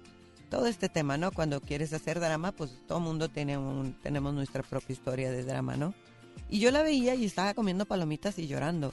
todo 0.50 0.66
este 0.66 0.90
tema, 0.90 1.16
¿no? 1.16 1.32
Cuando 1.32 1.62
quieres 1.62 1.94
hacer 1.94 2.20
drama, 2.20 2.52
pues 2.52 2.78
todo 2.86 3.00
mundo 3.00 3.30
tiene 3.30 3.56
un, 3.56 3.94
tenemos 4.02 4.34
nuestra 4.34 4.62
propia 4.62 4.92
historia 4.92 5.30
de 5.30 5.44
drama, 5.44 5.78
¿no? 5.78 5.94
Y 6.50 6.60
yo 6.60 6.70
la 6.70 6.82
veía 6.82 7.14
y 7.14 7.24
estaba 7.24 7.54
comiendo 7.54 7.86
palomitas 7.86 8.38
y 8.38 8.46
llorando. 8.46 8.92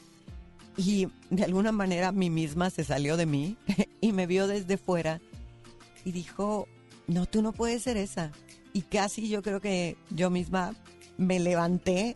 Y 0.78 1.08
de 1.30 1.44
alguna 1.44 1.72
manera 1.72 2.12
mí 2.12 2.30
misma 2.30 2.70
se 2.70 2.84
salió 2.84 3.18
de 3.18 3.26
mí 3.26 3.58
y 4.02 4.12
me 4.12 4.28
vio 4.28 4.48
desde 4.48 4.78
fuera 4.78 5.22
y 6.06 6.12
dijo, 6.12 6.68
no, 7.08 7.26
tú 7.26 7.42
no 7.42 7.52
puedes 7.52 7.84
ser 7.84 7.98
esa. 7.98 8.32
Y 8.74 8.84
casi 8.84 9.28
yo 9.28 9.42
creo 9.42 9.60
que 9.60 9.98
yo 10.10 10.30
misma 10.30 10.76
me 11.18 11.40
levanté, 11.40 12.16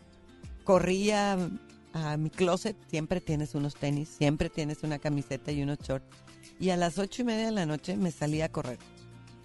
corría 0.64 1.34
a, 1.34 2.14
a 2.14 2.18
mi 2.18 2.30
closet, 2.30 2.76
siempre 2.90 3.22
tienes 3.22 3.56
unos 3.56 3.76
tenis, 3.76 4.10
siempre 4.10 4.50
tienes 4.50 4.84
una 4.84 5.00
camiseta 5.00 5.52
y 5.52 5.62
unos 5.62 5.80
shorts. 5.80 6.08
Y 6.60 6.70
a 6.70 6.78
las 6.78 6.98
ocho 6.98 7.22
y 7.22 7.26
media 7.26 7.46
de 7.46 7.52
la 7.52 7.66
noche 7.66 7.98
me 7.98 8.12
salí 8.12 8.42
a 8.42 8.52
correr. 8.52 8.80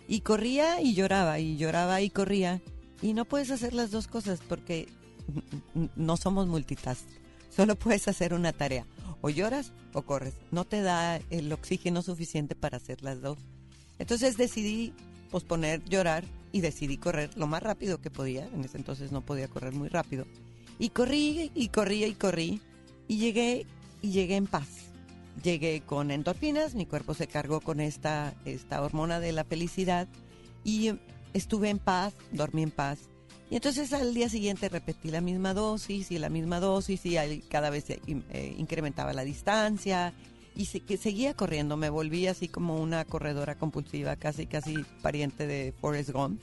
Y 0.06 0.20
corría 0.20 0.80
y 0.80 0.94
lloraba, 0.94 1.38
y 1.40 1.56
lloraba 1.56 2.00
y 2.00 2.10
corría. 2.10 2.60
Y 3.02 3.12
no 3.12 3.24
puedes 3.24 3.50
hacer 3.50 3.74
las 3.74 3.90
dos 3.90 4.06
cosas 4.06 4.40
porque 4.48 4.88
no 5.96 6.16
somos 6.16 6.48
multitask. 6.48 7.06
Solo 7.48 7.76
puedes 7.76 8.08
hacer 8.08 8.34
una 8.34 8.52
tarea. 8.52 8.86
O 9.20 9.30
lloras 9.30 9.72
o 9.92 10.02
corres. 10.02 10.34
No 10.50 10.64
te 10.64 10.82
da 10.82 11.16
el 11.30 11.52
oxígeno 11.52 12.02
suficiente 12.02 12.54
para 12.54 12.78
hacer 12.78 13.02
las 13.02 13.20
dos. 13.20 13.38
Entonces 13.98 14.36
decidí 14.36 14.94
posponer 15.30 15.84
llorar 15.84 16.24
y 16.52 16.60
decidí 16.60 16.96
correr 16.96 17.30
lo 17.36 17.46
más 17.46 17.62
rápido 17.62 18.00
que 18.00 18.10
podía. 18.10 18.46
En 18.46 18.64
ese 18.64 18.78
entonces 18.78 19.12
no 19.12 19.20
podía 19.20 19.48
correr 19.48 19.72
muy 19.72 19.88
rápido. 19.88 20.26
Y 20.78 20.90
corrí 20.90 21.52
y 21.54 21.68
corrí 21.68 22.04
y 22.04 22.14
corrí 22.14 22.60
y 23.06 23.18
llegué 23.18 23.66
y 24.02 24.10
llegué 24.10 24.36
en 24.36 24.46
paz. 24.46 24.68
Llegué 25.42 25.82
con 25.82 26.10
endorfinas, 26.10 26.74
mi 26.74 26.86
cuerpo 26.86 27.14
se 27.14 27.26
cargó 27.26 27.60
con 27.60 27.80
esta, 27.80 28.34
esta 28.44 28.82
hormona 28.82 29.20
de 29.20 29.32
la 29.32 29.44
felicidad 29.44 30.08
y 30.64 30.92
estuve 31.32 31.70
en 31.70 31.78
paz, 31.78 32.14
dormí 32.32 32.62
en 32.62 32.70
paz. 32.70 33.09
Y 33.50 33.56
entonces 33.56 33.92
al 33.92 34.14
día 34.14 34.28
siguiente 34.28 34.68
repetí 34.68 35.10
la 35.10 35.20
misma 35.20 35.54
dosis 35.54 36.10
y 36.12 36.18
la 36.18 36.28
misma 36.28 36.60
dosis 36.60 37.04
y 37.04 37.16
cada 37.48 37.68
vez 37.70 37.84
se 37.84 38.00
eh, 38.06 38.54
incrementaba 38.56 39.12
la 39.12 39.24
distancia 39.24 40.12
y 40.54 40.66
se- 40.66 40.80
que 40.80 40.96
seguía 40.96 41.34
corriendo. 41.34 41.76
Me 41.76 41.90
volví 41.90 42.28
así 42.28 42.46
como 42.46 42.76
una 42.80 43.04
corredora 43.04 43.56
compulsiva, 43.56 44.14
casi 44.14 44.46
casi 44.46 44.76
pariente 45.02 45.48
de 45.48 45.74
Forrest 45.80 46.10
Gump. 46.10 46.40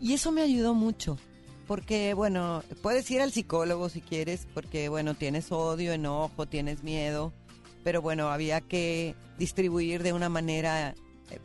Y 0.00 0.12
eso 0.12 0.30
me 0.30 0.42
ayudó 0.42 0.74
mucho, 0.74 1.18
porque 1.66 2.14
bueno, 2.14 2.62
puedes 2.82 3.10
ir 3.10 3.20
al 3.20 3.32
psicólogo 3.32 3.88
si 3.88 4.00
quieres, 4.00 4.46
porque 4.54 4.88
bueno, 4.88 5.14
tienes 5.14 5.50
odio, 5.50 5.92
enojo, 5.92 6.46
tienes 6.46 6.84
miedo, 6.84 7.32
pero 7.82 8.00
bueno, 8.00 8.28
había 8.28 8.60
que 8.60 9.16
distribuir 9.38 10.04
de 10.04 10.12
una 10.12 10.28
manera 10.28 10.94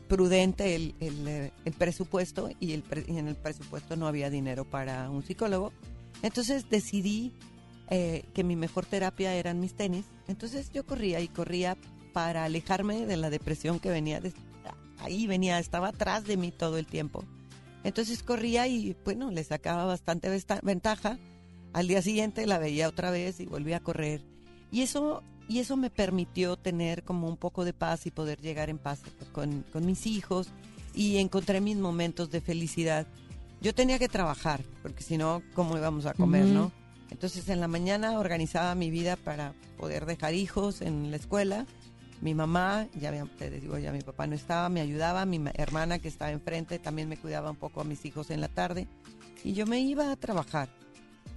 prudente 0.08 0.76
el, 0.76 0.96
el, 1.00 1.74
presupuesto 1.74 2.50
y, 2.60 2.74
el 2.74 2.84
en 3.08 3.28
el 3.28 3.36
presupuesto 3.36 3.96
no 3.96 4.08
había 4.08 4.30
dinero 4.30 4.66
para 4.66 5.10
un 5.10 5.24
psicólogo. 5.24 5.72
Entonces 6.22 6.70
decidí 6.70 7.34
eh, 7.90 8.26
que 8.34 8.44
mi 8.44 8.56
mejor 8.56 8.86
terapia 8.86 9.34
eran 9.34 9.60
mis 9.60 9.74
tenis. 9.74 10.06
Entonces 10.28 10.72
yo 10.72 10.86
corría 10.86 11.20
y 11.22 11.28
corría 11.28 11.78
para 12.14 12.46
alejarme 12.46 13.06
de 13.06 13.18
la 13.18 13.30
depresión 13.30 13.80
que 13.80 13.90
venía 13.90 14.20
de, 14.20 14.34
ahí 15.00 15.28
venía, 15.28 15.60
estaba 15.60 15.90
atrás 15.90 16.26
de 16.26 16.38
mí 16.38 16.52
todo 16.52 16.78
el 16.78 16.86
tiempo. 16.86 17.24
Entonces 17.84 18.24
corría 18.24 18.68
y 18.68 18.96
bueno, 19.06 19.32
le 19.32 19.44
sacaba 19.44 19.86
bastante 19.86 20.30
ventaja. 20.64 21.18
Al 21.74 21.88
día 21.88 22.02
siguiente 22.02 22.46
la 22.46 22.58
veía 22.58 22.90
otra 22.90 23.12
vez 23.12 23.40
y 23.40 23.46
volví 23.46 23.74
a 23.74 23.80
correr. 23.80 24.22
Y 24.72 24.82
eso, 24.82 25.24
y 25.48 25.60
eso 25.60 25.78
me 25.78 25.90
permitió 25.90 26.56
tener 26.58 27.04
como 27.04 27.28
un 27.28 27.38
poco 27.38 27.64
de 27.66 27.74
paz 27.74 28.06
y 28.06 28.12
poder 28.12 28.40
llegar 28.42 28.70
en 28.70 28.78
paz 28.78 29.02
con, 29.32 29.64
con 29.72 29.86
mis 29.86 30.06
hijos 30.06 30.50
y 30.94 31.18
encontré 31.18 31.62
mis 31.62 31.78
momentos 31.78 32.30
de 32.32 32.42
felicidad. 32.42 33.08
Yo 33.62 33.74
tenía 33.74 33.98
que 34.00 34.08
trabajar, 34.10 34.62
porque 34.84 35.04
si 35.04 35.18
no, 35.18 35.42
¿cómo 35.56 35.78
íbamos 35.78 36.06
a 36.06 36.14
comer, 36.14 36.46
no? 36.46 36.72
Entonces 37.10 37.48
en 37.50 37.60
la 37.62 37.68
mañana 37.68 38.20
organizaba 38.20 38.76
mi 38.76 38.90
vida 38.92 39.16
para 39.16 39.54
poder 39.78 40.06
dejar 40.06 40.34
hijos 40.34 40.82
en 40.82 41.10
la 41.12 41.18
escuela. 41.18 41.66
Mi 42.20 42.34
mamá, 42.34 42.88
ya 43.00 43.12
me- 43.12 43.24
te 43.38 43.50
digo, 43.50 43.78
ya 43.78 43.92
mi 43.92 44.02
papá 44.02 44.28
no 44.28 44.36
estaba, 44.36 44.68
me 44.70 44.82
ayudaba. 44.82 45.26
Mi 45.26 45.40
ma- 45.40 45.52
hermana 45.56 46.00
que 46.00 46.08
estaba 46.08 46.32
enfrente 46.32 46.80
también 46.80 47.08
me 47.08 47.16
cuidaba 47.18 47.50
un 47.52 47.56
poco 47.58 47.80
a 47.82 47.84
mis 47.84 48.04
hijos 48.06 48.30
en 48.32 48.42
la 48.42 48.48
tarde. 48.50 48.88
Y 49.44 49.54
yo 49.54 49.66
me 49.68 49.80
iba 49.80 50.12
a 50.12 50.16
trabajar. 50.16 50.68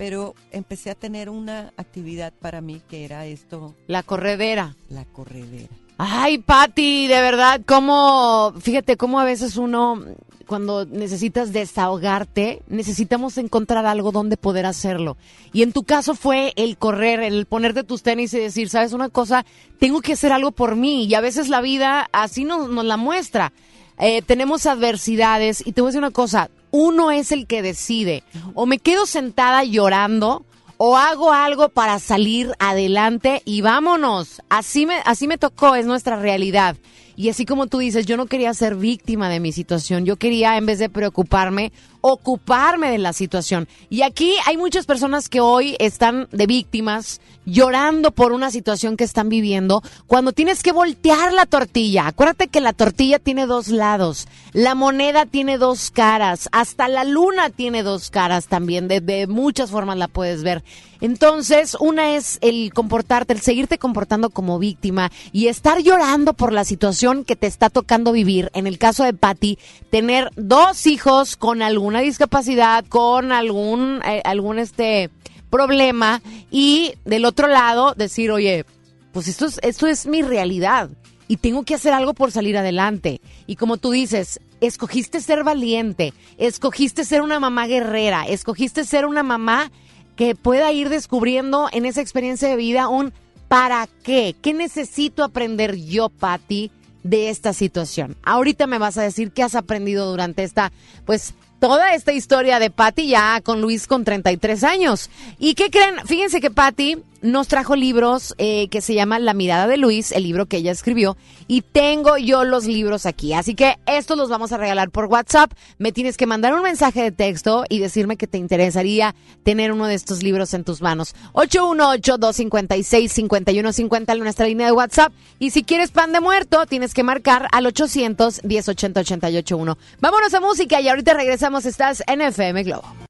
Pero 0.00 0.34
empecé 0.50 0.88
a 0.88 0.94
tener 0.94 1.28
una 1.28 1.74
actividad 1.76 2.32
para 2.32 2.62
mí 2.62 2.80
que 2.88 3.04
era 3.04 3.26
esto, 3.26 3.74
La 3.86 4.02
corredera. 4.02 4.74
la 4.88 5.04
corredera. 5.04 5.68
Ay, 5.98 6.38
Patti, 6.38 7.06
de 7.06 7.20
verdad, 7.20 7.60
cómo, 7.66 8.54
fíjate 8.60 8.96
cómo 8.96 9.20
a 9.20 9.26
veces 9.26 9.58
uno, 9.58 10.02
cuando 10.46 10.86
necesitas 10.86 11.52
desahogarte, 11.52 12.62
necesitamos 12.66 13.36
encontrar 13.36 13.84
algo 13.84 14.10
donde 14.10 14.38
poder 14.38 14.64
hacerlo. 14.64 15.18
Y 15.52 15.62
en 15.62 15.74
tu 15.74 15.82
caso 15.82 16.14
fue 16.14 16.54
el 16.56 16.78
correr, 16.78 17.20
el 17.20 17.44
ponerte 17.44 17.84
tus 17.84 18.02
tenis 18.02 18.32
y 18.32 18.38
decir, 18.38 18.70
sabes 18.70 18.94
una 18.94 19.10
cosa, 19.10 19.44
tengo 19.78 20.00
que 20.00 20.14
hacer 20.14 20.32
algo 20.32 20.52
por 20.52 20.76
mí. 20.76 21.04
Y 21.04 21.14
a 21.14 21.20
veces 21.20 21.50
la 21.50 21.60
vida 21.60 22.08
así 22.10 22.44
nos, 22.44 22.70
nos 22.70 22.86
la 22.86 22.96
muestra. 22.96 23.52
Eh, 23.98 24.22
tenemos 24.22 24.64
adversidades 24.64 25.62
y 25.66 25.72
te 25.72 25.82
voy 25.82 25.88
a 25.88 25.90
decir 25.90 25.98
una 25.98 26.10
cosa, 26.10 26.48
uno 26.70 27.10
es 27.10 27.32
el 27.32 27.46
que 27.46 27.62
decide. 27.62 28.22
O 28.54 28.66
me 28.66 28.78
quedo 28.78 29.06
sentada 29.06 29.64
llorando 29.64 30.44
o 30.76 30.96
hago 30.96 31.32
algo 31.32 31.68
para 31.68 31.98
salir 31.98 32.52
adelante 32.58 33.42
y 33.44 33.60
vámonos. 33.60 34.40
Así 34.48 34.86
me, 34.86 35.00
así 35.04 35.28
me 35.28 35.38
tocó, 35.38 35.74
es 35.74 35.86
nuestra 35.86 36.16
realidad. 36.16 36.76
Y 37.20 37.28
así 37.28 37.44
como 37.44 37.66
tú 37.66 37.80
dices, 37.80 38.06
yo 38.06 38.16
no 38.16 38.24
quería 38.24 38.54
ser 38.54 38.76
víctima 38.76 39.28
de 39.28 39.40
mi 39.40 39.52
situación, 39.52 40.06
yo 40.06 40.16
quería 40.16 40.56
en 40.56 40.64
vez 40.64 40.78
de 40.78 40.88
preocuparme, 40.88 41.70
ocuparme 42.00 42.90
de 42.90 42.96
la 42.96 43.12
situación. 43.12 43.68
Y 43.90 44.00
aquí 44.00 44.32
hay 44.46 44.56
muchas 44.56 44.86
personas 44.86 45.28
que 45.28 45.42
hoy 45.42 45.76
están 45.80 46.28
de 46.32 46.46
víctimas, 46.46 47.20
llorando 47.44 48.10
por 48.10 48.32
una 48.32 48.50
situación 48.50 48.96
que 48.96 49.04
están 49.04 49.28
viviendo, 49.28 49.82
cuando 50.06 50.32
tienes 50.32 50.62
que 50.62 50.72
voltear 50.72 51.34
la 51.34 51.44
tortilla. 51.44 52.06
Acuérdate 52.06 52.48
que 52.48 52.62
la 52.62 52.72
tortilla 52.72 53.18
tiene 53.18 53.44
dos 53.44 53.68
lados, 53.68 54.26
la 54.54 54.74
moneda 54.74 55.26
tiene 55.26 55.58
dos 55.58 55.90
caras, 55.90 56.48
hasta 56.52 56.88
la 56.88 57.04
luna 57.04 57.50
tiene 57.50 57.82
dos 57.82 58.08
caras 58.08 58.46
también, 58.46 58.88
de, 58.88 59.02
de 59.02 59.26
muchas 59.26 59.70
formas 59.70 59.98
la 59.98 60.08
puedes 60.08 60.42
ver. 60.42 60.64
Entonces, 61.00 61.76
una 61.80 62.16
es 62.16 62.38
el 62.42 62.72
comportarte, 62.74 63.32
el 63.32 63.40
seguirte 63.40 63.78
comportando 63.78 64.30
como 64.30 64.58
víctima 64.58 65.10
y 65.32 65.48
estar 65.48 65.80
llorando 65.80 66.34
por 66.34 66.52
la 66.52 66.64
situación 66.64 67.24
que 67.24 67.36
te 67.36 67.46
está 67.46 67.70
tocando 67.70 68.12
vivir. 68.12 68.50
En 68.54 68.66
el 68.66 68.78
caso 68.78 69.04
de 69.04 69.14
Patty, 69.14 69.58
tener 69.90 70.30
dos 70.36 70.86
hijos 70.86 71.36
con 71.36 71.62
alguna 71.62 72.00
discapacidad, 72.00 72.84
con 72.86 73.32
algún, 73.32 74.02
eh, 74.04 74.20
algún 74.24 74.58
este 74.58 75.10
problema 75.48 76.22
y 76.50 76.94
del 77.04 77.24
otro 77.24 77.48
lado 77.48 77.94
decir, 77.96 78.30
oye, 78.30 78.64
pues 79.12 79.28
esto 79.28 79.46
es, 79.46 79.58
esto 79.62 79.86
es 79.86 80.06
mi 80.06 80.22
realidad 80.22 80.90
y 81.30 81.36
tengo 81.36 81.62
que 81.64 81.74
hacer 81.74 81.92
algo 81.92 82.12
por 82.12 82.32
salir 82.32 82.58
adelante. 82.58 83.20
Y 83.46 83.56
como 83.56 83.76
tú 83.76 83.90
dices, 83.92 84.40
escogiste 84.60 85.20
ser 85.20 85.44
valiente, 85.44 86.12
escogiste 86.38 87.04
ser 87.04 87.22
una 87.22 87.38
mamá 87.38 87.66
guerrera, 87.66 88.24
escogiste 88.26 88.84
ser 88.84 89.06
una 89.06 89.22
mamá 89.22 89.70
que 90.16 90.34
pueda 90.34 90.72
ir 90.72 90.88
descubriendo 90.88 91.68
en 91.72 91.86
esa 91.86 92.00
experiencia 92.00 92.48
de 92.48 92.56
vida 92.56 92.88
un 92.88 93.12
¿para 93.48 93.88
qué? 94.04 94.36
¿Qué 94.40 94.54
necesito 94.54 95.24
aprender 95.24 95.76
yo, 95.76 96.08
Patti, 96.08 96.70
de 97.02 97.30
esta 97.30 97.52
situación? 97.52 98.16
Ahorita 98.22 98.66
me 98.66 98.78
vas 98.78 98.96
a 98.96 99.02
decir 99.02 99.32
qué 99.32 99.42
has 99.42 99.56
aprendido 99.56 100.08
durante 100.08 100.44
esta, 100.44 100.70
pues, 101.04 101.34
toda 101.58 101.94
esta 101.94 102.12
historia 102.12 102.58
de 102.58 102.70
Patty 102.70 103.08
ya 103.08 103.40
con 103.42 103.60
Luis 103.60 103.86
con 103.86 104.04
33 104.04 104.64
años. 104.64 105.10
¿Y 105.38 105.54
qué 105.54 105.68
creen? 105.68 105.96
Fíjense 106.06 106.40
que 106.40 106.50
Patty 106.50 106.98
nos 107.22 107.48
trajo 107.48 107.76
libros 107.76 108.34
eh, 108.38 108.68
que 108.68 108.80
se 108.80 108.94
llaman 108.94 109.24
La 109.24 109.34
mirada 109.34 109.66
de 109.66 109.76
Luis, 109.76 110.12
el 110.12 110.22
libro 110.22 110.46
que 110.46 110.58
ella 110.58 110.72
escribió, 110.72 111.16
y 111.48 111.62
tengo 111.62 112.16
yo 112.16 112.44
los 112.44 112.66
libros 112.66 113.06
aquí. 113.06 113.34
Así 113.34 113.54
que 113.54 113.76
estos 113.86 114.16
los 114.16 114.28
vamos 114.28 114.52
a 114.52 114.56
regalar 114.56 114.90
por 114.90 115.06
WhatsApp. 115.06 115.52
Me 115.78 115.92
tienes 115.92 116.16
que 116.16 116.26
mandar 116.26 116.54
un 116.54 116.62
mensaje 116.62 117.02
de 117.02 117.10
texto 117.12 117.64
y 117.68 117.78
decirme 117.78 118.16
que 118.16 118.26
te 118.26 118.38
interesaría 118.38 119.14
tener 119.42 119.70
uno 119.72 119.86
de 119.86 119.94
estos 119.94 120.22
libros 120.22 120.54
en 120.54 120.64
tus 120.64 120.80
manos. 120.82 121.14
818-256-5150 121.32 124.12
en 124.12 124.18
nuestra 124.20 124.46
línea 124.46 124.66
de 124.66 124.72
WhatsApp. 124.72 125.12
Y 125.38 125.50
si 125.50 125.64
quieres 125.64 125.90
pan 125.90 126.12
de 126.12 126.20
muerto, 126.20 126.64
tienes 126.66 126.94
que 126.94 127.02
marcar 127.02 127.48
al 127.52 127.66
800-1080-881. 127.66 129.76
Vámonos 130.00 130.34
a 130.34 130.40
música 130.40 130.80
y 130.80 130.88
ahorita 130.88 131.14
regresamos. 131.14 131.66
Estás 131.66 132.02
en 132.06 132.22
FM 132.22 132.62
Globo. 132.64 133.09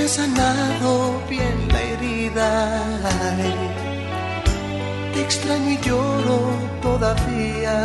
Me 0.00 0.06
ha 0.06 0.08
sanado 0.08 1.20
bien 1.28 1.68
la 1.68 1.82
herida. 1.82 2.48
Te 5.12 5.20
extraño 5.20 5.72
y 5.72 5.78
lloro 5.86 6.38
todavía. 6.80 7.76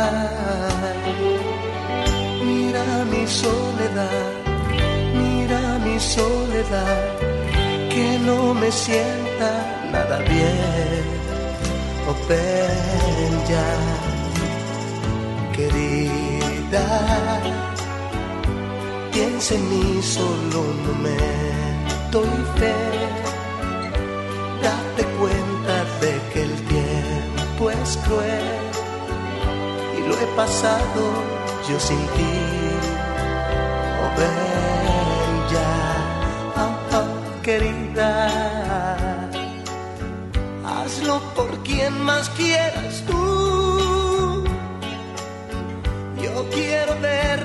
Mira 2.42 2.84
mi 3.12 3.26
soledad, 3.26 4.32
mira 5.20 5.60
mi 5.84 6.00
soledad, 6.00 7.18
que 7.92 8.18
no 8.24 8.54
me 8.54 8.72
sienta 8.72 9.50
nada 9.92 10.16
bien. 10.20 11.04
Oh, 12.08 12.16
ya, 13.50 13.68
querida. 15.54 16.84
Piensa 19.12 19.54
en 19.54 19.68
mí 19.68 20.02
solo 20.02 20.60
un 20.62 20.86
momento 20.86 21.65
y 22.12 22.58
fe. 22.58 22.74
Date 24.62 25.04
cuenta 25.18 25.84
de 26.00 26.12
que 26.32 26.42
el 26.42 26.54
tiempo 26.66 27.70
es 27.70 27.96
cruel 28.04 28.44
y 29.98 30.08
lo 30.08 30.14
he 30.14 30.26
pasado 30.36 31.02
yo 31.68 31.78
sin 31.80 31.98
ti. 31.98 32.36
Oh, 34.02 34.10
ven 34.18 35.34
ya, 35.52 35.74
oh, 36.64 36.96
oh, 36.98 37.42
querida. 37.42 38.28
Hazlo 40.64 41.20
por 41.34 41.50
quien 41.64 42.00
más 42.02 42.28
quieras 42.30 43.02
tú. 43.06 44.44
Yo 46.22 46.48
quiero 46.50 47.00
ver 47.00 47.38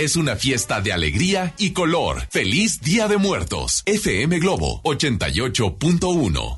Es 0.00 0.16
una 0.16 0.34
fiesta 0.34 0.80
de 0.80 0.94
alegría 0.94 1.52
y 1.58 1.72
color. 1.72 2.26
Feliz 2.30 2.80
Día 2.80 3.06
de 3.06 3.18
Muertos. 3.18 3.82
FM 3.84 4.38
Globo 4.38 4.80
88.1. 4.84 6.56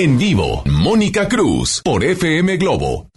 En 0.00 0.16
vivo, 0.16 0.62
Mónica 0.64 1.26
Cruz 1.28 1.82
por 1.84 2.04
FM 2.04 2.56
Globo. 2.56 3.08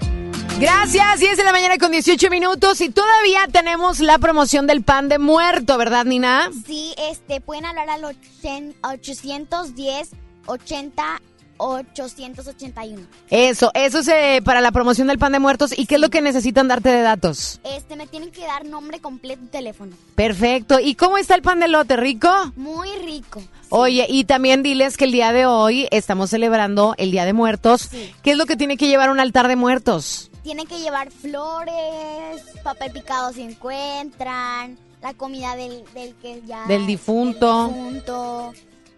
Gracias, 0.60 1.20
10 1.20 1.38
de 1.38 1.44
la 1.44 1.52
mañana 1.52 1.78
con 1.78 1.92
18 1.92 2.28
minutos 2.32 2.82
y 2.82 2.90
todavía 2.90 3.42
tenemos 3.52 4.00
la 4.00 4.18
promoción 4.18 4.66
del 4.66 4.82
pan 4.82 5.08
de 5.08 5.20
muerto, 5.20 5.78
¿verdad, 5.78 6.06
Nina? 6.06 6.50
Sí, 6.66 6.96
este, 7.12 7.40
pueden 7.40 7.66
hablar 7.66 7.88
al 7.88 8.04
ochen- 8.06 8.74
810 8.82 10.10
80 10.48 11.22
881. 11.62 13.02
Eso, 13.30 13.72
eso 13.74 14.00
es 14.00 14.08
eh, 14.08 14.42
para 14.44 14.62
la 14.62 14.72
promoción 14.72 15.08
del 15.08 15.20
pan 15.20 15.32
de 15.32 15.40
muertos. 15.40 15.78
¿Y 15.78 15.86
qué 15.86 15.96
es 15.96 16.02
lo 16.02 16.10
que 16.10 16.22
necesitan 16.22 16.68
darte 16.68 16.90
de 16.90 17.02
datos? 17.02 17.60
Este, 17.64 17.96
me 17.96 18.08
tienen 18.08 18.32
que 18.32 18.42
dar 18.42 18.66
nombre 18.66 19.00
completo 19.00 19.44
y 19.46 19.48
teléfono. 19.48 19.96
Perfecto. 20.16 20.80
¿Y 20.80 20.96
cómo 20.96 21.18
está 21.18 21.36
el 21.36 21.42
pan 21.42 21.60
de 21.60 21.68
lote, 21.68 21.96
rico? 21.98 22.30
Muy 22.56 22.90
rico. 23.04 23.42
Oye, 23.70 24.06
y 24.10 24.26
también 24.26 24.64
diles 24.64 24.98
que 24.98 25.06
el 25.06 25.12
día 25.12 25.32
de 25.32 25.46
hoy 25.46 25.88
estamos 25.92 26.32
celebrando 26.32 26.96
el 26.98 27.12
Día 27.12 27.26
de 27.26 27.34
Muertos. 27.34 27.90
¿Qué 28.24 28.32
es 28.32 28.38
lo 28.38 28.46
que 28.46 28.58
tiene 28.58 28.76
que 28.76 28.88
llevar 28.88 29.10
un 29.10 29.20
altar 29.20 29.48
de 29.48 29.56
muertos? 29.56 30.30
Tienen 30.44 30.66
que 30.66 30.80
llevar 30.80 31.12
flores, 31.12 32.42
papel 32.64 32.92
picado 32.92 33.32
si 33.32 33.44
encuentran, 33.44 34.78
la 35.02 35.14
comida 35.14 35.56
del, 35.56 35.84
del 35.94 36.16
que 36.16 36.42
ya... 36.46 36.66
Del 36.66 36.88
difunto. 36.88 37.68
del 37.68 37.76
difunto, 37.76 38.54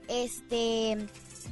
este... 0.08 0.98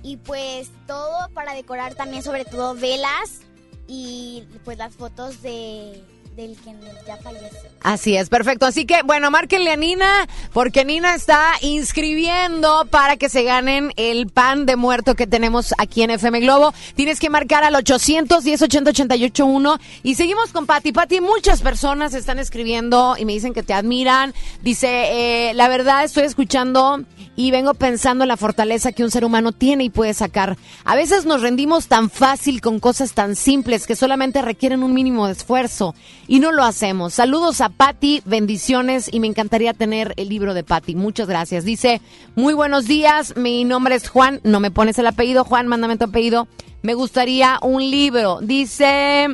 Y 0.04 0.18
pues 0.18 0.70
todo 0.88 1.30
para 1.34 1.54
decorar 1.54 1.96
también, 1.96 2.24
sobre 2.24 2.46
todo 2.46 2.76
velas 2.76 3.42
y 3.88 4.48
pues 4.64 4.78
las 4.78 4.96
fotos 4.96 5.42
de 5.42 6.04
del 6.36 6.56
que 6.58 6.76
ya 7.06 7.18
falleció. 7.18 7.71
Así 7.84 8.16
es, 8.16 8.30
perfecto. 8.30 8.68
Así 8.68 8.86
que, 8.86 9.02
bueno, 9.04 9.32
márquenle 9.32 9.72
a 9.72 9.76
Nina, 9.76 10.28
porque 10.54 10.86
Nina 10.86 11.16
está 11.16 11.54
inscribiendo 11.62 12.86
para 12.92 13.18
que 13.18 13.28
se 13.28 13.44
ganen 13.44 13.92
el 13.96 14.28
pan 14.28 14.68
de 14.68 14.76
muerto 14.76 15.16
que 15.16 15.26
tenemos 15.26 15.74
aquí 15.80 16.04
en 16.04 16.12
FM 16.12 16.42
Globo. 16.42 16.74
Tienes 16.96 17.20
que 17.20 17.32
marcar 17.32 17.64
al 17.64 17.76
810 17.76 18.62
80 18.62 18.92
881 18.92 19.80
y 20.04 20.16
seguimos 20.16 20.52
con 20.52 20.68
Pati. 20.68 20.92
Pati, 20.92 21.22
muchas 21.22 21.62
personas 21.62 22.14
están 22.14 22.38
escribiendo 22.38 23.16
y 23.18 23.26
me 23.26 23.34
dicen 23.34 23.54
que 23.54 23.64
te 23.64 23.74
admiran. 23.74 24.34
Dice, 24.62 25.50
eh, 25.50 25.54
la 25.56 25.68
verdad 25.68 26.04
estoy 26.04 26.24
escuchando 26.24 27.04
y 27.36 27.50
vengo 27.50 27.74
pensando 27.74 28.24
en 28.24 28.28
la 28.28 28.38
fortaleza 28.38 28.92
que 28.92 29.04
un 29.04 29.10
ser 29.12 29.26
humano 29.26 29.52
tiene 29.52 29.86
y 29.86 29.90
puede 29.90 30.14
sacar. 30.14 30.58
A 30.86 30.96
veces 30.96 31.26
nos 31.26 31.42
rendimos 31.42 31.88
tan 31.88 32.10
fácil 32.10 32.62
con 32.62 32.80
cosas 32.80 33.14
tan 33.14 33.36
simples 33.36 33.88
que 33.88 33.96
solamente 33.96 34.42
requieren 34.42 34.84
un 34.84 34.94
mínimo 34.94 35.26
de 35.26 35.34
esfuerzo 35.34 35.96
y 36.28 36.40
no 36.40 36.52
lo 36.52 36.64
hacemos. 36.64 37.16
Saludos 37.16 37.62
a 37.62 37.70
Patti, 37.72 38.22
bendiciones 38.26 39.10
y 39.12 39.20
me 39.20 39.28
encantaría 39.28 39.74
tener 39.74 40.14
el 40.18 40.30
libro 40.30 40.54
de 40.54 40.64
Patti. 40.64 40.96
Muchas 40.96 41.28
gracias. 41.28 41.66
Dice, 41.66 42.02
muy 42.36 42.54
buenos 42.54 42.86
días, 42.86 43.36
mi 43.36 43.64
nombre 43.64 43.96
es 43.96 44.10
Juan, 44.10 44.40
no 44.44 44.60
me 44.60 44.72
pones 44.72 45.00
el 45.00 45.08
apellido, 45.08 45.44
Juan, 45.44 45.68
mándame 45.68 45.98
tu 45.98 46.06
apellido. 46.06 46.48
Me 46.82 46.94
gustaría 46.94 47.60
un 47.62 47.90
libro. 47.90 48.40
Dice... 48.42 49.28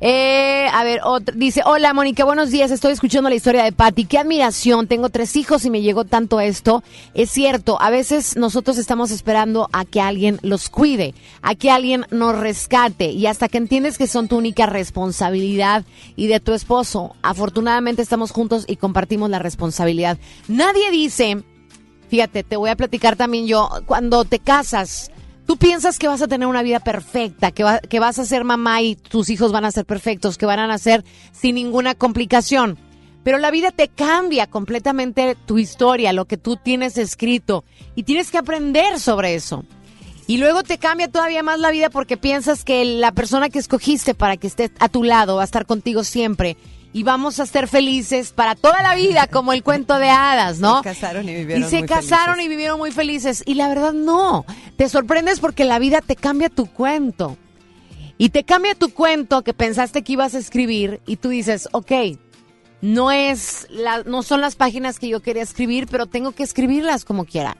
Eh, 0.00 0.68
a 0.70 0.84
ver, 0.84 1.00
otro, 1.04 1.34
dice, 1.34 1.62
hola 1.64 1.94
Mónica, 1.94 2.24
buenos 2.24 2.50
días, 2.50 2.70
estoy 2.70 2.92
escuchando 2.92 3.30
la 3.30 3.34
historia 3.34 3.64
de 3.64 3.72
Patty, 3.72 4.04
qué 4.04 4.18
admiración, 4.18 4.88
tengo 4.88 5.08
tres 5.08 5.34
hijos 5.36 5.64
y 5.64 5.70
me 5.70 5.80
llegó 5.80 6.04
tanto 6.04 6.38
esto. 6.38 6.84
Es 7.14 7.30
cierto, 7.30 7.80
a 7.80 7.88
veces 7.88 8.36
nosotros 8.36 8.76
estamos 8.76 9.10
esperando 9.10 9.70
a 9.72 9.86
que 9.86 10.02
alguien 10.02 10.38
los 10.42 10.68
cuide, 10.68 11.14
a 11.40 11.54
que 11.54 11.70
alguien 11.70 12.04
nos 12.10 12.38
rescate 12.38 13.10
y 13.10 13.26
hasta 13.26 13.48
que 13.48 13.56
entiendes 13.56 13.96
que 13.96 14.06
son 14.06 14.28
tu 14.28 14.36
única 14.36 14.66
responsabilidad 14.66 15.84
y 16.14 16.26
de 16.26 16.40
tu 16.40 16.52
esposo, 16.52 17.16
afortunadamente 17.22 18.02
estamos 18.02 18.32
juntos 18.32 18.66
y 18.68 18.76
compartimos 18.76 19.30
la 19.30 19.38
responsabilidad. 19.38 20.18
Nadie 20.46 20.90
dice, 20.90 21.42
fíjate, 22.10 22.44
te 22.44 22.56
voy 22.56 22.68
a 22.68 22.76
platicar 22.76 23.16
también 23.16 23.46
yo, 23.46 23.70
cuando 23.86 24.26
te 24.26 24.40
casas, 24.40 25.10
Tú 25.46 25.56
piensas 25.56 25.98
que 25.98 26.08
vas 26.08 26.22
a 26.22 26.28
tener 26.28 26.48
una 26.48 26.62
vida 26.62 26.80
perfecta, 26.80 27.52
que, 27.52 27.62
va- 27.62 27.78
que 27.78 28.00
vas 28.00 28.18
a 28.18 28.24
ser 28.24 28.42
mamá 28.44 28.82
y 28.82 28.96
tus 28.96 29.30
hijos 29.30 29.52
van 29.52 29.64
a 29.64 29.70
ser 29.70 29.84
perfectos, 29.84 30.38
que 30.38 30.46
van 30.46 30.58
a 30.58 30.66
nacer 30.66 31.04
sin 31.32 31.54
ninguna 31.54 31.94
complicación. 31.94 32.78
Pero 33.22 33.38
la 33.38 33.50
vida 33.50 33.70
te 33.70 33.88
cambia 33.88 34.46
completamente 34.48 35.36
tu 35.46 35.58
historia, 35.58 36.12
lo 36.12 36.24
que 36.26 36.36
tú 36.36 36.56
tienes 36.56 36.98
escrito, 36.98 37.64
y 37.94 38.02
tienes 38.04 38.30
que 38.30 38.38
aprender 38.38 38.98
sobre 39.00 39.34
eso. 39.34 39.64
Y 40.28 40.38
luego 40.38 40.64
te 40.64 40.78
cambia 40.78 41.08
todavía 41.10 41.44
más 41.44 41.60
la 41.60 41.70
vida 41.70 41.90
porque 41.90 42.16
piensas 42.16 42.64
que 42.64 42.84
la 42.84 43.12
persona 43.12 43.48
que 43.48 43.60
escogiste 43.60 44.14
para 44.14 44.36
que 44.36 44.48
esté 44.48 44.72
a 44.80 44.88
tu 44.88 45.04
lado 45.04 45.36
va 45.36 45.42
a 45.42 45.44
estar 45.44 45.66
contigo 45.66 46.02
siempre. 46.02 46.56
Y 46.96 47.02
vamos 47.02 47.40
a 47.40 47.44
ser 47.44 47.68
felices 47.68 48.32
para 48.32 48.54
toda 48.54 48.82
la 48.82 48.94
vida, 48.94 49.26
como 49.26 49.52
el 49.52 49.62
cuento 49.62 49.98
de 49.98 50.08
hadas, 50.08 50.60
¿no? 50.60 50.78
Se 50.78 50.84
casaron 50.84 51.28
y 51.28 51.34
vivieron 51.34 51.62
Y 51.62 51.68
se 51.68 51.80
muy 51.80 51.88
casaron 51.88 52.36
felices. 52.36 52.46
y 52.46 52.48
vivieron 52.48 52.78
muy 52.78 52.90
felices. 52.90 53.42
Y 53.44 53.52
la 53.56 53.68
verdad 53.68 53.92
no, 53.92 54.46
te 54.78 54.88
sorprendes 54.88 55.38
porque 55.38 55.66
la 55.66 55.78
vida 55.78 56.00
te 56.00 56.16
cambia 56.16 56.48
tu 56.48 56.64
cuento. 56.64 57.36
Y 58.16 58.30
te 58.30 58.44
cambia 58.44 58.74
tu 58.74 58.94
cuento 58.94 59.42
que 59.42 59.52
pensaste 59.52 60.00
que 60.00 60.14
ibas 60.14 60.34
a 60.34 60.38
escribir 60.38 61.02
y 61.06 61.16
tú 61.16 61.28
dices, 61.28 61.68
ok, 61.72 61.92
no 62.80 63.12
es 63.12 63.66
la, 63.68 64.02
no 64.04 64.22
son 64.22 64.40
las 64.40 64.56
páginas 64.56 64.98
que 64.98 65.08
yo 65.08 65.20
quería 65.20 65.42
escribir, 65.42 65.88
pero 65.90 66.06
tengo 66.06 66.32
que 66.32 66.44
escribirlas 66.44 67.04
como 67.04 67.26
quiera. 67.26 67.58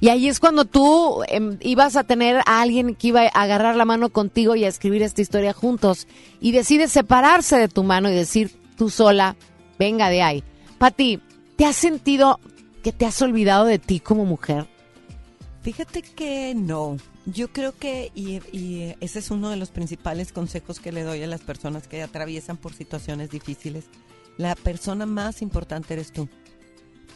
Y 0.00 0.08
ahí 0.08 0.28
es 0.28 0.40
cuando 0.40 0.64
tú 0.64 1.24
em, 1.28 1.58
ibas 1.60 1.94
a 1.96 2.04
tener 2.04 2.40
a 2.46 2.62
alguien 2.62 2.94
que 2.94 3.08
iba 3.08 3.20
a 3.20 3.42
agarrar 3.42 3.76
la 3.76 3.84
mano 3.84 4.08
contigo 4.08 4.56
y 4.56 4.64
a 4.64 4.68
escribir 4.68 5.02
esta 5.02 5.20
historia 5.20 5.52
juntos. 5.52 6.08
Y 6.40 6.52
decides 6.52 6.90
separarse 6.90 7.58
de 7.58 7.68
tu 7.68 7.82
mano 7.82 8.10
y 8.10 8.14
decir 8.14 8.50
tú 8.78 8.88
sola, 8.88 9.36
venga 9.78 10.08
de 10.08 10.22
ahí. 10.22 10.44
Pati, 10.78 11.20
¿te 11.56 11.66
has 11.66 11.76
sentido 11.76 12.40
que 12.82 12.92
te 12.92 13.04
has 13.04 13.20
olvidado 13.20 13.66
de 13.66 13.78
ti 13.78 14.00
como 14.00 14.24
mujer? 14.24 14.66
Fíjate 15.62 16.00
que 16.00 16.54
no. 16.54 16.96
Yo 17.26 17.52
creo 17.52 17.76
que, 17.76 18.10
y, 18.14 18.40
y 18.56 18.94
ese 19.00 19.18
es 19.18 19.30
uno 19.30 19.50
de 19.50 19.56
los 19.56 19.70
principales 19.70 20.32
consejos 20.32 20.80
que 20.80 20.92
le 20.92 21.02
doy 21.02 21.22
a 21.22 21.26
las 21.26 21.42
personas 21.42 21.86
que 21.86 22.02
atraviesan 22.02 22.56
por 22.56 22.72
situaciones 22.72 23.28
difíciles. 23.28 23.84
La 24.38 24.54
persona 24.54 25.04
más 25.04 25.42
importante 25.42 25.92
eres 25.92 26.12
tú. 26.12 26.28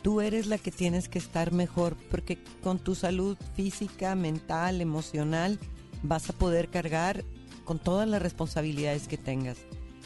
Tú 0.02 0.20
eres 0.20 0.48
la 0.48 0.58
que 0.58 0.72
tienes 0.72 1.08
que 1.08 1.20
estar 1.20 1.52
mejor 1.52 1.96
porque 2.10 2.36
con 2.62 2.80
tu 2.80 2.96
salud 2.96 3.38
física, 3.54 4.16
mental, 4.16 4.80
emocional, 4.80 5.60
vas 6.02 6.28
a 6.28 6.32
poder 6.32 6.68
cargar 6.68 7.24
con 7.64 7.78
todas 7.78 8.08
las 8.08 8.20
responsabilidades 8.20 9.06
que 9.06 9.16
tengas. 9.16 9.58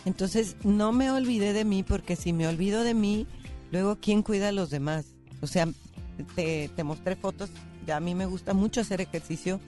Entonces, 0.06 0.56
no 0.62 0.92
me 0.92 1.10
olvidé 1.10 1.52
de 1.52 1.64
mí 1.64 1.82
porque 1.82 2.14
si 2.14 2.32
me 2.32 2.46
olvido 2.46 2.84
de 2.84 2.94
mí, 2.94 3.26
luego, 3.72 3.98
¿quién 4.00 4.22
cuida 4.22 4.48
a 4.48 4.52
los 4.52 4.70
demás? 4.70 5.06
O 5.42 5.48
sea, 5.48 5.68
te, 6.36 6.70
mostré 6.84 7.16
fotos, 7.16 7.50
a 7.92 7.98
mí 7.98 8.14
me 8.14 8.24
gusta 8.24 8.54
mucho 8.54 8.80
hacer 8.80 9.00
ejercicio, 9.00 9.60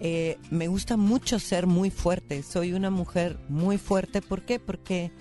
eh, 0.00 0.36
me 0.50 0.66
gusta 0.66 0.96
mucho 0.96 1.38
ser 1.38 1.68
muy 1.68 1.90
fuerte, 1.90 2.42
soy 2.42 2.72
una 2.72 2.90
mujer 2.90 3.38
muy 3.48 3.78
fuerte, 3.78 4.20
¿por 4.20 4.42
qué? 4.42 4.58
Porque 4.58 5.12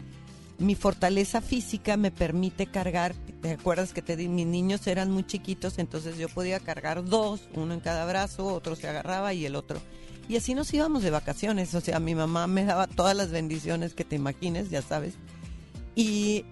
mi 0.58 0.74
fortaleza 0.74 1.40
física 1.40 1.96
me 1.96 2.10
permite 2.10 2.66
cargar, 2.66 3.14
¿te 3.44 3.52
acuerdas 3.52 3.94
que 3.94 4.02
te 4.02 4.16
di? 4.16 4.28
Mis 4.28 4.48
niños 4.48 4.88
eran 4.88 5.12
muy 5.12 5.24
chiquitos, 5.24 5.78
entonces 5.78 6.18
yo 6.18 6.30
podía 6.30 6.60
cargar 6.60 7.06
dos, 7.06 7.48
uno 7.54 7.76
en 7.76 7.80
cada 7.80 8.06
brazo, 8.08 8.48
otro 8.48 8.76
se 8.76 8.88
agarraba 8.88 9.36
y 9.36 9.46
el 9.46 9.56
otro. 9.56 9.80
Y 10.30 10.36
así 10.36 10.54
nos 10.54 10.74
íbamos 10.74 11.04
de 11.04 11.10
vacaciones, 11.10 11.74
o 11.74 11.82
sea, 11.82 12.00
mi 12.00 12.14
mamá 12.14 12.48
me 12.48 12.66
daba 12.66 12.88
todas 12.88 13.16
las 13.16 13.32
bendiciones 13.32 13.94
que 13.94 14.04
te 14.04 14.18
imagines, 14.18 14.70
ya 14.70 14.82
sabes. 14.82 15.14
Y, 15.96 16.46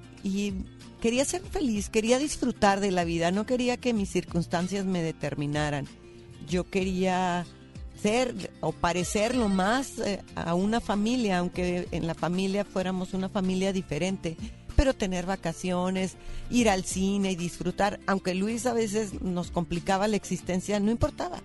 quería 1.02 1.26
ser 1.26 1.42
feliz, 1.42 1.90
quería 1.90 2.18
disfrutar 2.18 2.80
de 2.80 2.92
la 2.92 3.04
vida, 3.04 3.32
no 3.32 3.46
quería 3.46 3.78
que 3.78 3.94
mis 3.94 4.10
circunstancias 4.10 4.86
me 4.86 5.04
determinaran. 5.04 5.88
Yo 6.48 6.64
quería 6.64 7.46
ser 8.02 8.52
o 8.62 8.72
parecer 8.72 9.36
lo 9.36 9.50
más 9.50 10.00
eh, 10.00 10.24
a 10.36 10.56
una 10.56 10.80
familia, 10.80 11.40
aunque 11.40 11.88
en 11.92 12.08
la 12.08 12.16
familia 12.16 12.66
fuéramos 12.66 13.14
una 13.14 13.30
familia 13.30 13.72
diferente, 13.74 14.38
pero 14.76 14.94
tener 14.94 15.26
vacaciones, 15.26 16.16
ir 16.50 16.70
al 16.70 16.86
cine 16.86 17.34
y 17.34 17.36
disfrutar, 17.36 18.00
aunque 18.08 18.34
Luis 18.34 18.66
a 18.66 18.74
veces 18.74 19.22
nos 19.22 19.52
complicaba 19.52 20.08
la 20.08 20.16
existencia, 20.16 20.80
no 20.80 20.92
importaba. 20.92 21.42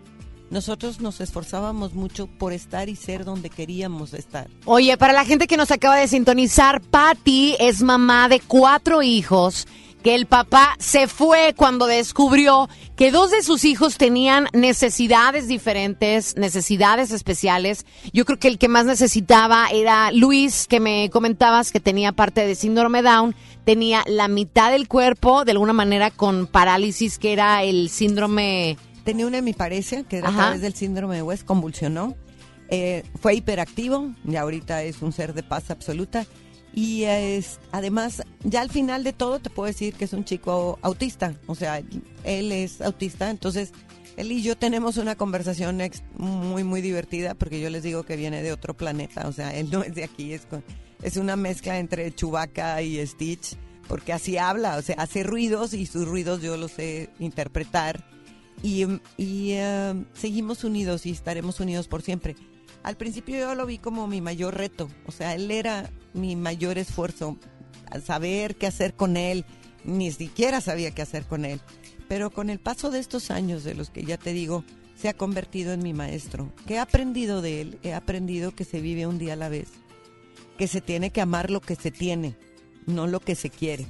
Nosotros 0.50 1.00
nos 1.00 1.20
esforzábamos 1.20 1.94
mucho 1.94 2.26
por 2.26 2.52
estar 2.52 2.88
y 2.88 2.96
ser 2.96 3.24
donde 3.24 3.50
queríamos 3.50 4.14
estar. 4.14 4.48
Oye, 4.64 4.96
para 4.96 5.12
la 5.12 5.24
gente 5.24 5.46
que 5.46 5.56
nos 5.56 5.70
acaba 5.70 5.96
de 5.96 6.08
sintonizar, 6.08 6.80
Patty 6.80 7.54
es 7.60 7.82
mamá 7.82 8.28
de 8.28 8.40
cuatro 8.40 9.00
hijos, 9.00 9.68
que 10.02 10.16
el 10.16 10.26
papá 10.26 10.74
se 10.78 11.06
fue 11.06 11.54
cuando 11.56 11.86
descubrió 11.86 12.68
que 12.96 13.12
dos 13.12 13.30
de 13.30 13.42
sus 13.42 13.64
hijos 13.64 13.96
tenían 13.96 14.48
necesidades 14.52 15.46
diferentes, 15.46 16.36
necesidades 16.36 17.12
especiales. 17.12 17.86
Yo 18.12 18.24
creo 18.24 18.38
que 18.38 18.48
el 18.48 18.58
que 18.58 18.68
más 18.68 18.86
necesitaba 18.86 19.68
era 19.68 20.10
Luis, 20.10 20.66
que 20.66 20.80
me 20.80 21.10
comentabas 21.10 21.70
que 21.70 21.80
tenía 21.80 22.12
parte 22.12 22.46
de 22.46 22.54
síndrome 22.54 23.02
Down, 23.02 23.36
tenía 23.64 24.02
la 24.06 24.26
mitad 24.26 24.72
del 24.72 24.88
cuerpo 24.88 25.44
de 25.44 25.52
alguna 25.52 25.72
manera 25.72 26.10
con 26.10 26.46
parálisis, 26.46 27.18
que 27.18 27.32
era 27.32 27.62
el 27.62 27.88
síndrome... 27.88 28.76
Tenía 29.04 29.26
una 29.26 29.38
hemiparesia, 29.38 30.02
que 30.04 30.18
era 30.18 30.28
a 30.28 30.30
Ajá. 30.30 30.38
través 30.42 30.60
del 30.60 30.74
síndrome 30.74 31.16
de 31.16 31.22
West, 31.22 31.44
convulsionó. 31.44 32.16
Eh, 32.68 33.02
fue 33.20 33.34
hiperactivo 33.34 34.14
y 34.24 34.36
ahorita 34.36 34.82
es 34.84 35.02
un 35.02 35.12
ser 35.12 35.34
de 35.34 35.42
paz 35.42 35.70
absoluta. 35.70 36.26
Y 36.72 37.02
es, 37.02 37.58
además, 37.72 38.22
ya 38.44 38.60
al 38.60 38.70
final 38.70 39.02
de 39.02 39.12
todo 39.12 39.40
te 39.40 39.50
puedo 39.50 39.66
decir 39.66 39.94
que 39.94 40.04
es 40.04 40.12
un 40.12 40.24
chico 40.24 40.78
autista. 40.82 41.34
O 41.46 41.56
sea, 41.56 41.82
él 42.22 42.52
es 42.52 42.80
autista, 42.80 43.28
entonces 43.30 43.72
él 44.16 44.30
y 44.30 44.42
yo 44.42 44.56
tenemos 44.56 44.96
una 44.96 45.16
conversación 45.16 45.80
ex- 45.80 46.04
muy, 46.16 46.62
muy 46.62 46.80
divertida 46.80 47.34
porque 47.34 47.60
yo 47.60 47.70
les 47.70 47.82
digo 47.82 48.04
que 48.04 48.14
viene 48.14 48.42
de 48.42 48.52
otro 48.52 48.74
planeta. 48.74 49.26
O 49.26 49.32
sea, 49.32 49.52
él 49.56 49.68
no 49.72 49.82
es 49.82 49.94
de 49.96 50.04
aquí, 50.04 50.32
es, 50.32 50.42
con- 50.46 50.62
es 51.02 51.16
una 51.16 51.34
mezcla 51.34 51.78
entre 51.80 52.14
Chewbacca 52.14 52.80
y 52.82 53.04
Stitch, 53.04 53.56
porque 53.88 54.12
así 54.12 54.38
habla, 54.38 54.76
o 54.76 54.82
sea, 54.82 54.94
hace 54.98 55.24
ruidos 55.24 55.74
y 55.74 55.86
sus 55.86 56.06
ruidos 56.06 56.40
yo 56.40 56.56
los 56.56 56.70
sé 56.70 57.10
interpretar. 57.18 58.04
Y, 58.62 58.84
eh, 59.18 60.04
seguimos 60.12 60.64
unidos 60.64 61.06
y 61.06 61.10
estaremos 61.10 61.60
unidos 61.60 61.88
por 61.88 62.02
siempre. 62.02 62.36
Al 62.82 62.96
principio 62.96 63.38
yo 63.38 63.54
lo 63.54 63.66
vi 63.66 63.78
como 63.78 64.06
mi 64.06 64.20
mayor 64.20 64.56
reto, 64.56 64.88
o 65.06 65.12
sea, 65.12 65.34
él 65.34 65.50
era 65.50 65.90
mi 66.14 66.34
mayor 66.34 66.78
esfuerzo, 66.78 67.36
saber 68.04 68.56
qué 68.56 68.66
hacer 68.66 68.94
con 68.94 69.16
él, 69.18 69.44
ni 69.84 70.10
siquiera 70.10 70.60
sabía 70.60 70.90
qué 70.90 71.02
hacer 71.02 71.24
con 71.24 71.44
él. 71.44 71.60
Pero 72.08 72.30
con 72.30 72.48
el 72.50 72.58
paso 72.58 72.90
de 72.90 72.98
estos 72.98 73.30
años, 73.30 73.64
de 73.64 73.74
los 73.74 73.90
que 73.90 74.02
ya 74.02 74.16
te 74.16 74.32
digo, 74.32 74.64
se 75.00 75.08
ha 75.08 75.14
convertido 75.14 75.72
en 75.72 75.82
mi 75.82 75.92
maestro. 75.92 76.52
¿Qué 76.66 76.74
he 76.74 76.78
aprendido 76.78 77.42
de 77.42 77.60
él? 77.60 77.78
He 77.82 77.94
aprendido 77.94 78.54
que 78.54 78.64
se 78.64 78.80
vive 78.80 79.06
un 79.06 79.18
día 79.18 79.34
a 79.34 79.36
la 79.36 79.48
vez, 79.48 79.68
que 80.58 80.66
se 80.66 80.80
tiene 80.80 81.10
que 81.10 81.20
amar 81.20 81.50
lo 81.50 81.60
que 81.60 81.76
se 81.76 81.90
tiene, 81.90 82.36
no 82.86 83.06
lo 83.06 83.20
que 83.20 83.34
se 83.34 83.50
quiere. 83.50 83.86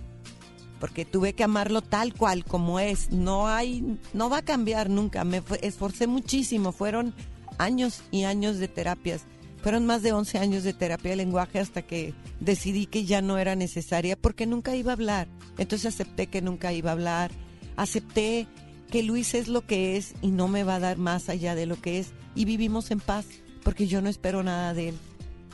Porque 0.81 1.05
tuve 1.05 1.35
que 1.35 1.45
amarlo 1.45 1.83
tal 1.83 2.15
cual 2.15 2.45
como 2.45 2.81
es. 2.81 3.13
No 3.13 3.47
hay, 3.47 3.99
no 4.13 4.31
va 4.31 4.39
a 4.39 4.45
cambiar 4.45 4.91
nunca. 4.91 5.23
Me 5.25 5.43
esforcé 5.63 6.07
muchísimo. 6.07 6.73
Fueron 6.73 7.15
años 7.59 8.03
y 8.11 8.25
años 8.25 8.59
de 8.59 8.67
terapias. 8.67 9.27
Fueron 9.63 9.85
más 9.85 10.03
de 10.03 10.13
11 10.13 10.39
años 10.39 10.65
de 10.65 10.73
terapia 10.73 11.11
de 11.11 11.19
lenguaje 11.19 11.59
hasta 11.59 11.83
que 11.83 12.15
decidí 12.41 12.87
que 12.87 13.05
ya 13.05 13.21
no 13.21 13.37
era 13.37 13.55
necesaria 13.55 14.17
porque 14.17 14.47
nunca 14.47 14.75
iba 14.75 14.93
a 14.93 14.95
hablar. 14.95 15.29
Entonces 15.59 15.95
acepté 15.95 16.29
que 16.29 16.41
nunca 16.41 16.73
iba 16.73 16.91
a 16.91 16.95
hablar. 16.95 17.31
Acepté 17.77 18.47
que 18.91 19.03
Luis 19.03 19.35
es 19.35 19.49
lo 19.49 19.67
que 19.67 19.99
es 19.99 20.15
y 20.23 20.31
no 20.31 20.49
me 20.49 20.65
va 20.65 20.77
a 20.77 20.81
dar 20.81 20.97
más 20.97 21.29
allá 21.29 21.55
de 21.55 21.67
lo 21.67 21.81
que 21.81 21.99
es. 21.99 22.13
Y 22.35 22.47
vivimos 22.47 22.91
en 22.91 23.01
paz 23.01 23.27
porque 23.63 23.87
yo 23.87 24.01
no 24.01 24.09
espero 24.09 24.43
nada 24.43 24.73
de 24.73 24.89
él. 24.89 24.99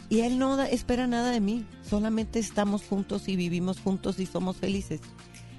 Y 0.09 0.20
él 0.20 0.39
no 0.39 0.61
espera 0.62 1.07
nada 1.07 1.31
de 1.31 1.41
mí. 1.41 1.66
Solamente 1.89 2.39
estamos 2.39 2.83
juntos 2.83 3.28
y 3.28 3.37
vivimos 3.37 3.81
juntos 3.81 4.19
y 4.20 4.27
somos 4.27 4.57
felices. 4.57 5.01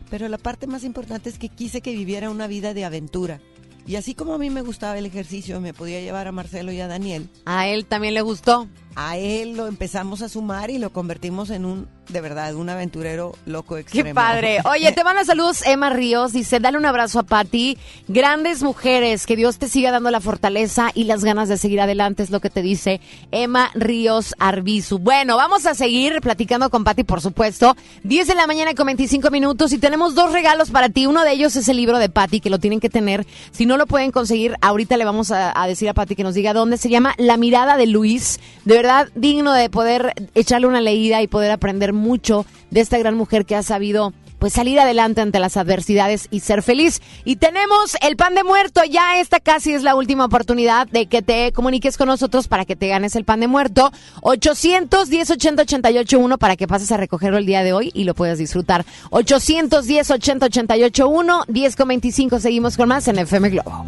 Pero 0.10 0.30
la 0.30 0.38
parte 0.38 0.68
más 0.68 0.84
importante 0.84 1.30
es 1.30 1.38
que 1.38 1.50
quise 1.50 1.82
que 1.82 1.92
viviera 1.92 2.30
una 2.30 2.48
vida 2.48 2.74
de 2.74 2.86
aventura. 2.86 3.42
Y 3.86 3.96
así 3.96 4.14
como 4.14 4.34
a 4.34 4.38
mí 4.38 4.50
me 4.50 4.62
gustaba 4.62 4.98
el 4.98 5.06
ejercicio, 5.06 5.62
me 5.62 5.74
podía 5.74 6.02
llevar 6.02 6.28
a 6.28 6.32
Marcelo 6.32 6.72
y 6.72 6.80
a 6.80 6.88
Daniel. 6.88 7.30
A 7.46 7.68
él 7.68 7.86
también 7.86 8.14
le 8.14 8.22
gustó. 8.22 8.68
A 9.00 9.16
él 9.16 9.56
lo 9.56 9.68
empezamos 9.68 10.24
a 10.24 10.28
sumar 10.30 10.72
y 10.72 10.80
lo 10.80 10.90
convertimos 10.90 11.52
en 11.52 11.66
un, 11.66 11.88
de 12.10 12.20
verdad, 12.20 12.56
un 12.56 12.68
aventurero 12.68 13.36
loco 13.46 13.76
Qué 13.76 13.82
extremo. 13.82 14.16
padre. 14.16 14.58
Oye, 14.66 14.92
te 14.92 15.04
manda 15.04 15.24
saludos 15.24 15.64
Emma 15.68 15.92
Ríos. 15.92 16.34
Dice, 16.34 16.60
dale 16.60 16.80
un 16.80 16.86
abrazo 16.88 17.20
a 17.20 17.24
Patti. 17.24 17.78
Grandes 18.08 18.64
mujeres, 18.64 19.28
que 19.28 19.36
Dios 19.36 19.60
te 19.60 19.70
siga 19.70 19.92
dando 19.92 20.10
la 20.10 20.20
fortaleza 20.20 20.90
y 20.96 21.04
las 21.04 21.24
ganas 21.24 21.48
de 21.48 21.58
seguir 21.60 21.80
adelante, 21.80 22.24
es 22.24 22.32
lo 22.32 22.40
que 22.40 22.50
te 22.50 22.64
dice 22.64 23.00
Emma 23.30 23.70
Ríos 23.76 24.34
Arbizu. 24.40 24.98
Bueno, 24.98 25.38
vamos 25.38 25.68
a 25.68 25.76
seguir 25.76 26.20
platicando 26.22 26.72
con 26.72 26.84
Patti, 26.84 27.04
por 27.04 27.22
supuesto. 27.22 27.78
10 28.04 28.28
de 28.30 28.34
la 28.34 28.48
mañana 28.48 28.74
con 28.74 28.88
25 28.88 29.30
minutos 29.30 29.74
y 29.74 29.78
tenemos 29.78 30.16
dos 30.16 30.34
regalos 30.34 30.72
para 30.72 30.90
ti. 30.90 31.06
Uno 31.06 31.24
de 31.24 31.34
ellos 31.34 31.56
es 31.56 31.70
el 31.70 31.78
libro 31.78 32.00
de 32.00 32.10
Patti, 32.10 32.40
que 32.40 32.50
lo 32.50 32.58
tienen 32.58 32.80
que 32.80 32.90
tener. 32.90 33.28
Si 33.52 33.68
no 33.68 33.78
lo 33.78 33.86
pueden 33.86 34.10
conseguir, 34.10 34.56
ahorita 34.62 34.98
le 34.98 35.06
vamos 35.06 35.30
a, 35.30 35.54
a 35.62 35.68
decir 35.68 35.88
a 35.88 35.94
Patti 35.94 36.16
que 36.16 36.24
nos 36.24 36.34
diga 36.34 36.54
dónde. 36.54 36.78
Se 36.78 36.90
llama 36.90 37.14
La 37.20 37.38
mirada 37.38 37.78
de 37.78 37.86
Luis. 37.86 38.40
De 38.66 38.74
verdad, 38.74 38.87
digno 39.16 39.54
de 39.54 39.70
poder 39.70 40.14
echarle 40.36 40.68
una 40.68 40.82
leída 40.82 41.22
y 41.22 41.28
poder 41.28 41.52
aprender 41.52 41.94
mucho 41.94 42.46
de 42.72 42.82
esta 42.82 42.98
gran 42.98 43.16
mujer 43.16 43.46
que 43.46 43.56
ha 43.56 43.64
sabido 43.64 44.14
pues 44.40 44.54
salir 44.54 44.80
adelante 44.80 45.22
ante 45.22 45.40
las 45.40 45.58
adversidades 45.58 46.28
y 46.32 46.42
ser 46.42 46.62
feliz. 46.62 47.02
Y 47.26 47.38
tenemos 47.38 47.96
el 48.02 48.16
pan 48.16 48.36
de 48.36 48.44
muerto, 48.44 48.82
ya 48.84 49.20
esta 49.20 49.40
casi 49.40 49.74
es 49.74 49.84
la 49.84 49.96
última 49.96 50.26
oportunidad 50.26 50.88
de 50.88 51.08
que 51.08 51.22
te 51.22 51.52
comuniques 51.52 51.98
con 51.98 52.08
nosotros 52.08 52.48
para 52.48 52.66
que 52.66 52.76
te 52.76 52.88
ganes 52.88 53.16
el 53.16 53.26
pan 53.26 53.40
de 53.40 53.48
muerto. 53.48 53.92
810 54.22 55.32
80 55.32 55.62
88 55.64 56.20
1 56.20 56.38
para 56.38 56.56
que 56.56 56.68
pases 56.68 56.92
a 56.92 56.98
recogerlo 56.98 57.38
el 57.38 57.46
día 57.46 57.64
de 57.64 57.74
hoy 57.74 57.92
y 57.94 58.04
lo 58.04 58.14
puedas 58.14 58.38
disfrutar. 58.38 58.86
810 59.10 60.12
80 60.12 60.46
88 60.46 61.08
1 61.08 61.44
10 61.48 61.76
con 61.76 61.88
25 61.88 62.40
seguimos 62.40 62.78
con 62.78 62.90
más 62.90 63.08
en 63.08 63.20
FM 63.20 63.50
Globo. 63.50 63.86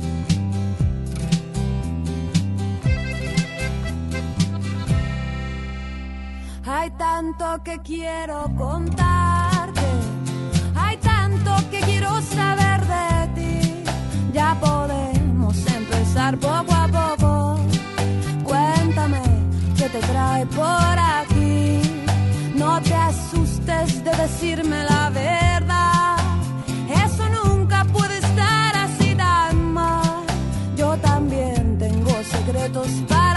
Hay 6.81 6.91
tanto 6.91 7.61
que 7.61 7.77
quiero 7.79 8.49
contarte, 8.55 9.87
hay 10.77 10.95
tanto 10.95 11.51
que 11.69 11.81
quiero 11.81 12.21
saber 12.21 12.79
de 12.95 13.27
ti. 13.35 13.83
Ya 14.31 14.57
podemos 14.61 15.57
empezar 15.75 16.37
poco 16.37 16.73
a 16.73 16.87
poco. 16.87 17.59
Cuéntame 18.45 19.21
qué 19.75 19.89
te 19.89 19.99
trae 19.99 20.45
por 20.45 20.95
aquí. 21.19 21.81
No 22.55 22.81
te 22.81 22.95
asustes 22.95 24.01
de 24.01 24.11
decirme 24.15 24.81
la 24.83 25.09
verdad. 25.09 26.15
Eso 27.05 27.23
nunca 27.43 27.83
puede 27.91 28.19
estar 28.19 28.77
así 28.77 29.13
tan 29.15 29.73
mal. 29.73 30.23
Yo 30.77 30.95
también 30.99 31.77
tengo 31.77 32.11
secretos 32.23 32.87
para 33.09 33.28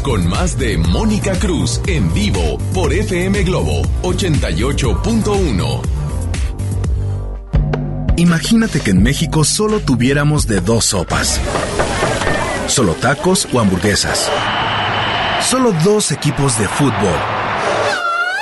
con 0.00 0.28
más 0.28 0.58
de 0.58 0.76
Mónica 0.78 1.32
Cruz 1.38 1.80
en 1.86 2.12
vivo 2.12 2.58
por 2.74 2.92
FM 2.92 3.42
Globo 3.44 3.82
88.1. 4.02 5.80
Imagínate 8.16 8.80
que 8.80 8.90
en 8.90 9.02
México 9.02 9.44
solo 9.44 9.80
tuviéramos 9.80 10.46
de 10.46 10.60
dos 10.60 10.86
sopas. 10.86 11.40
Solo 12.66 12.94
tacos 12.94 13.46
o 13.52 13.60
hamburguesas. 13.60 14.30
Solo 15.42 15.72
dos 15.84 16.10
equipos 16.10 16.58
de 16.58 16.66
fútbol. 16.66 17.18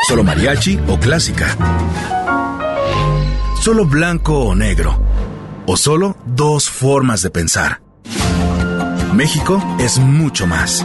Solo 0.09 0.24
mariachi 0.24 0.78
o 0.89 0.98
clásica. 0.98 1.56
Solo 3.60 3.85
blanco 3.85 4.39
o 4.39 4.55
negro. 4.55 4.98
O 5.66 5.76
solo 5.76 6.16
dos 6.24 6.70
formas 6.70 7.22
de 7.22 7.31
pensar. 7.31 7.81
México 9.12 9.62
es 9.78 9.98
mucho 9.98 10.47
más. 10.47 10.85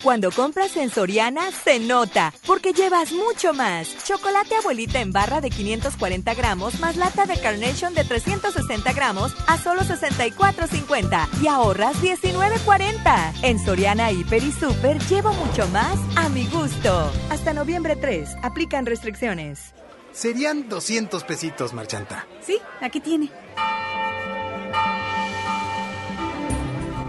Cuando 0.00 0.30
compras 0.30 0.76
en 0.76 0.90
Soriana, 0.90 1.50
se 1.50 1.80
nota, 1.80 2.32
porque 2.46 2.72
llevas 2.72 3.10
mucho 3.10 3.52
más. 3.52 3.96
Chocolate 4.04 4.54
abuelita 4.54 5.00
en 5.00 5.10
barra 5.10 5.40
de 5.40 5.50
540 5.50 6.34
gramos 6.34 6.78
más 6.78 6.94
lata 6.94 7.26
de 7.26 7.36
Carnation 7.40 7.94
de 7.94 8.04
360 8.04 8.92
gramos 8.92 9.34
a 9.48 9.58
solo 9.58 9.82
64,50 9.82 11.42
y 11.42 11.48
ahorras 11.48 12.00
19,40. 12.00 13.40
En 13.42 13.58
Soriana, 13.58 14.12
Hiper 14.12 14.44
y 14.44 14.52
Super 14.52 15.00
llevo 15.08 15.32
mucho 15.32 15.66
más 15.70 15.98
a 16.14 16.28
mi 16.28 16.46
gusto. 16.46 17.10
Hasta 17.28 17.52
noviembre 17.52 17.96
3, 17.96 18.36
aplican 18.44 18.86
restricciones. 18.86 19.74
Serían 20.12 20.68
200 20.68 21.24
pesitos, 21.24 21.74
Marchanta. 21.74 22.24
Sí, 22.40 22.60
aquí 22.80 23.00
tiene. 23.00 23.32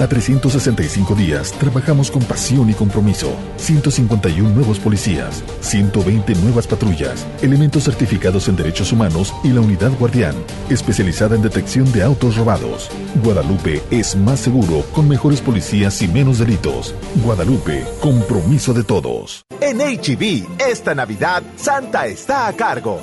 a 0.00 0.08
365 0.08 1.14
días, 1.14 1.52
trabajamos 1.52 2.10
con 2.10 2.22
pasión 2.22 2.70
y 2.70 2.74
compromiso. 2.74 3.34
151 3.56 4.48
nuevos 4.50 4.78
policías, 4.78 5.42
120 5.60 6.34
nuevas 6.36 6.66
patrullas, 6.66 7.26
elementos 7.42 7.84
certificados 7.84 8.48
en 8.48 8.56
derechos 8.56 8.92
humanos 8.92 9.34
y 9.44 9.48
la 9.48 9.60
unidad 9.60 9.90
guardián, 9.98 10.34
especializada 10.70 11.36
en 11.36 11.42
detección 11.42 11.90
de 11.92 12.02
autos 12.02 12.36
robados. 12.36 12.90
Guadalupe 13.22 13.82
es 13.90 14.16
más 14.16 14.40
seguro 14.40 14.84
con 14.92 15.08
mejores 15.08 15.40
policías 15.40 16.00
y 16.02 16.08
menos 16.08 16.38
delitos. 16.38 16.94
Guadalupe, 17.24 17.84
compromiso 18.00 18.72
de 18.72 18.84
todos. 18.84 19.44
En 19.60 19.78
HB, 19.78 20.46
esta 20.70 20.94
Navidad, 20.94 21.42
Santa 21.56 22.06
está 22.06 22.46
a 22.46 22.52
cargo. 22.52 23.00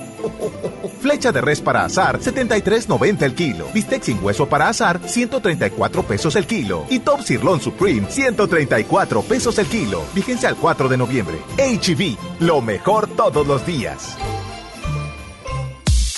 Flecha 1.01 1.31
de 1.31 1.41
res 1.41 1.61
para 1.61 1.85
azar, 1.85 2.19
73.90 2.19 3.21
el 3.23 3.35
kilo. 3.35 3.67
Bistec 3.73 4.03
sin 4.03 4.23
hueso 4.23 4.47
para 4.47 4.69
azar, 4.69 4.99
134 5.05 6.03
pesos 6.03 6.35
el 6.35 6.47
kilo. 6.47 6.84
Y 6.89 6.99
Top 6.99 7.21
Sirloin 7.21 7.59
Supreme, 7.59 8.07
134 8.09 9.21
pesos 9.23 9.57
el 9.57 9.67
kilo. 9.67 10.03
Vigencia 10.13 10.49
al 10.49 10.57
4 10.57 10.89
de 10.89 10.97
noviembre. 10.97 11.37
HB, 11.57 12.41
lo 12.41 12.61
mejor 12.61 13.07
todos 13.07 13.47
los 13.47 13.65
días. 13.65 14.17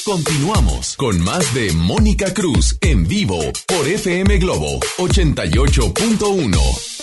Continuamos 0.07 0.95
con 0.95 1.19
más 1.19 1.53
de 1.53 1.73
Mónica 1.73 2.34
Cruz 2.34 2.77
en 2.80 3.06
vivo 3.06 3.39
por 3.68 3.85
FM 3.85 4.38
Globo 4.38 4.80
88.1. 4.98 6.97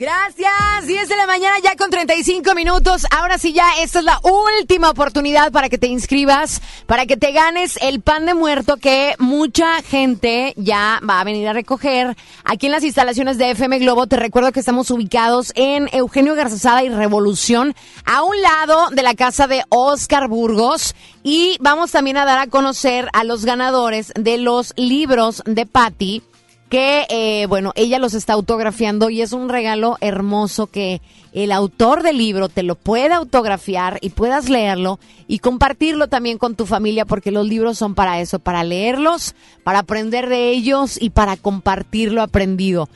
Gracias, 0.00 0.86
10 0.86 1.10
de 1.10 1.16
la 1.16 1.26
mañana 1.26 1.56
ya 1.62 1.76
con 1.76 1.90
35 1.90 2.54
minutos. 2.54 3.04
Ahora 3.10 3.36
sí 3.36 3.52
ya, 3.52 3.66
esta 3.82 3.98
es 3.98 4.06
la 4.06 4.18
última 4.22 4.88
oportunidad 4.88 5.52
para 5.52 5.68
que 5.68 5.76
te 5.76 5.88
inscribas, 5.88 6.62
para 6.86 7.04
que 7.04 7.18
te 7.18 7.32
ganes 7.32 7.78
el 7.82 8.00
pan 8.00 8.24
de 8.24 8.32
muerto 8.32 8.78
que 8.78 9.14
mucha 9.18 9.82
gente 9.82 10.54
ya 10.56 11.00
va 11.06 11.20
a 11.20 11.24
venir 11.24 11.46
a 11.48 11.52
recoger 11.52 12.16
aquí 12.44 12.64
en 12.64 12.72
las 12.72 12.82
instalaciones 12.82 13.36
de 13.36 13.50
FM 13.50 13.78
Globo. 13.80 14.06
Te 14.06 14.16
recuerdo 14.16 14.52
que 14.52 14.60
estamos 14.60 14.90
ubicados 14.90 15.52
en 15.54 15.90
Eugenio 15.92 16.34
Garzazada 16.34 16.82
y 16.82 16.88
Revolución, 16.88 17.74
a 18.06 18.22
un 18.22 18.40
lado 18.40 18.88
de 18.92 19.02
la 19.02 19.12
casa 19.12 19.48
de 19.48 19.64
Oscar 19.68 20.28
Burgos. 20.28 20.94
Y 21.22 21.58
vamos 21.60 21.90
también 21.90 22.16
a 22.16 22.24
dar 22.24 22.38
a 22.38 22.46
conocer 22.46 23.10
a 23.12 23.22
los 23.22 23.44
ganadores 23.44 24.14
de 24.18 24.38
los 24.38 24.72
libros 24.78 25.42
de 25.44 25.66
Patty 25.66 26.22
que, 26.70 27.04
eh, 27.10 27.46
bueno, 27.46 27.72
ella 27.74 27.98
los 27.98 28.14
está 28.14 28.32
autografiando 28.32 29.10
y 29.10 29.22
es 29.22 29.32
un 29.32 29.48
regalo 29.48 29.98
hermoso 30.00 30.68
que 30.68 31.02
el 31.32 31.50
autor 31.50 32.04
del 32.04 32.16
libro 32.16 32.48
te 32.48 32.62
lo 32.62 32.76
pueda 32.76 33.16
autografiar 33.16 33.98
y 34.00 34.10
puedas 34.10 34.48
leerlo 34.48 35.00
y 35.26 35.40
compartirlo 35.40 36.06
también 36.06 36.38
con 36.38 36.54
tu 36.54 36.66
familia 36.66 37.04
porque 37.04 37.32
los 37.32 37.44
libros 37.44 37.76
son 37.76 37.96
para 37.96 38.20
eso, 38.20 38.38
para 38.38 38.62
leerlos, 38.62 39.34
para 39.64 39.80
aprender 39.80 40.28
de 40.28 40.50
ellos 40.50 40.96
y 41.00 41.10
para 41.10 41.36
compartir 41.36 42.12
lo 42.12 42.22
aprendido. 42.22 42.88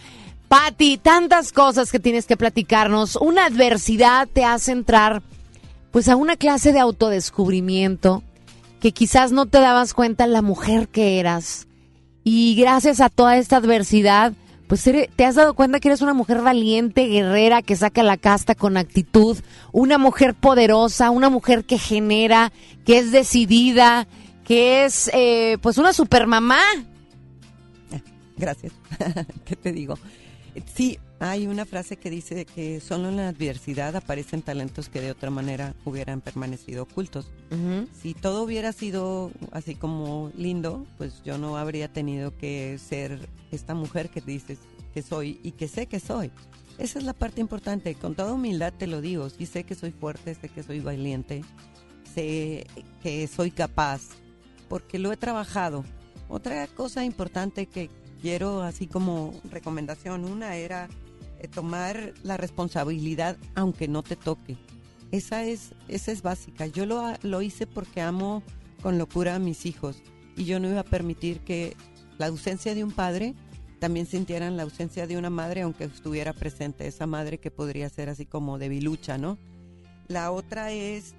Patti, 0.47 0.97
tantas 0.97 1.53
cosas 1.53 1.91
que 1.91 1.99
tienes 1.99 2.27
que 2.27 2.37
platicarnos. 2.37 3.17
Una 3.17 3.47
adversidad 3.47 4.29
te 4.33 4.45
hace 4.45 4.71
entrar 4.71 5.21
pues 5.91 6.09
a 6.09 6.15
una 6.15 6.37
clase 6.37 6.73
de 6.73 6.79
autodescubrimiento 6.79 8.23
que 8.79 8.93
quizás 8.93 9.33
no 9.33 9.47
te 9.47 9.59
dabas 9.59 9.95
cuenta 9.95 10.29
la 10.29 10.43
mujer 10.43 10.87
que 10.87 11.19
eras 11.19 11.67
y 12.25 12.57
gracias 12.57 13.01
a 13.01 13.11
toda 13.11 13.37
esta 13.37 13.59
adversidad, 13.59 14.33
pues 14.67 14.83
te 14.83 15.25
has 15.25 15.35
dado 15.35 15.55
cuenta 15.55 15.79
que 15.79 15.89
eres 15.89 16.01
una 16.01 16.15
mujer 16.15 16.41
valiente, 16.41 17.07
guerrera, 17.07 17.61
que 17.61 17.77
saca 17.77 18.03
la 18.03 18.17
casta 18.17 18.55
con 18.55 18.79
actitud, 18.79 19.39
una 19.73 19.99
mujer 19.99 20.35
poderosa, 20.35 21.11
una 21.11 21.29
mujer 21.29 21.65
que 21.65 21.79
genera, 21.79 22.51
que 22.87 22.99
es 22.99 23.13
decidida, 23.13 24.09
que 24.45 24.87
es 24.87 25.11
eh, 25.13 25.59
pues 25.61 25.77
una 25.77 25.93
supermamá. 25.93 26.61
Gracias. 28.39 28.73
¿Qué 29.45 29.55
te 29.55 29.73
digo? 29.73 29.99
Sí, 30.75 30.99
hay 31.31 31.47
una 31.47 31.65
frase 31.65 31.97
que 31.97 32.11
dice 32.11 32.45
que 32.45 32.81
solo 32.81 33.09
en 33.09 33.17
la 33.17 33.29
adversidad 33.29 33.97
aparecen 33.97 34.43
talentos 34.43 34.91
que 34.91 35.01
de 35.01 35.11
otra 35.11 35.31
manera 35.31 35.75
hubieran 35.87 36.21
permanecido 36.21 36.83
ocultos. 36.83 37.31
Si 37.99 38.13
todo 38.13 38.43
hubiera 38.43 38.73
sido 38.73 39.31
así 39.51 39.75
como 39.75 40.31
lindo, 40.37 40.87
pues 40.99 41.23
yo 41.25 41.39
no 41.39 41.57
habría 41.57 41.91
tenido 41.91 42.37
que 42.37 42.79
ser 42.79 43.27
esta 43.53 43.75
mujer 43.75 44.11
que 44.11 44.21
dices 44.21 44.59
que 44.93 45.01
soy 45.01 45.41
y 45.43 45.53
que 45.53 45.67
sé 45.67 45.87
que 45.87 45.99
soy. 45.99 46.31
Esa 46.77 46.99
es 46.99 47.07
la 47.07 47.15
parte 47.15 47.41
importante. 47.41 47.95
Con 47.95 48.15
toda 48.15 48.35
humildad 48.35 48.75
te 48.77 48.87
lo 48.87 49.01
digo. 49.01 49.31
Sí 49.31 49.47
sé 49.47 49.65
que 49.65 49.75
soy 49.75 49.93
fuerte, 49.93 50.35
sé 50.35 50.51
que 50.51 50.63
soy 50.63 50.81
valiente, 50.81 51.43
sé 52.15 52.67
que 53.03 53.27
soy 53.29 53.51
capaz, 53.51 54.03
porque 54.69 54.99
lo 54.99 55.11
he 55.11 55.17
trabajado. 55.17 55.85
Otra 56.29 56.67
cosa 56.67 57.03
importante 57.03 57.65
que 57.65 57.89
quiero 58.21 58.61
así 58.63 58.87
como 58.87 59.33
recomendación, 59.51 60.27
una 60.27 60.57
era 60.57 60.89
tomar 61.49 62.15
la 62.23 62.37
responsabilidad 62.37 63.37
aunque 63.55 63.89
no 63.89 64.03
te 64.03 64.17
toque. 64.17 64.57
Esa 65.11 65.45
es, 65.45 65.75
esa 65.89 66.13
es 66.13 66.23
básica. 66.23 66.67
Yo 66.67 66.87
lo, 66.87 67.03
lo 67.23 67.43
hice 67.43 67.67
porque 67.67 68.01
amo 68.01 68.43
con 68.83 68.99
locura 68.99 69.37
a 69.37 69.39
mis 69.39 69.67
hijos 69.67 70.03
y 70.37 70.45
yo 70.45 70.61
no 70.61 70.69
iba 70.69 70.81
a 70.81 70.85
permitir 70.85 71.41
que 71.41 71.77
la 72.19 72.27
ausencia 72.27 72.75
de 72.75 72.85
un 72.85 72.93
padre 72.93 73.35
también 73.79 74.07
sintieran 74.07 74.57
la 74.57 74.63
ausencia 74.63 75.07
de 75.07 75.17
una 75.17 75.31
madre 75.31 75.63
aunque 75.63 75.85
estuviera 75.85 76.33
presente, 76.33 76.87
esa 76.87 77.07
madre 77.07 77.39
que 77.39 77.51
podría 77.51 77.89
ser 77.89 78.09
así 78.09 78.25
como 78.25 78.59
debilucha, 78.59 79.19
¿no? 79.19 79.39
La 80.09 80.31
otra 80.31 80.73
es, 80.73 81.15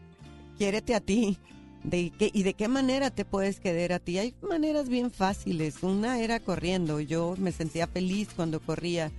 quiérete 0.58 0.96
a 0.96 1.00
ti, 1.00 1.38
de 1.84 2.12
qué, 2.12 2.32
y 2.34 2.44
de 2.44 2.54
qué 2.54 2.68
manera 2.68 3.12
te 3.12 3.26
puedes 3.26 3.60
querer 3.60 3.94
a 3.94 4.00
ti. 4.00 4.18
Hay 4.18 4.36
maneras 4.42 4.90
bien 4.90 5.12
fáciles. 5.12 5.84
Una 5.84 6.20
era 6.20 6.40
corriendo. 6.40 7.00
Yo 7.00 7.36
me 7.38 7.52
sentía 7.52 7.88
feliz 7.88 8.30
cuando 8.36 8.60
corría. 8.60 9.12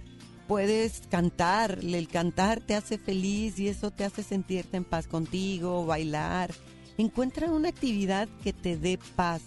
Puedes 0.47 1.03
cantar. 1.11 1.79
El 1.83 2.09
cantar 2.09 2.61
te 2.61 2.75
hace 2.75 2.99
feliz 2.99 3.59
y 3.59 3.69
eso 3.69 3.91
te 3.91 4.05
hace 4.05 4.23
sentirte 4.23 4.77
en 4.77 4.85
paz 4.85 5.07
contigo, 5.07 5.87
bailar. 5.87 6.53
Encuentra 6.99 7.51
una 7.51 7.69
actividad 7.69 8.29
que 8.43 8.53
te 8.53 8.77
dé 8.77 8.99
paz. 9.17 9.43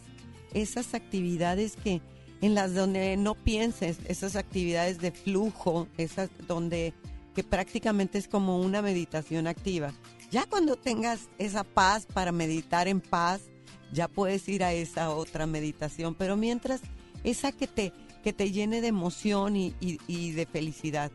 Esas 0.53 0.93
actividades 0.93 1.75
que 1.75 2.01
en 2.41 2.55
las 2.55 2.73
donde 2.73 3.17
no 3.17 3.35
pienses, 3.35 3.97
esas 4.07 4.35
actividades 4.35 4.99
de 4.99 5.11
flujo, 5.11 5.87
esas 5.97 6.29
donde 6.47 6.93
que 7.35 7.43
prácticamente 7.43 8.17
es 8.17 8.27
como 8.27 8.59
una 8.59 8.81
meditación 8.81 9.47
activa 9.47 9.93
ya 10.31 10.45
cuando 10.45 10.75
tengas 10.75 11.27
esa 11.37 11.63
paz 11.63 12.05
para 12.05 12.31
meditar 12.31 12.87
en 12.87 13.01
paz, 13.01 13.41
ya 13.91 14.07
puedes 14.07 14.47
ir 14.47 14.63
a 14.63 14.73
esa 14.73 15.09
otra 15.09 15.47
meditación, 15.47 16.13
pero 16.13 16.37
mientras 16.37 16.81
esa 17.23 17.51
que 17.51 17.67
te, 17.67 17.91
que 18.23 18.33
te 18.33 18.51
llene 18.51 18.81
de 18.81 18.87
emoción 18.87 19.55
y, 19.55 19.75
y, 19.79 20.31
de 20.31 20.45
felicidad. 20.45 21.11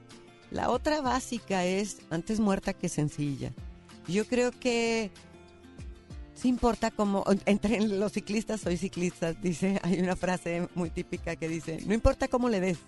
La 0.51 0.71
otra 0.71 1.01
básica 1.01 1.65
es 1.65 1.99
antes 2.11 2.41
muerta 2.41 2.73
que 2.73 2.89
sencilla. 2.89 3.53
Yo 4.07 4.27
creo 4.27 4.51
que 4.53 5.11
sí 6.35 6.49
importa 6.49 6.91
cómo, 6.91 7.25
entre 7.47 7.81
los 7.81 8.13
ciclistas 8.13 8.61
soy 8.61 8.77
ciclista, 8.77 9.33
dice, 9.33 9.81
hay 9.83 10.01
una 10.01 10.17
frase 10.17 10.69
muy 10.75 10.91
típica 10.91 11.37
que 11.37 11.49
dice, 11.49 11.79
no 11.87 11.95
importa 11.95 12.29
cómo 12.29 12.49
le 12.49 12.61
des, 12.61 12.79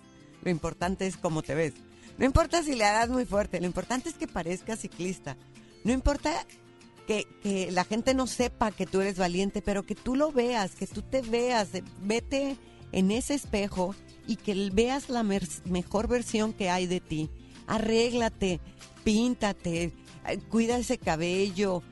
lo 0.43 0.51
importante 0.51 1.07
es 1.07 1.17
cómo 1.17 1.41
te 1.41 1.55
ves. 1.55 1.73
No 2.17 2.25
importa 2.25 2.63
si 2.63 2.75
le 2.75 2.85
hagas 2.85 3.09
muy 3.09 3.25
fuerte, 3.25 3.59
lo 3.59 3.67
importante 3.67 4.09
es 4.09 4.15
que 4.15 4.27
parezcas 4.27 4.79
ciclista. 4.79 5.37
No 5.83 5.93
importa 5.93 6.45
que, 7.07 7.69
la 7.71 7.85
gente 7.85 8.13
no 8.13 8.27
sepa 8.27 8.71
que 8.71 8.85
tú 8.85 9.01
eres 9.01 9.17
valiente, 9.17 9.61
pero 9.61 9.83
que 9.83 9.95
tú 9.95 10.15
lo 10.15 10.31
veas, 10.31 10.75
que 10.75 10.87
tú 10.87 11.01
te 11.01 11.21
veas, 11.21 11.69
vete 12.01 12.57
en 12.91 13.11
ese 13.11 13.33
espejo 13.33 13.95
y 14.27 14.35
que 14.35 14.69
veas 14.73 15.09
la 15.09 15.23
mejor 15.23 16.07
versión 16.07 16.53
que 16.53 16.69
hay 16.69 16.87
de 16.87 16.99
ti. 16.99 17.29
Arréglate, 17.65 18.59
píntate, 19.03 19.93
eh, 20.27 20.39
cuida 20.49 20.77
ese 20.77 20.97
cabello, 20.97 21.83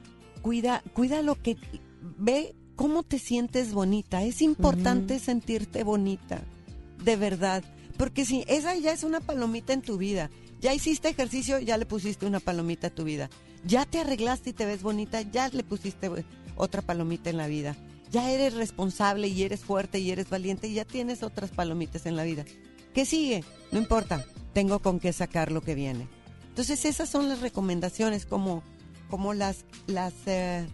cuida, 0.41 0.83
cuida 0.93 1.21
lo 1.21 1.35
que 1.35 1.57
ve 2.17 2.55
cómo 2.75 3.03
te 3.03 3.19
sientes 3.19 3.73
bonita. 3.73 4.23
Es 4.23 4.41
importante 4.41 5.19
sentirte 5.19 5.83
bonita, 5.83 6.41
de 7.03 7.15
verdad, 7.15 7.63
porque 7.97 8.25
si 8.25 8.43
esa 8.47 8.75
ya 8.75 8.91
es 8.91 9.03
una 9.03 9.21
palomita 9.21 9.73
en 9.73 9.81
tu 9.81 9.97
vida, 9.97 10.29
ya 10.59 10.73
hiciste 10.73 11.09
ejercicio, 11.09 11.59
ya 11.59 11.77
le 11.77 11.85
pusiste 11.85 12.25
una 12.25 12.39
palomita 12.39 12.87
a 12.87 12.95
tu 12.95 13.03
vida 13.03 13.29
ya 13.65 13.85
te 13.85 13.99
arreglaste 13.99 14.51
y 14.51 14.53
te 14.53 14.65
ves 14.65 14.83
bonita, 14.83 15.21
ya 15.21 15.49
le 15.49 15.63
pusiste 15.63 16.09
otra 16.55 16.81
palomita 16.81 17.29
en 17.29 17.37
la 17.37 17.47
vida. 17.47 17.75
Ya 18.15 18.31
eres 18.31 18.53
responsable 18.53 19.27
y 19.27 19.43
eres 19.43 19.59
fuerte 19.59 19.99
y 19.99 20.09
eres 20.09 20.29
valiente 20.29 20.69
y 20.69 20.75
ya 20.75 20.85
tienes 20.85 21.21
otras 21.21 21.51
palomitas 21.51 22.05
en 22.05 22.15
la 22.15 22.23
vida. 22.23 22.45
¿Qué 22.93 23.05
sigue? 23.05 23.43
No 23.73 23.77
importa, 23.77 24.23
tengo 24.53 24.79
con 24.79 25.01
qué 25.01 25.11
sacar 25.11 25.51
lo 25.51 25.59
que 25.59 25.75
viene. 25.75 26.07
Entonces 26.47 26.85
esas 26.85 27.09
son 27.09 27.27
las 27.27 27.41
recomendaciones 27.41 28.25
como, 28.25 28.63
como 29.09 29.33
las, 29.33 29.65
las 29.87 30.13
eh, 30.27 30.65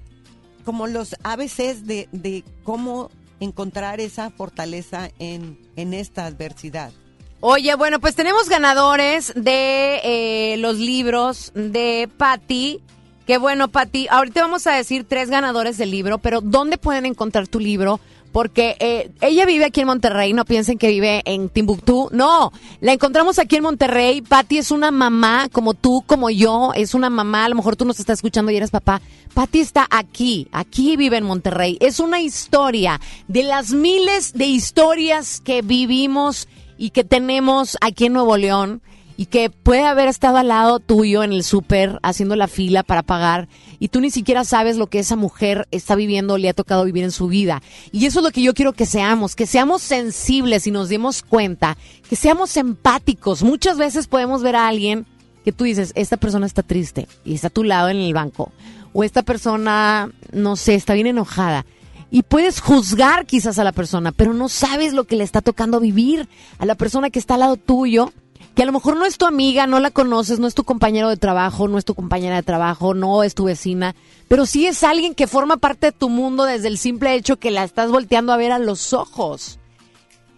como 0.66 0.86
los 0.86 1.16
ABCs 1.24 1.88
de, 1.88 2.08
de 2.12 2.44
cómo 2.64 3.10
encontrar 3.40 4.02
esa 4.02 4.30
fortaleza 4.30 5.10
en, 5.18 5.58
en 5.76 5.96
esta 5.96 6.28
adversidad. 6.28 6.92
Oye, 7.40 7.74
bueno, 7.74 8.00
pues 8.00 8.14
tenemos 8.14 8.50
ganadores 8.50 9.34
de 9.36 10.00
eh, 10.04 10.58
los 10.58 10.78
libros 10.78 11.52
de 11.56 12.08
Patty. 12.18 12.84
Qué 13.32 13.38
bueno, 13.38 13.70
Patty. 13.70 14.08
Ahorita 14.10 14.42
vamos 14.42 14.68
a 14.68 14.74
decir 14.74 15.06
tres 15.08 15.30
ganadores 15.30 15.78
del 15.78 15.90
libro, 15.90 16.18
pero 16.18 16.42
¿dónde 16.42 16.78
pueden 16.78 17.06
encontrar 17.06 17.48
tu 17.48 17.62
libro? 17.62 18.02
Porque 18.34 18.76
eh, 18.82 19.10
ella 19.22 19.46
vive 19.46 19.64
aquí 19.64 19.80
en 19.80 19.88
Monterrey, 19.88 20.34
no 20.34 20.44
piensen 20.44 20.78
que 20.78 20.90
vive 20.90 21.22
en 21.24 21.48
Timbuktu. 21.48 22.10
No, 22.12 22.52
la 22.82 22.92
encontramos 22.92 23.40
aquí 23.40 23.56
en 23.56 23.64
Monterrey. 23.64 24.22
Patty 24.22 24.58
es 24.58 24.70
una 24.70 24.92
mamá 24.92 25.48
como 25.50 25.74
tú, 25.74 26.04
como 26.06 26.30
yo. 26.30 26.74
Es 26.76 26.94
una 26.94 27.10
mamá, 27.10 27.46
a 27.46 27.48
lo 27.48 27.56
mejor 27.56 27.78
tú 27.78 27.86
nos 27.86 28.02
estás 28.02 28.18
escuchando 28.20 28.52
y 28.52 28.58
eres 28.58 28.70
papá. 28.70 29.00
Patty 29.34 29.62
está 29.62 29.88
aquí, 29.90 30.50
aquí 30.52 30.98
vive 30.98 31.16
en 31.16 31.24
Monterrey. 31.24 31.78
Es 31.80 32.02
una 32.02 32.20
historia 32.20 33.00
de 33.30 33.44
las 33.44 33.72
miles 33.72 34.34
de 34.34 34.48
historias 34.48 35.40
que 35.40 35.62
vivimos 35.62 36.50
y 36.78 36.90
que 36.90 37.06
tenemos 37.06 37.78
aquí 37.80 38.08
en 38.08 38.14
Nuevo 38.14 38.36
León 38.36 38.82
y 39.18 39.28
que 39.28 39.50
puede 39.50 39.86
haber 39.86 40.08
estado 40.08 40.38
al 40.38 40.48
lado 40.48 40.80
tuyo 40.80 41.24
en 41.24 41.34
el 41.34 41.44
súper 41.44 42.00
haciendo 42.04 42.36
la 42.36 42.48
fila 42.48 42.84
para 42.84 43.04
pagar 43.04 43.48
y 43.80 43.90
tú 43.90 44.00
ni 44.00 44.12
siquiera 44.12 44.44
sabes 44.44 44.78
lo 44.78 44.88
que 44.88 45.00
esa 45.00 45.16
mujer 45.16 45.68
está 45.72 45.96
viviendo, 45.96 46.38
le 46.38 46.50
ha 46.50 46.54
tocado 46.54 46.86
vivir 46.86 47.04
en 47.04 47.12
su 47.12 47.28
vida. 47.28 47.62
Y 47.92 48.06
eso 48.06 48.20
es 48.20 48.24
lo 48.24 48.32
que 48.32 48.42
yo 48.42 48.54
quiero 48.54 48.74
que 48.74 48.86
seamos, 48.86 49.36
que 49.36 49.48
seamos 49.48 49.82
sensibles 49.82 50.68
y 50.68 50.72
nos 50.72 50.90
demos 50.90 51.24
cuenta, 51.24 51.78
que 52.10 52.16
seamos 52.16 52.56
empáticos. 52.58 53.44
Muchas 53.44 53.78
veces 53.78 54.08
podemos 54.08 54.44
ver 54.44 54.56
a 54.56 54.68
alguien 54.68 55.06
que 55.44 55.52
tú 55.52 55.64
dices, 55.64 55.92
esta 55.96 56.18
persona 56.18 56.46
está 56.46 56.62
triste 56.62 57.08
y 57.26 57.34
está 57.34 57.48
a 57.48 57.52
tu 57.52 57.64
lado 57.64 57.90
en 57.90 57.98
el 57.98 58.14
banco, 58.14 58.52
o 58.94 59.04
esta 59.04 59.24
persona, 59.24 60.12
no 60.32 60.56
sé, 60.56 60.76
está 60.76 60.94
bien 60.94 61.08
enojada 61.08 61.66
y 62.12 62.24
puedes 62.24 62.60
juzgar 62.60 63.26
quizás 63.26 63.58
a 63.58 63.64
la 63.64 63.72
persona, 63.72 64.12
pero 64.12 64.34
no 64.34 64.50
sabes 64.50 64.94
lo 64.94 65.06
que 65.06 65.16
le 65.16 65.24
está 65.24 65.42
tocando 65.42 65.80
vivir 65.80 66.28
a 66.60 66.66
la 66.66 66.76
persona 66.76 67.10
que 67.10 67.20
está 67.20 67.36
al 67.36 67.40
lado 67.40 67.56
tuyo, 67.56 68.12
que 68.56 68.64
a 68.64 68.66
lo 68.66 68.72
mejor 68.74 68.98
no 68.98 69.06
es 69.06 69.18
tu 69.18 69.26
amiga, 69.26 69.68
no 69.68 69.80
la 69.80 69.92
conoces, 69.92 70.40
no 70.40 70.48
es 70.48 70.56
tu 70.56 70.64
compañero 70.64 71.10
de 71.10 71.18
trabajo, 71.18 71.68
no 71.68 71.78
es 71.78 71.86
tu 71.86 71.96
compañera 71.96 72.36
de 72.36 72.44
trabajo, 72.44 72.94
no 72.94 73.24
es 73.24 73.34
tu 73.34 73.46
vecina, 73.46 73.96
pero 74.28 74.46
sí 74.46 74.68
es 74.68 74.84
alguien 74.84 75.16
que 75.16 75.28
forma 75.28 75.58
parte 75.58 75.88
de 75.88 75.92
tu 75.92 76.10
mundo 76.10 76.44
desde 76.44 76.68
el 76.68 76.78
simple 76.78 77.14
hecho 77.16 77.38
que 77.38 77.52
la 77.52 77.64
estás 77.64 77.92
volteando 77.92 78.34
a 78.34 78.38
ver 78.38 78.52
a 78.52 78.60
los 78.60 78.94
ojos. 78.94 79.60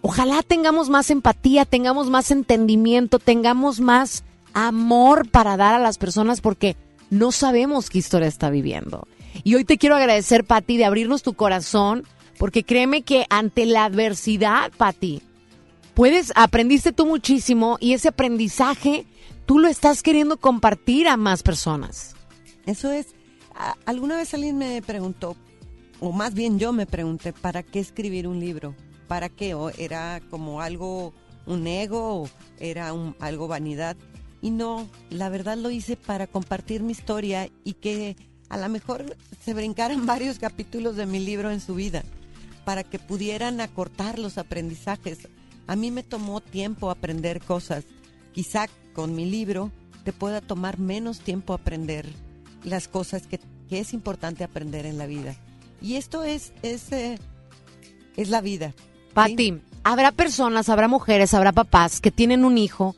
Ojalá 0.02 0.44
tengamos 0.44 0.90
más 0.90 1.10
empatía, 1.10 1.66
tengamos 1.66 2.10
más 2.10 2.30
entendimiento, 2.30 3.20
tengamos 3.20 3.80
más 3.80 4.24
amor 4.54 5.30
para 5.30 5.58
dar 5.58 5.74
a 5.74 5.80
las 5.80 5.98
personas 5.98 6.42
porque 6.42 6.76
no 7.10 7.32
sabemos 7.32 7.90
qué 7.90 8.00
historia 8.00 8.28
está 8.28 8.50
viviendo. 8.50 9.08
Y 9.44 9.56
hoy 9.56 9.66
te 9.66 9.78
quiero 9.78 9.96
agradecer, 9.96 10.44
Pati, 10.44 10.78
de 10.78 10.86
abrirnos 10.86 11.24
tu 11.24 11.34
corazón, 11.34 12.04
porque 12.38 12.64
créeme 12.64 13.04
que 13.04 13.26
ante 13.30 13.66
la 13.66 13.86
adversidad, 13.86 14.72
Pati, 14.78 15.22
puedes, 15.94 16.32
aprendiste 16.36 16.92
tú 16.92 17.06
muchísimo 17.06 17.78
y 17.80 17.94
ese 17.94 18.10
aprendizaje 18.10 19.06
tú 19.46 19.60
lo 19.60 19.68
estás 19.68 20.04
queriendo 20.04 20.38
compartir 20.38 21.08
a 21.08 21.18
más 21.18 21.44
personas. 21.44 22.16
Eso 22.66 22.92
es, 22.92 23.08
alguna 23.86 24.16
vez 24.16 24.34
alguien 24.34 24.58
me 24.58 24.82
preguntó, 24.82 25.36
o 26.00 26.12
más 26.12 26.34
bien 26.34 26.60
yo 26.60 26.74
me 26.74 26.86
pregunté, 26.86 27.34
¿para 27.34 27.64
qué 27.64 27.80
escribir 27.80 28.28
un 28.28 28.40
libro? 28.40 28.76
¿Para 29.08 29.30
qué? 29.30 29.54
¿O 29.54 29.70
era 29.70 30.22
como 30.30 30.62
algo, 30.62 31.14
un 31.46 31.68
ego? 31.68 32.24
¿O 32.24 32.30
era 32.60 32.94
un, 32.94 33.16
algo 33.20 33.48
vanidad? 33.48 33.96
Y 34.42 34.52
no, 34.52 34.90
la 35.10 35.30
verdad 35.30 35.58
lo 35.58 35.72
hice 35.72 35.96
para 35.96 36.28
compartir 36.28 36.84
mi 36.84 36.92
historia 36.92 37.50
y 37.64 37.74
que 37.74 38.18
a 38.50 38.58
lo 38.58 38.68
mejor 38.70 39.16
se 39.44 39.54
brincaran 39.54 40.06
varios 40.06 40.40
capítulos 40.40 40.96
de 40.96 41.06
mi 41.06 41.20
libro 41.20 41.52
en 41.52 41.62
su 41.62 41.76
vida, 41.76 42.04
para 42.66 42.84
que 42.84 43.00
pudieran 43.00 43.62
acortar 43.62 44.20
los 44.20 44.38
aprendizajes. 44.38 45.30
A 45.68 45.76
mí 45.76 45.92
me 45.92 46.04
tomó 46.04 46.42
tiempo 46.42 46.90
aprender 46.90 47.42
cosas. 47.42 47.86
Quizá 48.34 48.68
con 48.94 49.16
mi 49.16 49.30
libro 49.30 49.72
te 50.04 50.14
pueda 50.14 50.42
tomar 50.42 50.80
menos 50.80 51.20
tiempo 51.20 51.54
aprender 51.54 52.08
las 52.64 52.88
cosas 52.88 53.28
que, 53.28 53.40
es 53.70 53.94
importante 53.94 54.44
aprender 54.44 54.86
en 54.86 55.00
la 55.00 55.08
vida. 55.08 55.36
Y 55.82 55.96
esto 55.96 56.24
es, 56.24 56.54
es, 56.62 56.92
eh, 56.92 57.18
es 58.16 58.30
la 58.30 58.40
vida. 58.40 58.76
Pati, 59.16 59.62
habrá 59.84 60.12
personas, 60.12 60.70
habrá 60.70 60.88
mujeres, 60.88 61.34
habrá 61.34 61.52
papás 61.52 62.00
que 62.00 62.12
tienen 62.12 62.46
un 62.46 62.60
hijo, 62.60 62.96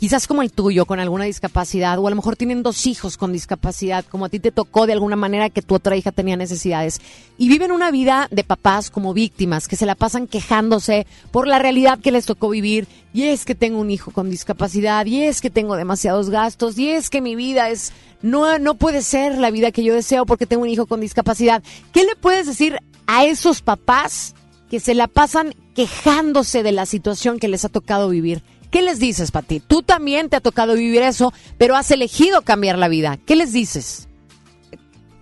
quizás 0.00 0.26
como 0.26 0.40
el 0.40 0.50
tuyo, 0.50 0.86
con 0.86 0.98
alguna 0.98 1.26
discapacidad, 1.26 1.98
o 1.98 2.06
a 2.06 2.10
lo 2.10 2.16
mejor 2.16 2.34
tienen 2.34 2.62
dos 2.62 2.86
hijos 2.86 3.18
con 3.18 3.34
discapacidad, 3.34 4.02
como 4.06 4.24
a 4.24 4.28
ti 4.30 4.40
te 4.40 4.50
tocó 4.50 4.86
de 4.86 4.94
alguna 4.94 5.14
manera 5.14 5.50
que 5.50 5.60
tu 5.60 5.74
otra 5.74 5.94
hija 5.94 6.10
tenía 6.10 6.38
necesidades, 6.38 7.02
y 7.36 7.50
viven 7.50 7.70
una 7.70 7.90
vida 7.90 8.26
de 8.30 8.42
papás 8.42 8.88
como 8.88 9.12
víctimas, 9.12 9.68
que 9.68 9.76
se 9.76 9.84
la 9.84 9.94
pasan 9.94 10.26
quejándose 10.26 11.06
por 11.30 11.46
la 11.46 11.58
realidad 11.58 11.98
que 11.98 12.12
les 12.12 12.24
tocó 12.24 12.48
vivir, 12.48 12.88
y 13.12 13.24
es 13.24 13.44
que 13.44 13.54
tengo 13.54 13.78
un 13.78 13.90
hijo 13.90 14.10
con 14.10 14.30
discapacidad, 14.30 15.04
y 15.04 15.24
es 15.24 15.42
que 15.42 15.50
tengo 15.50 15.76
demasiados 15.76 16.30
gastos, 16.30 16.78
y 16.78 16.88
es 16.88 17.10
que 17.10 17.20
mi 17.20 17.36
vida 17.36 17.68
es, 17.68 17.92
no, 18.22 18.58
no 18.58 18.76
puede 18.76 19.02
ser 19.02 19.36
la 19.36 19.50
vida 19.50 19.70
que 19.70 19.84
yo 19.84 19.92
deseo 19.92 20.24
porque 20.24 20.46
tengo 20.46 20.62
un 20.62 20.70
hijo 20.70 20.86
con 20.86 21.02
discapacidad. 21.02 21.62
¿Qué 21.92 22.04
le 22.04 22.16
puedes 22.16 22.46
decir 22.46 22.78
a 23.06 23.26
esos 23.26 23.60
papás? 23.60 24.34
que 24.70 24.78
se 24.78 24.94
la 24.94 25.08
pasan 25.08 25.52
quejándose 25.74 26.62
de 26.62 26.70
la 26.70 26.86
situación 26.86 27.40
que 27.40 27.48
les 27.48 27.64
ha 27.64 27.68
tocado 27.68 28.08
vivir. 28.08 28.42
¿Qué 28.70 28.82
les 28.82 29.00
dices, 29.00 29.32
Pati? 29.32 29.58
Tú 29.58 29.82
también 29.82 30.28
te 30.28 30.36
ha 30.36 30.40
tocado 30.40 30.74
vivir 30.74 31.02
eso, 31.02 31.32
pero 31.58 31.74
has 31.74 31.90
elegido 31.90 32.42
cambiar 32.42 32.78
la 32.78 32.88
vida. 32.88 33.18
¿Qué 33.26 33.34
les 33.34 33.52
dices? 33.52 34.08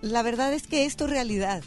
La 0.01 0.21
verdad 0.21 0.53
es 0.53 0.67
que 0.67 0.85
es 0.85 0.95
tu 0.95 1.07
realidad. 1.07 1.63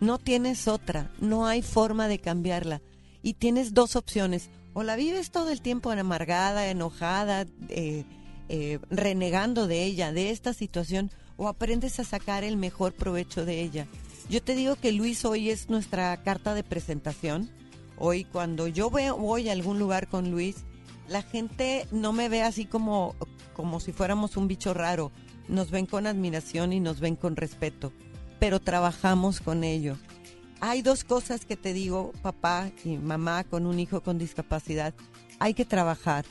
No 0.00 0.18
tienes 0.18 0.68
otra. 0.68 1.10
No 1.20 1.46
hay 1.46 1.60
forma 1.60 2.08
de 2.08 2.18
cambiarla. 2.18 2.80
Y 3.22 3.34
tienes 3.34 3.74
dos 3.74 3.94
opciones. 3.94 4.48
O 4.72 4.82
la 4.82 4.96
vives 4.96 5.30
todo 5.30 5.50
el 5.50 5.60
tiempo 5.60 5.90
amargada, 5.90 6.68
enojada, 6.68 7.46
eh, 7.68 8.04
eh, 8.48 8.78
renegando 8.90 9.66
de 9.66 9.84
ella, 9.84 10.12
de 10.12 10.30
esta 10.30 10.54
situación, 10.54 11.10
o 11.36 11.48
aprendes 11.48 12.00
a 12.00 12.04
sacar 12.04 12.42
el 12.42 12.56
mejor 12.56 12.94
provecho 12.94 13.44
de 13.44 13.60
ella. 13.60 13.86
Yo 14.30 14.42
te 14.42 14.54
digo 14.54 14.76
que 14.76 14.92
Luis 14.92 15.24
hoy 15.24 15.50
es 15.50 15.68
nuestra 15.68 16.16
carta 16.22 16.54
de 16.54 16.62
presentación. 16.62 17.50
Hoy 17.98 18.24
cuando 18.24 18.66
yo 18.68 18.88
voy 18.90 19.48
a 19.48 19.52
algún 19.52 19.78
lugar 19.78 20.08
con 20.08 20.30
Luis, 20.30 20.64
la 21.08 21.22
gente 21.22 21.86
no 21.90 22.12
me 22.12 22.28
ve 22.28 22.42
así 22.42 22.64
como, 22.64 23.14
como 23.54 23.80
si 23.80 23.92
fuéramos 23.92 24.36
un 24.36 24.48
bicho 24.48 24.74
raro. 24.74 25.10
Nos 25.48 25.70
ven 25.70 25.86
con 25.86 26.06
admiración 26.06 26.72
y 26.72 26.80
nos 26.80 27.00
ven 27.00 27.16
con 27.16 27.36
respeto, 27.36 27.92
pero 28.38 28.60
trabajamos 28.60 29.40
con 29.40 29.64
ello. 29.64 29.96
Hay 30.60 30.82
dos 30.82 31.04
cosas 31.04 31.44
que 31.46 31.56
te 31.56 31.72
digo, 31.72 32.12
papá 32.20 32.70
y 32.84 32.96
mamá 32.96 33.44
con 33.44 33.64
un 33.64 33.78
hijo 33.78 34.02
con 34.02 34.18
discapacidad. 34.18 34.92
Hay 35.38 35.54
que 35.54 35.64
trabajar. 35.64 36.24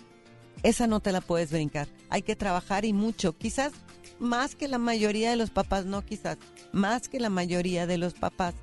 Esa 0.64 0.86
no 0.86 1.00
te 1.00 1.12
la 1.12 1.22
puedes 1.22 1.52
brincar. 1.52 1.88
Hay 2.10 2.22
que 2.22 2.36
trabajar 2.36 2.84
y 2.86 2.94
mucho. 2.94 3.38
Quizás 3.38 3.72
más 4.20 4.56
que 4.56 4.68
la 4.68 4.80
mayoría 4.80 5.30
de 5.30 5.38
los 5.38 5.50
papás, 5.50 5.86
no 5.86 6.04
quizás, 6.04 6.38
más 6.72 7.08
que 7.08 7.20
la 7.20 7.30
mayoría 7.30 7.88
de 7.88 7.98
los 7.98 8.14
papás. 8.14 8.54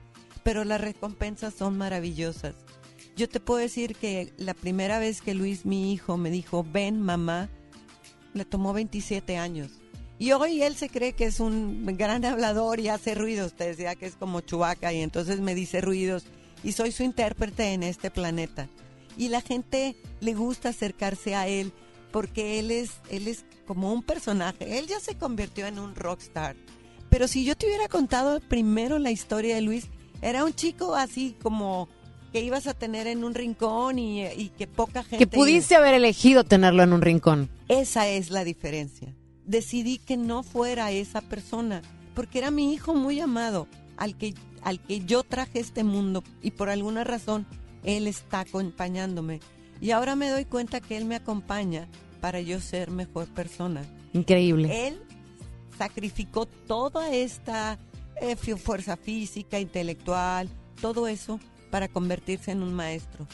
Pero 0.42 0.64
las 0.64 0.80
recompensas 0.80 1.54
son 1.54 1.78
maravillosas. 1.78 2.54
Yo 3.16 3.28
te 3.28 3.40
puedo 3.40 3.60
decir 3.60 3.94
que 3.94 4.32
la 4.36 4.54
primera 4.54 4.98
vez 4.98 5.20
que 5.20 5.34
Luis, 5.34 5.64
mi 5.64 5.92
hijo, 5.92 6.16
me 6.16 6.30
dijo, 6.30 6.64
ven 6.64 7.00
mamá, 7.00 7.48
le 8.32 8.44
tomó 8.44 8.72
27 8.72 9.36
años. 9.36 9.70
Y 10.18 10.32
hoy 10.32 10.62
él 10.62 10.76
se 10.76 10.88
cree 10.88 11.12
que 11.12 11.26
es 11.26 11.40
un 11.40 11.84
gran 11.96 12.24
hablador 12.24 12.80
y 12.80 12.88
hace 12.88 13.14
ruidos. 13.14 13.54
Te 13.54 13.66
decía 13.66 13.94
que 13.94 14.06
es 14.06 14.16
como 14.16 14.40
Chubaca 14.40 14.92
y 14.92 15.00
entonces 15.00 15.40
me 15.40 15.54
dice 15.54 15.80
ruidos. 15.80 16.24
Y 16.62 16.72
soy 16.72 16.92
su 16.92 17.02
intérprete 17.02 17.72
en 17.72 17.82
este 17.82 18.10
planeta. 18.10 18.68
Y 19.16 19.28
la 19.28 19.40
gente 19.40 19.96
le 20.20 20.34
gusta 20.34 20.70
acercarse 20.70 21.34
a 21.34 21.46
él 21.46 21.72
porque 22.10 22.58
él 22.58 22.70
es, 22.70 22.92
él 23.10 23.28
es 23.28 23.44
como 23.66 23.92
un 23.92 24.02
personaje. 24.02 24.78
Él 24.78 24.86
ya 24.86 25.00
se 25.00 25.16
convirtió 25.16 25.66
en 25.66 25.78
un 25.78 25.94
rockstar. 25.94 26.56
Pero 27.10 27.28
si 27.28 27.44
yo 27.44 27.56
te 27.56 27.66
hubiera 27.66 27.88
contado 27.88 28.40
primero 28.40 28.98
la 28.98 29.10
historia 29.10 29.54
de 29.56 29.62
Luis, 29.62 29.86
era 30.22 30.44
un 30.44 30.54
chico 30.54 30.94
así 30.94 31.36
como 31.42 31.88
que 32.34 32.40
ibas 32.40 32.66
a 32.66 32.74
tener 32.74 33.06
en 33.06 33.22
un 33.22 33.32
rincón 33.32 33.96
y, 33.96 34.26
y 34.26 34.48
que 34.48 34.66
poca 34.66 35.04
gente... 35.04 35.18
Que 35.24 35.26
pudiste 35.28 35.76
haber 35.76 35.94
elegido 35.94 36.42
tenerlo 36.42 36.82
en 36.82 36.92
un 36.92 37.00
rincón. 37.00 37.48
Esa 37.68 38.08
es 38.08 38.30
la 38.30 38.42
diferencia. 38.42 39.14
Decidí 39.46 39.98
que 39.98 40.16
no 40.16 40.42
fuera 40.42 40.90
esa 40.90 41.20
persona, 41.20 41.80
porque 42.12 42.38
era 42.38 42.50
mi 42.50 42.74
hijo 42.74 42.92
muy 42.92 43.20
amado, 43.20 43.68
al 43.96 44.16
que, 44.18 44.34
al 44.62 44.80
que 44.80 45.04
yo 45.04 45.22
traje 45.22 45.60
este 45.60 45.84
mundo 45.84 46.24
y 46.42 46.50
por 46.50 46.70
alguna 46.70 47.04
razón 47.04 47.46
él 47.84 48.08
está 48.08 48.40
acompañándome. 48.40 49.38
Y 49.80 49.92
ahora 49.92 50.16
me 50.16 50.28
doy 50.28 50.44
cuenta 50.44 50.80
que 50.80 50.96
él 50.96 51.04
me 51.04 51.14
acompaña 51.14 51.86
para 52.20 52.40
yo 52.40 52.58
ser 52.58 52.90
mejor 52.90 53.28
persona. 53.28 53.84
Increíble. 54.12 54.88
Él 54.88 55.00
sacrificó 55.78 56.46
toda 56.46 57.14
esta 57.14 57.78
eh, 58.20 58.34
fuerza 58.34 58.96
física, 58.96 59.60
intelectual, 59.60 60.48
todo 60.80 61.06
eso 61.06 61.38
para 61.74 61.88
convertirse 61.88 62.52
en 62.52 62.62
un 62.62 62.72
maestro 62.72 63.26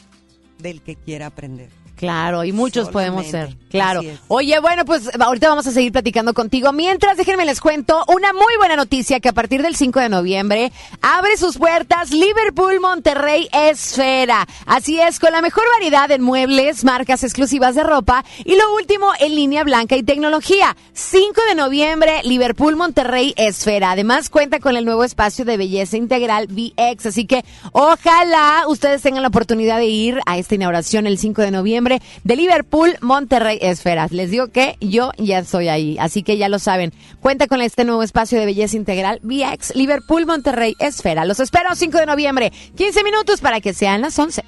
del 0.60 0.80
que 0.80 0.96
quiera 0.96 1.26
aprender. 1.26 1.68
Claro, 2.00 2.44
y 2.44 2.52
muchos 2.52 2.88
podemos 2.88 3.26
ser. 3.26 3.54
Claro. 3.68 4.00
Oye, 4.28 4.58
bueno, 4.58 4.86
pues 4.86 5.10
ahorita 5.20 5.50
vamos 5.50 5.66
a 5.66 5.70
seguir 5.70 5.92
platicando 5.92 6.32
contigo. 6.32 6.72
Mientras, 6.72 7.18
déjenme 7.18 7.44
les 7.44 7.60
cuento 7.60 8.02
una 8.08 8.32
muy 8.32 8.56
buena 8.58 8.74
noticia 8.74 9.20
que 9.20 9.28
a 9.28 9.34
partir 9.34 9.60
del 9.60 9.76
5 9.76 10.00
de 10.00 10.08
noviembre 10.08 10.72
abre 11.02 11.36
sus 11.36 11.58
puertas 11.58 12.10
Liverpool 12.10 12.80
Monterrey 12.80 13.50
Esfera. 13.52 14.48
Así 14.64 14.98
es, 14.98 15.20
con 15.20 15.32
la 15.32 15.42
mejor 15.42 15.64
variedad 15.74 16.10
en 16.10 16.22
muebles, 16.22 16.84
marcas 16.84 17.22
exclusivas 17.22 17.74
de 17.74 17.82
ropa 17.82 18.24
y 18.46 18.56
lo 18.56 18.74
último 18.76 19.12
en 19.20 19.34
línea 19.34 19.62
blanca 19.62 19.94
y 19.94 20.02
tecnología. 20.02 20.74
5 20.94 21.38
de 21.50 21.54
noviembre, 21.54 22.22
Liverpool 22.24 22.76
Monterrey 22.76 23.34
Esfera. 23.36 23.90
Además, 23.90 24.30
cuenta 24.30 24.58
con 24.58 24.74
el 24.74 24.86
nuevo 24.86 25.04
espacio 25.04 25.44
de 25.44 25.58
belleza 25.58 25.98
integral 25.98 26.46
VX. 26.46 27.04
Así 27.04 27.26
que 27.26 27.44
ojalá 27.72 28.64
ustedes 28.68 29.02
tengan 29.02 29.20
la 29.20 29.28
oportunidad 29.28 29.76
de 29.76 29.86
ir 29.86 30.20
a 30.24 30.38
esta 30.38 30.54
inauguración 30.54 31.06
el 31.06 31.18
5 31.18 31.42
de 31.42 31.50
noviembre 31.50 31.89
de 32.24 32.36
Liverpool 32.36 32.96
Monterrey 33.00 33.58
Esferas. 33.60 34.12
Les 34.12 34.30
digo 34.30 34.48
que 34.48 34.76
yo 34.80 35.10
ya 35.18 35.40
estoy 35.40 35.68
ahí, 35.68 35.96
así 35.98 36.22
que 36.22 36.38
ya 36.38 36.48
lo 36.48 36.58
saben. 36.58 36.92
Cuenta 37.20 37.48
con 37.48 37.60
este 37.60 37.84
nuevo 37.84 38.02
espacio 38.02 38.38
de 38.38 38.46
belleza 38.46 38.76
integral 38.76 39.20
VX 39.22 39.74
Liverpool 39.74 40.26
Monterrey 40.26 40.76
Esfera. 40.78 41.24
Los 41.24 41.40
espero 41.40 41.74
5 41.74 41.98
de 41.98 42.06
noviembre, 42.06 42.52
15 42.76 43.02
minutos 43.02 43.40
para 43.40 43.60
que 43.60 43.74
sean 43.74 44.00
las 44.02 44.18
11. 44.18 44.44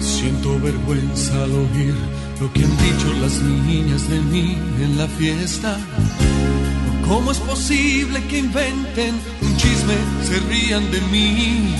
Siento 0.00 0.60
vergüenza 0.60 1.44
al 1.44 1.52
oír 1.52 1.94
lo 2.40 2.52
que 2.52 2.64
han 2.64 2.76
dicho 2.78 3.12
las 3.20 3.40
niñas 3.42 4.08
de 4.08 4.20
mí 4.20 4.56
en 4.80 4.98
la 4.98 5.06
fiesta. 5.06 5.76
¿Cómo 7.10 7.32
es 7.32 7.38
posible 7.38 8.22
que 8.28 8.38
inventen 8.38 9.20
un 9.42 9.56
chisme, 9.56 9.96
se 10.22 10.38
rían 10.48 10.88
de 10.92 11.00
mí? 11.12 11.74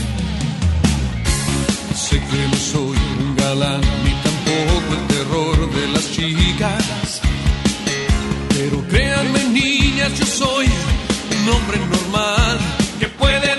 Sé 1.95 2.17
que 2.19 2.49
no 2.51 2.57
soy 2.57 2.99
un 3.21 3.37
galán 3.37 3.81
ni 4.03 4.11
tampoco 4.27 4.89
el 4.99 5.07
terror 5.07 5.73
de 5.73 5.87
las 5.93 6.11
chicas. 6.11 7.21
Pero 8.49 8.85
créanme 8.89 9.45
niñas, 9.45 10.19
yo 10.19 10.27
soy 10.27 10.67
un 10.67 11.49
hombre 11.55 11.79
normal 11.79 12.59
que 12.99 13.07
puede 13.07 13.55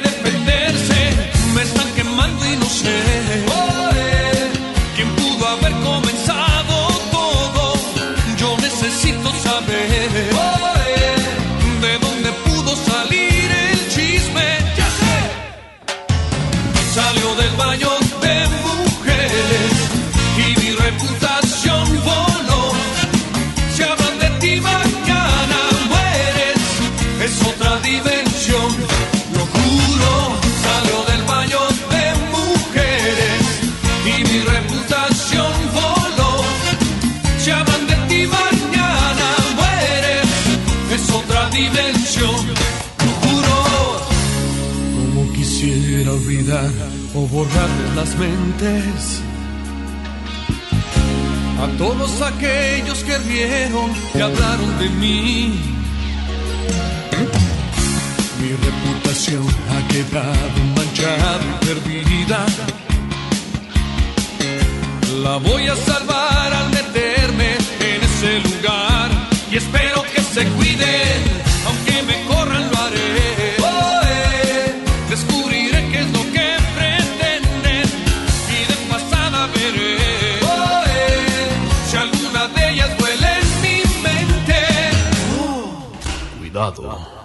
las 47.96 48.16
mentes 48.18 49.22
a 51.62 51.68
todos 51.78 52.22
aquellos 52.22 53.04
que 53.04 53.18
rieron 53.20 53.92
y 54.16 54.20
hablaron 54.20 54.80
de 54.80 54.90
mí. 54.90 55.60
Mi 58.42 58.52
reputación 58.54 59.46
ha 59.70 59.88
quedado 59.88 60.58
manchada 60.76 61.40
y 61.52 61.66
perdida. 61.66 62.46
La 65.24 65.38
voy 65.38 65.68
a 65.68 65.76
salvar 65.76 66.54
al 66.54 66.70
meterme 66.72 67.58
en 67.80 68.04
ese 68.04 68.40
lugar 68.40 69.10
y 69.52 69.58
espero 69.58 70.04
que 70.16 70.22
se 70.22 70.46
cuiden, 70.48 71.22
aunque 71.68 72.02
me 72.04 72.24
corran 72.26 72.72
lo 72.72 72.81
Cuidado. 86.62 86.92
Salí 86.92 87.21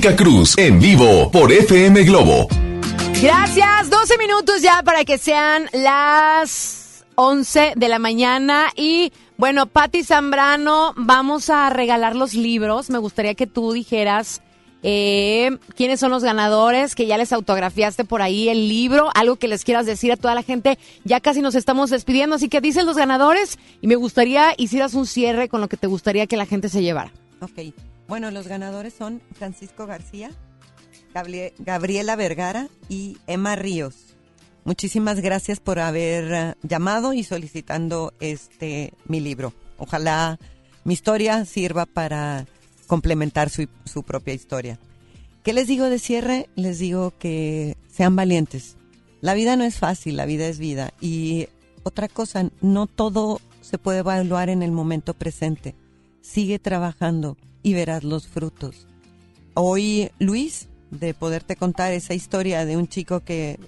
Mónica 0.00 0.16
Cruz 0.16 0.56
en 0.56 0.80
vivo 0.80 1.30
por 1.30 1.52
FM 1.52 2.04
Globo. 2.04 2.48
Gracias, 3.20 3.90
12 3.90 4.16
minutos 4.16 4.62
ya 4.62 4.82
para 4.82 5.04
que 5.04 5.18
sean 5.18 5.66
las 5.74 7.04
11 7.16 7.74
de 7.76 7.88
la 7.88 7.98
mañana 7.98 8.70
y 8.76 9.12
bueno, 9.36 9.66
Patti 9.66 10.02
Zambrano, 10.02 10.94
vamos 10.96 11.50
a 11.50 11.68
regalar 11.68 12.16
los 12.16 12.32
libros. 12.32 12.88
Me 12.88 12.96
gustaría 12.96 13.34
que 13.34 13.46
tú 13.46 13.72
dijeras 13.72 14.40
eh, 14.82 15.58
quiénes 15.76 16.00
son 16.00 16.10
los 16.10 16.24
ganadores, 16.24 16.94
que 16.94 17.04
ya 17.04 17.18
les 17.18 17.34
autografiaste 17.34 18.06
por 18.06 18.22
ahí 18.22 18.48
el 18.48 18.70
libro, 18.70 19.10
algo 19.14 19.36
que 19.36 19.48
les 19.48 19.64
quieras 19.64 19.84
decir 19.84 20.12
a 20.12 20.16
toda 20.16 20.34
la 20.34 20.42
gente. 20.42 20.78
Ya 21.04 21.20
casi 21.20 21.42
nos 21.42 21.54
estamos 21.54 21.90
despidiendo, 21.90 22.36
así 22.36 22.48
que 22.48 22.62
dicen 22.62 22.86
los 22.86 22.96
ganadores 22.96 23.58
y 23.82 23.86
me 23.86 23.96
gustaría 23.96 24.54
hicieras 24.56 24.94
un 24.94 25.06
cierre 25.06 25.50
con 25.50 25.60
lo 25.60 25.68
que 25.68 25.76
te 25.76 25.88
gustaría 25.88 26.26
que 26.26 26.38
la 26.38 26.46
gente 26.46 26.70
se 26.70 26.80
llevara. 26.80 27.12
Ok. 27.42 27.74
Bueno, 28.10 28.32
los 28.32 28.48
ganadores 28.48 28.92
son 28.92 29.22
Francisco 29.34 29.86
García, 29.86 30.32
Gabrie- 31.14 31.52
Gabriela 31.60 32.16
Vergara 32.16 32.66
y 32.88 33.18
Emma 33.28 33.54
Ríos. 33.54 34.16
Muchísimas 34.64 35.20
gracias 35.20 35.60
por 35.60 35.78
haber 35.78 36.32
eh, 36.32 36.54
llamado 36.64 37.12
y 37.12 37.22
solicitando 37.22 38.12
este 38.18 38.94
mi 39.06 39.20
libro. 39.20 39.54
Ojalá 39.78 40.40
mi 40.82 40.92
historia 40.94 41.44
sirva 41.44 41.86
para 41.86 42.46
complementar 42.88 43.48
su, 43.48 43.68
su 43.84 44.02
propia 44.02 44.34
historia. 44.34 44.80
¿Qué 45.44 45.52
les 45.52 45.68
digo 45.68 45.84
de 45.88 46.00
cierre? 46.00 46.50
Les 46.56 46.80
digo 46.80 47.12
que 47.16 47.76
sean 47.88 48.16
valientes. 48.16 48.76
La 49.20 49.34
vida 49.34 49.54
no 49.54 49.62
es 49.62 49.78
fácil, 49.78 50.16
la 50.16 50.26
vida 50.26 50.48
es 50.48 50.58
vida. 50.58 50.92
Y 51.00 51.46
otra 51.84 52.08
cosa, 52.08 52.50
no 52.60 52.88
todo 52.88 53.40
se 53.60 53.78
puede 53.78 54.00
evaluar 54.00 54.48
en 54.48 54.64
el 54.64 54.72
momento 54.72 55.14
presente. 55.14 55.76
Sigue 56.20 56.58
trabajando 56.58 57.36
y 57.62 57.74
verás 57.74 58.04
los 58.04 58.28
frutos. 58.28 58.86
Hoy, 59.54 60.10
Luis, 60.18 60.68
de 60.90 61.14
poderte 61.14 61.56
contar 61.56 61.92
esa 61.92 62.14
historia 62.14 62.64
de 62.64 62.76
un 62.76 62.88
chico 62.88 63.20
que 63.20 63.58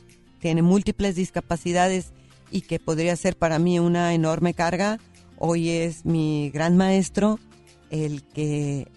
tiene 0.41 0.63
múltiples 0.63 1.15
discapacidades 1.15 2.13
y 2.51 2.63
que 2.63 2.79
podría 2.79 3.17
ser 3.17 3.37
para 3.37 3.59
mí 3.59 3.79
una 3.79 4.13
enorme 4.15 4.55
carga, 4.55 4.99
hoy 5.39 5.71
es 5.71 6.05
mi 6.05 6.51
gran 6.51 6.77
maestro, 6.77 7.39
el 7.91 8.23
que, 8.23 8.89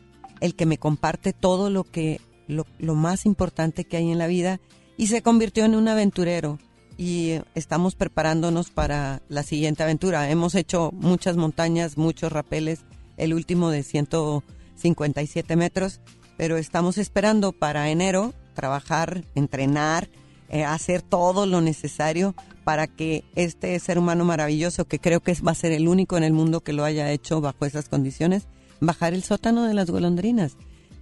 el 0.42 0.56
que 0.56 0.66
me 0.66 0.78
comparte 0.78 1.34
todo 1.34 1.70
lo 1.70 1.84
que, 1.84 2.20
lo, 2.48 2.66
lo 2.80 2.96
más 2.96 3.26
importante 3.26 3.86
que 3.86 3.98
hay 3.98 4.12
en 4.12 4.18
la 4.18 4.28
vida 4.28 4.60
y 4.98 5.08
se 5.08 5.22
convirtió 5.22 5.66
en 5.66 5.76
un 5.76 5.88
aventurero 5.88 6.60
y 6.98 7.40
estamos 7.56 7.96
preparándonos 7.96 8.70
para 8.70 9.22
la 9.28 9.44
siguiente 9.44 9.84
aventura. 9.84 10.30
Hemos 10.30 10.56
hecho 10.56 10.92
muchas 10.94 11.36
montañas, 11.36 11.98
muchos 11.98 12.32
rapeles, 12.32 12.86
el 13.18 13.34
último 13.34 13.70
de 13.70 13.84
157 13.84 15.56
metros, 15.56 16.02
pero 16.38 16.58
estamos 16.58 16.98
esperando 16.98 17.52
para 17.52 17.90
enero 17.90 18.34
trabajar, 18.54 19.24
entrenar, 19.36 20.10
eh, 20.50 20.64
hacer 20.64 21.02
todo 21.02 21.46
lo 21.46 21.62
necesario 21.62 22.36
para 22.64 22.88
que 22.88 23.24
este 23.36 23.80
ser 23.80 23.98
humano 23.98 24.26
maravilloso, 24.26 24.86
que 24.86 25.00
creo 25.00 25.20
que 25.20 25.36
va 25.46 25.52
a 25.52 25.56
ser 25.56 25.72
el 25.72 25.88
único 25.88 26.18
en 26.18 26.24
el 26.24 26.34
mundo 26.34 26.62
que 26.62 26.74
lo 26.74 26.84
haya 26.84 27.12
hecho 27.12 27.42
bajo 27.42 27.66
esas 27.66 27.90
condiciones, 27.90 28.48
bajar 28.80 29.14
el 29.14 29.24
sótano 29.24 29.64
de 29.64 29.74
las 29.74 29.90
golondrinas, 29.90 30.58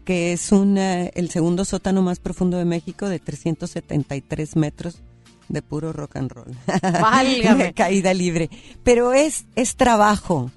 que 0.06 0.34
es 0.34 0.52
un, 0.52 0.78
eh, 0.78 1.12
el 1.16 1.30
segundo 1.30 1.66
sótano 1.66 2.02
más 2.02 2.20
profundo 2.20 2.58
de 2.58 2.66
México 2.66 3.08
de 3.08 3.20
373 3.20 4.56
metros 4.56 5.02
de 5.50 5.62
puro 5.62 5.94
rock 5.94 6.18
and 6.18 6.32
roll. 6.32 6.58
Válgame. 6.82 7.66
De 7.66 7.74
caída 7.74 8.14
libre. 8.14 8.50
Pero 8.84 9.14
es, 9.14 9.46
es 9.56 9.76
trabajo 9.76 10.52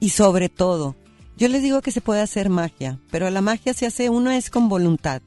y 0.00 0.10
sobre 0.10 0.48
todo, 0.48 0.96
yo 1.36 1.48
les 1.48 1.62
digo 1.62 1.80
que 1.80 1.92
se 1.92 2.00
puede 2.00 2.20
hacer 2.20 2.48
magia, 2.48 3.00
pero 3.10 3.30
la 3.30 3.40
magia 3.40 3.74
se 3.74 3.86
hace, 3.86 4.10
uno 4.10 4.30
es 4.30 4.50
con 4.50 4.68
voluntad. 4.68 5.22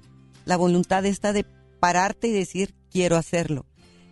La 0.45 0.57
voluntad 0.57 1.05
está 1.05 1.33
de 1.33 1.45
pararte 1.79 2.27
y 2.27 2.31
decir, 2.31 2.73
quiero 2.91 3.17
hacerlo. 3.17 3.65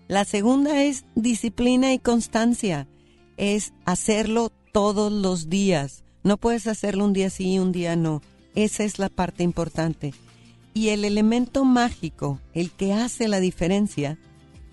La 0.07 0.25
segunda 0.25 0.83
es 0.83 1.05
disciplina 1.15 1.93
y 1.93 1.99
constancia. 1.99 2.87
Es 3.37 3.73
hacerlo 3.85 4.51
todos 4.71 5.11
los 5.11 5.49
días. 5.49 6.03
No 6.23 6.37
puedes 6.37 6.67
hacerlo 6.67 7.05
un 7.05 7.13
día 7.13 7.29
sí 7.29 7.53
y 7.53 7.59
un 7.59 7.71
día 7.71 7.95
no. 7.95 8.21
Esa 8.55 8.83
es 8.83 8.99
la 8.99 9.09
parte 9.09 9.43
importante. 9.43 10.13
Y 10.73 10.89
el 10.89 11.05
elemento 11.05 11.65
mágico, 11.65 12.39
el 12.53 12.71
que 12.71 12.93
hace 12.93 13.27
la 13.27 13.39
diferencia, 13.39 14.17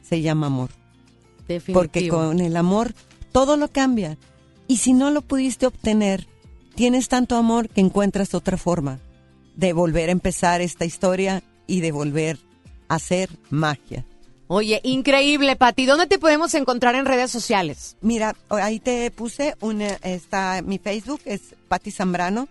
se 0.03 0.23
llama 0.23 0.49
amor. 0.49 0.71
Porque 1.73 2.09
con 2.09 2.41
el 2.41 2.57
amor 2.57 2.95
todo 3.33 3.57
lo 3.57 3.69
cambia. 3.69 4.19
Y 4.67 4.79
si 4.79 4.93
no 4.93 5.11
lo 5.11 5.23
pudiste 5.23 5.67
obtener, 5.67 6.27
tienes 6.75 7.09
tanto 7.09 7.37
amor 7.37 7.69
que 7.69 7.81
encuentras 7.81 8.35
otra 8.35 8.57
forma 8.57 8.99
de 9.57 9.73
volver 9.73 10.09
a 10.09 10.13
empezar 10.13 10.61
esta 10.61 10.85
historia 10.85 11.43
y 11.67 11.81
de 11.81 11.93
volver 11.93 12.39
a 12.89 12.97
hacer 12.97 13.31
magia. 13.51 14.05
Oye, 14.53 14.81
increíble, 14.83 15.55
Pati. 15.55 15.87
¿Dónde 15.87 16.09
te 16.09 16.19
podemos 16.19 16.55
encontrar 16.55 16.97
en 16.97 17.05
redes 17.05 17.31
sociales? 17.31 17.97
Mira, 18.01 18.35
ahí 18.49 18.81
te 18.81 19.11
puse 19.13 19.55
una, 19.61 19.91
está 20.03 20.61
mi 20.63 20.79
Facebook 20.79 21.21
es 21.25 21.55
Patti 21.69 21.93
Zambrano. 21.93 22.49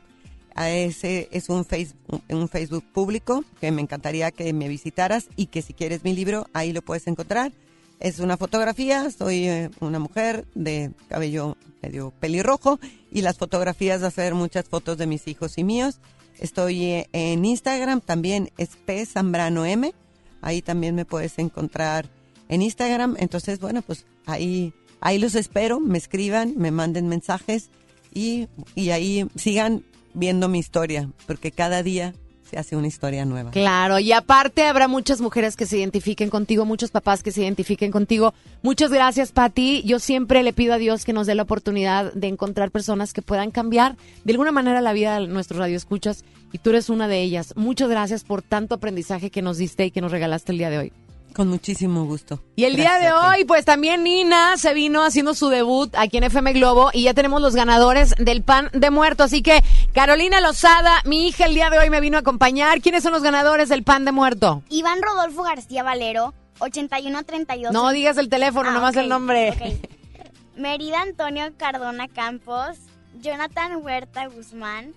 A 0.55 0.69
Ese 0.69 1.27
es 1.31 1.49
un 1.49 1.65
Facebook, 1.65 2.21
un 2.29 2.47
Facebook 2.47 2.83
público 2.93 3.43
que 3.59 3.71
me 3.71 3.81
encantaría 3.81 4.31
que 4.31 4.51
me 4.53 4.67
visitaras 4.67 5.27
y 5.35 5.47
que 5.47 5.61
si 5.61 5.73
quieres 5.73 6.03
mi 6.03 6.13
libro 6.13 6.47
ahí 6.53 6.71
lo 6.71 6.81
puedes 6.81 7.05
encontrar. 7.07 7.51
Es 7.99 8.19
una 8.19 8.38
fotografía, 8.38 9.09
soy 9.11 9.47
eh, 9.47 9.69
una 9.80 9.99
mujer 9.99 10.45
de 10.55 10.91
cabello 11.07 11.57
medio 11.81 12.11
pelirrojo 12.11 12.80
y 13.11 13.21
las 13.21 13.38
fotografías 13.38 14.13
ser 14.13 14.35
muchas 14.35 14.65
fotos 14.65 14.97
de 14.97 15.07
mis 15.07 15.27
hijos 15.27 15.57
y 15.57 15.63
míos. 15.63 15.99
Estoy 16.39 16.84
eh, 16.85 17.09
en 17.11 17.43
Instagram 17.43 18.01
también, 18.01 18.51
es 18.57 18.69
P 18.85 19.05
Zambrano 19.05 19.65
M. 19.65 19.93
Ahí 20.41 20.61
también 20.61 20.95
me 20.95 21.05
puedes 21.05 21.38
encontrar 21.39 22.09
en 22.47 22.61
Instagram. 22.61 23.15
Entonces, 23.19 23.59
bueno, 23.59 23.81
pues 23.81 24.05
ahí, 24.26 24.73
ahí 25.01 25.19
los 25.19 25.35
espero, 25.35 25.80
me 25.80 25.97
escriban, 25.97 26.53
me 26.57 26.71
manden 26.71 27.07
mensajes 27.07 27.69
y, 28.13 28.47
y 28.76 28.91
ahí 28.91 29.27
sigan 29.35 29.84
viendo 30.13 30.47
mi 30.47 30.59
historia, 30.59 31.11
porque 31.27 31.51
cada 31.51 31.84
día 31.84 32.13
hace 32.57 32.76
una 32.76 32.88
historia 32.88 33.26
nueva. 33.26 33.51
Claro, 33.51 33.99
y 33.99 34.11
aparte 34.11 34.65
habrá 34.65 34.88
muchas 34.88 35.21
mujeres 35.21 35.55
que 35.55 35.65
se 35.65 35.77
identifiquen 35.77 36.30
contigo, 36.30 36.65
muchos 36.65 36.91
papás 36.91 37.23
que 37.23 37.31
se 37.31 37.41
identifiquen 37.41 37.91
contigo. 37.91 38.34
Muchas 38.61 38.91
gracias, 38.91 39.31
Pati. 39.31 39.84
Yo 39.84 39.99
siempre 39.99 40.43
le 40.43 40.53
pido 40.53 40.73
a 40.73 40.77
Dios 40.77 41.05
que 41.05 41.13
nos 41.13 41.27
dé 41.27 41.35
la 41.35 41.43
oportunidad 41.43 42.13
de 42.13 42.27
encontrar 42.27 42.71
personas 42.71 43.13
que 43.13 43.21
puedan 43.21 43.51
cambiar 43.51 43.97
de 44.23 44.34
alguna 44.34 44.51
manera 44.51 44.81
la 44.81 44.93
vida 44.93 45.19
de 45.19 45.27
nuestros 45.27 45.59
radioescuchas 45.59 46.23
y 46.51 46.57
tú 46.57 46.71
eres 46.71 46.89
una 46.89 47.07
de 47.07 47.21
ellas. 47.21 47.53
Muchas 47.55 47.89
gracias 47.89 48.23
por 48.23 48.41
tanto 48.41 48.76
aprendizaje 48.76 49.30
que 49.30 49.41
nos 49.41 49.57
diste 49.57 49.85
y 49.85 49.91
que 49.91 50.01
nos 50.01 50.11
regalaste 50.11 50.51
el 50.51 50.57
día 50.57 50.69
de 50.69 50.77
hoy. 50.77 50.93
Con 51.34 51.47
muchísimo 51.47 52.06
gusto. 52.06 52.41
Y 52.56 52.65
el 52.65 52.76
día 52.76 52.97
de 52.99 53.11
hoy, 53.14 53.45
pues 53.45 53.64
también 53.64 54.03
Nina 54.03 54.57
se 54.57 54.73
vino 54.73 55.03
haciendo 55.03 55.34
su 55.34 55.47
debut 55.49 55.93
aquí 55.95 56.18
en 56.18 56.23
FM 56.26 56.53
Globo 56.53 56.89
y 56.91 57.03
ya 57.03 57.14
tenemos 57.14 57.41
los 57.41 57.56
ganadores 57.56 58.14
del 58.18 58.41
pan 58.43 58.69
de 58.73 58.89
muerto. 58.89 59.23
Así 59.23 59.41
que 59.41 59.64
Carolina 59.93 60.41
Lozada, 60.41 61.01
mi 61.06 61.27
hija, 61.27 61.45
el 61.45 61.53
día 61.53 61.69
de 61.69 61.80
hoy 61.80 61.89
me 61.89 62.01
vino 62.01 62.18
a 62.18 62.22
acompañar. 62.22 62.81
¿Quiénes 62.81 63.03
son 63.03 63.14
los 63.14 63.23
ganadores 63.23 63.69
del 63.69 63.84
pan 63.84 64.03
de 64.06 64.11
muerto? 64.11 64.64
Iván 64.69 65.01
Rodolfo 65.01 65.43
García 65.43 65.84
Valero, 65.84 66.34
8132. 66.60 67.72
No 67.72 67.89
digas 67.91 68.18
el 68.18 68.27
teléfono, 68.27 68.69
Ah, 68.69 68.73
nomás 68.73 68.95
el 68.97 69.07
nombre. 69.07 69.51
ok. 69.51 69.89
Merida 70.57 71.01
Antonio 71.03 71.45
Cardona 71.57 72.10
Campos, 72.10 72.77
Jonathan 73.22 73.77
Huerta 73.77 74.26
Guzmán, 74.27 74.93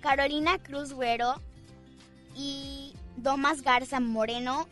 Carolina 0.00 0.58
Cruz 0.58 0.92
Güero 0.92 1.40
y 2.34 2.92
Domas 3.16 3.62
Garza 3.62 4.00
Moreno. 4.00 4.66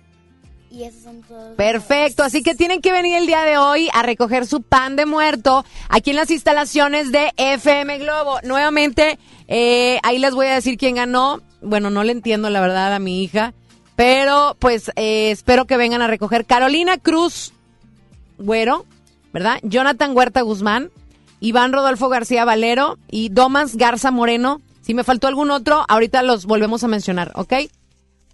Y 0.74 0.82
esos 0.82 1.02
son 1.02 1.22
todos. 1.22 1.55
Perfecto, 1.55 2.24
así 2.24 2.42
que 2.42 2.56
tienen 2.56 2.80
que 2.80 2.90
venir 2.90 3.14
el 3.14 3.28
día 3.28 3.42
de 3.42 3.59
hoy 3.59 3.88
a 3.92 4.02
recoger 4.02 4.44
su 4.44 4.60
pan 4.60 4.96
de 4.96 5.06
muerto 5.06 5.64
aquí 5.88 6.10
en 6.10 6.16
las 6.16 6.32
instalaciones 6.32 7.12
de 7.12 7.32
FM 7.36 7.98
Globo. 7.98 8.40
Nuevamente, 8.42 9.18
eh, 9.46 10.01
ahí 10.02 10.18
les 10.18 10.34
voy 10.34 10.46
a 10.46 10.55
decir 10.55 10.76
quién 10.76 10.96
ganó. 10.96 11.40
Bueno, 11.62 11.90
no 11.90 12.02
le 12.02 12.10
entiendo 12.10 12.51
la 12.51 12.60
verdad 12.60 12.92
a 12.92 12.98
mi 12.98 13.22
hija, 13.22 13.55
pero 13.94 14.56
pues 14.59 14.90
eh, 14.96 15.30
espero 15.30 15.66
que 15.66 15.76
vengan 15.76 16.02
a 16.02 16.09
recoger 16.09 16.44
Carolina 16.44 16.98
Cruz 16.98 17.52
Güero, 18.38 18.84
¿verdad? 19.32 19.60
Jonathan 19.62 20.16
Huerta 20.16 20.40
Guzmán, 20.40 20.90
Iván 21.38 21.72
Rodolfo 21.72 22.09
García 22.09 22.44
Valero 22.44 22.98
y 23.09 23.28
Domas 23.28 23.76
Garza 23.76 24.10
Moreno. 24.10 24.60
Si 24.82 24.92
me 24.92 25.05
faltó 25.05 25.28
algún 25.28 25.52
otro, 25.52 25.84
ahorita 25.88 26.22
los 26.22 26.46
volvemos 26.46 26.82
a 26.82 26.88
mencionar, 26.88 27.30
¿ok? 27.36 27.55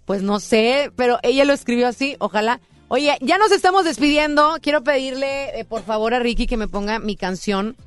Pues 0.05 0.21
no 0.23 0.39
sé, 0.39 0.91
pero 0.95 1.19
ella 1.23 1.45
lo 1.45 1.53
escribió 1.53 1.87
así, 1.87 2.15
ojalá. 2.19 2.59
Oye, 2.87 3.17
ya 3.21 3.37
nos 3.37 3.51
estamos 3.51 3.85
despidiendo. 3.85 4.57
Quiero 4.61 4.83
pedirle, 4.83 5.57
eh, 5.59 5.65
por 5.65 5.83
favor, 5.83 6.13
a 6.13 6.19
Ricky 6.19 6.45
que 6.45 6.57
me 6.57 6.67
ponga 6.67 6.99
mi 6.99 7.15
canción. 7.15 7.77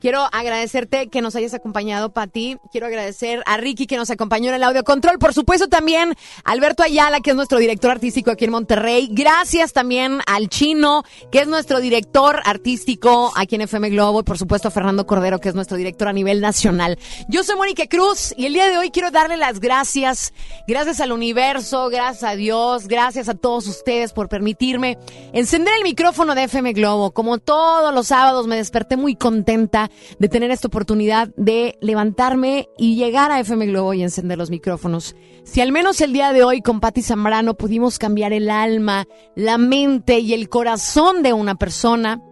Quiero 0.00 0.26
agradecerte 0.32 1.08
que 1.08 1.20
nos 1.20 1.36
hayas 1.36 1.52
acompañado, 1.52 2.14
Pati. 2.14 2.56
Quiero 2.72 2.86
agradecer 2.86 3.42
a 3.44 3.58
Ricky 3.58 3.86
que 3.86 3.98
nos 3.98 4.08
acompañó 4.08 4.48
en 4.48 4.54
el 4.54 4.62
audio 4.62 4.82
control. 4.82 5.18
Por 5.18 5.34
supuesto, 5.34 5.68
también 5.68 6.14
Alberto 6.42 6.82
Ayala, 6.82 7.20
que 7.20 7.30
es 7.30 7.36
nuestro 7.36 7.58
director 7.58 7.90
artístico 7.90 8.30
aquí 8.30 8.46
en 8.46 8.52
Monterrey. 8.52 9.10
Gracias 9.12 9.74
también 9.74 10.20
al 10.26 10.48
Chino, 10.48 11.04
que 11.30 11.40
es 11.40 11.48
nuestro 11.48 11.80
director 11.80 12.40
artístico 12.46 13.30
aquí 13.36 13.56
en 13.56 13.60
FM 13.60 13.90
Globo. 13.90 14.20
Y 14.20 14.22
por 14.22 14.38
supuesto, 14.38 14.68
a 14.68 14.70
Fernando 14.70 15.06
Cordero, 15.06 15.38
que 15.38 15.50
es 15.50 15.54
nuestro 15.54 15.76
director 15.76 16.08
a 16.08 16.14
nivel 16.14 16.40
nacional. 16.40 16.98
Yo 17.28 17.44
soy 17.44 17.56
Mónica 17.56 17.86
Cruz 17.86 18.32
y 18.38 18.46
el 18.46 18.54
día 18.54 18.70
de 18.70 18.78
hoy 18.78 18.90
quiero 18.90 19.10
darle 19.10 19.36
las 19.36 19.60
gracias. 19.60 20.32
Gracias 20.66 21.00
al 21.00 21.12
universo, 21.12 21.90
gracias 21.90 22.24
a 22.24 22.36
Dios, 22.36 22.88
gracias 22.88 23.28
a 23.28 23.34
todos 23.34 23.66
ustedes 23.66 24.14
por 24.14 24.30
permitirme 24.30 24.96
encender 25.34 25.74
el 25.76 25.82
micrófono 25.82 26.34
de 26.34 26.44
FM 26.44 26.72
Globo. 26.72 27.10
Como 27.10 27.36
todos 27.36 27.92
los 27.94 28.06
sábados 28.06 28.46
me 28.46 28.56
desperté 28.56 28.96
muy 28.96 29.14
contenta 29.14 29.89
de 30.18 30.28
tener 30.28 30.50
esta 30.50 30.68
oportunidad 30.68 31.28
de 31.36 31.78
levantarme 31.80 32.68
y 32.76 32.96
llegar 32.96 33.30
a 33.32 33.40
FM 33.40 33.66
Globo 33.66 33.94
y 33.94 34.02
encender 34.02 34.38
los 34.38 34.50
micrófonos. 34.50 35.16
Si 35.44 35.60
al 35.60 35.72
menos 35.72 36.00
el 36.00 36.12
día 36.12 36.32
de 36.32 36.44
hoy 36.44 36.62
con 36.62 36.80
Patti 36.80 37.02
Zambrano 37.02 37.54
pudimos 37.54 37.98
cambiar 37.98 38.32
el 38.32 38.50
alma, 38.50 39.06
la 39.34 39.58
mente 39.58 40.18
y 40.20 40.34
el 40.34 40.48
corazón 40.48 41.22
de 41.22 41.32
una 41.32 41.54
persona, 41.54 42.22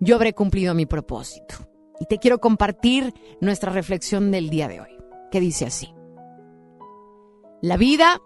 yo 0.00 0.16
habré 0.16 0.32
cumplido 0.32 0.74
mi 0.74 0.86
propósito. 0.86 1.54
Y 2.00 2.06
te 2.06 2.18
quiero 2.18 2.38
compartir 2.38 3.14
nuestra 3.40 3.72
reflexión 3.72 4.30
del 4.30 4.50
día 4.50 4.68
de 4.68 4.80
hoy, 4.80 4.90
que 5.30 5.40
dice 5.40 5.66
así. 5.66 5.94
La 7.62 7.76
vida 7.76 8.20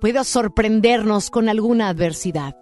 puede 0.00 0.24
sorprendernos 0.24 1.30
con 1.30 1.48
alguna 1.48 1.88
adversidad. 1.88 2.56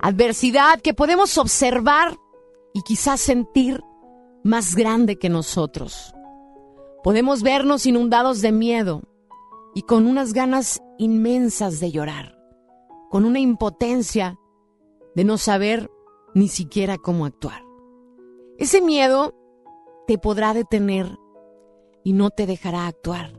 Adversidad 0.00 0.80
que 0.80 0.94
podemos 0.94 1.36
observar 1.36 2.16
y 2.72 2.80
quizás 2.80 3.20
sentir 3.20 3.82
más 4.44 4.74
grande 4.74 5.18
que 5.18 5.28
nosotros. 5.28 6.14
Podemos 7.02 7.42
vernos 7.42 7.86
inundados 7.86 8.42
de 8.42 8.52
miedo 8.52 9.02
y 9.74 9.82
con 9.82 10.06
unas 10.06 10.32
ganas 10.32 10.82
inmensas 10.98 11.80
de 11.80 11.90
llorar, 11.90 12.38
con 13.10 13.24
una 13.24 13.40
impotencia 13.40 14.38
de 15.14 15.24
no 15.24 15.38
saber 15.38 15.90
ni 16.34 16.48
siquiera 16.48 16.98
cómo 16.98 17.26
actuar. 17.26 17.62
Ese 18.58 18.80
miedo 18.80 19.34
te 20.06 20.18
podrá 20.18 20.54
detener 20.54 21.18
y 22.04 22.12
no 22.12 22.30
te 22.30 22.46
dejará 22.46 22.86
actuar. 22.86 23.32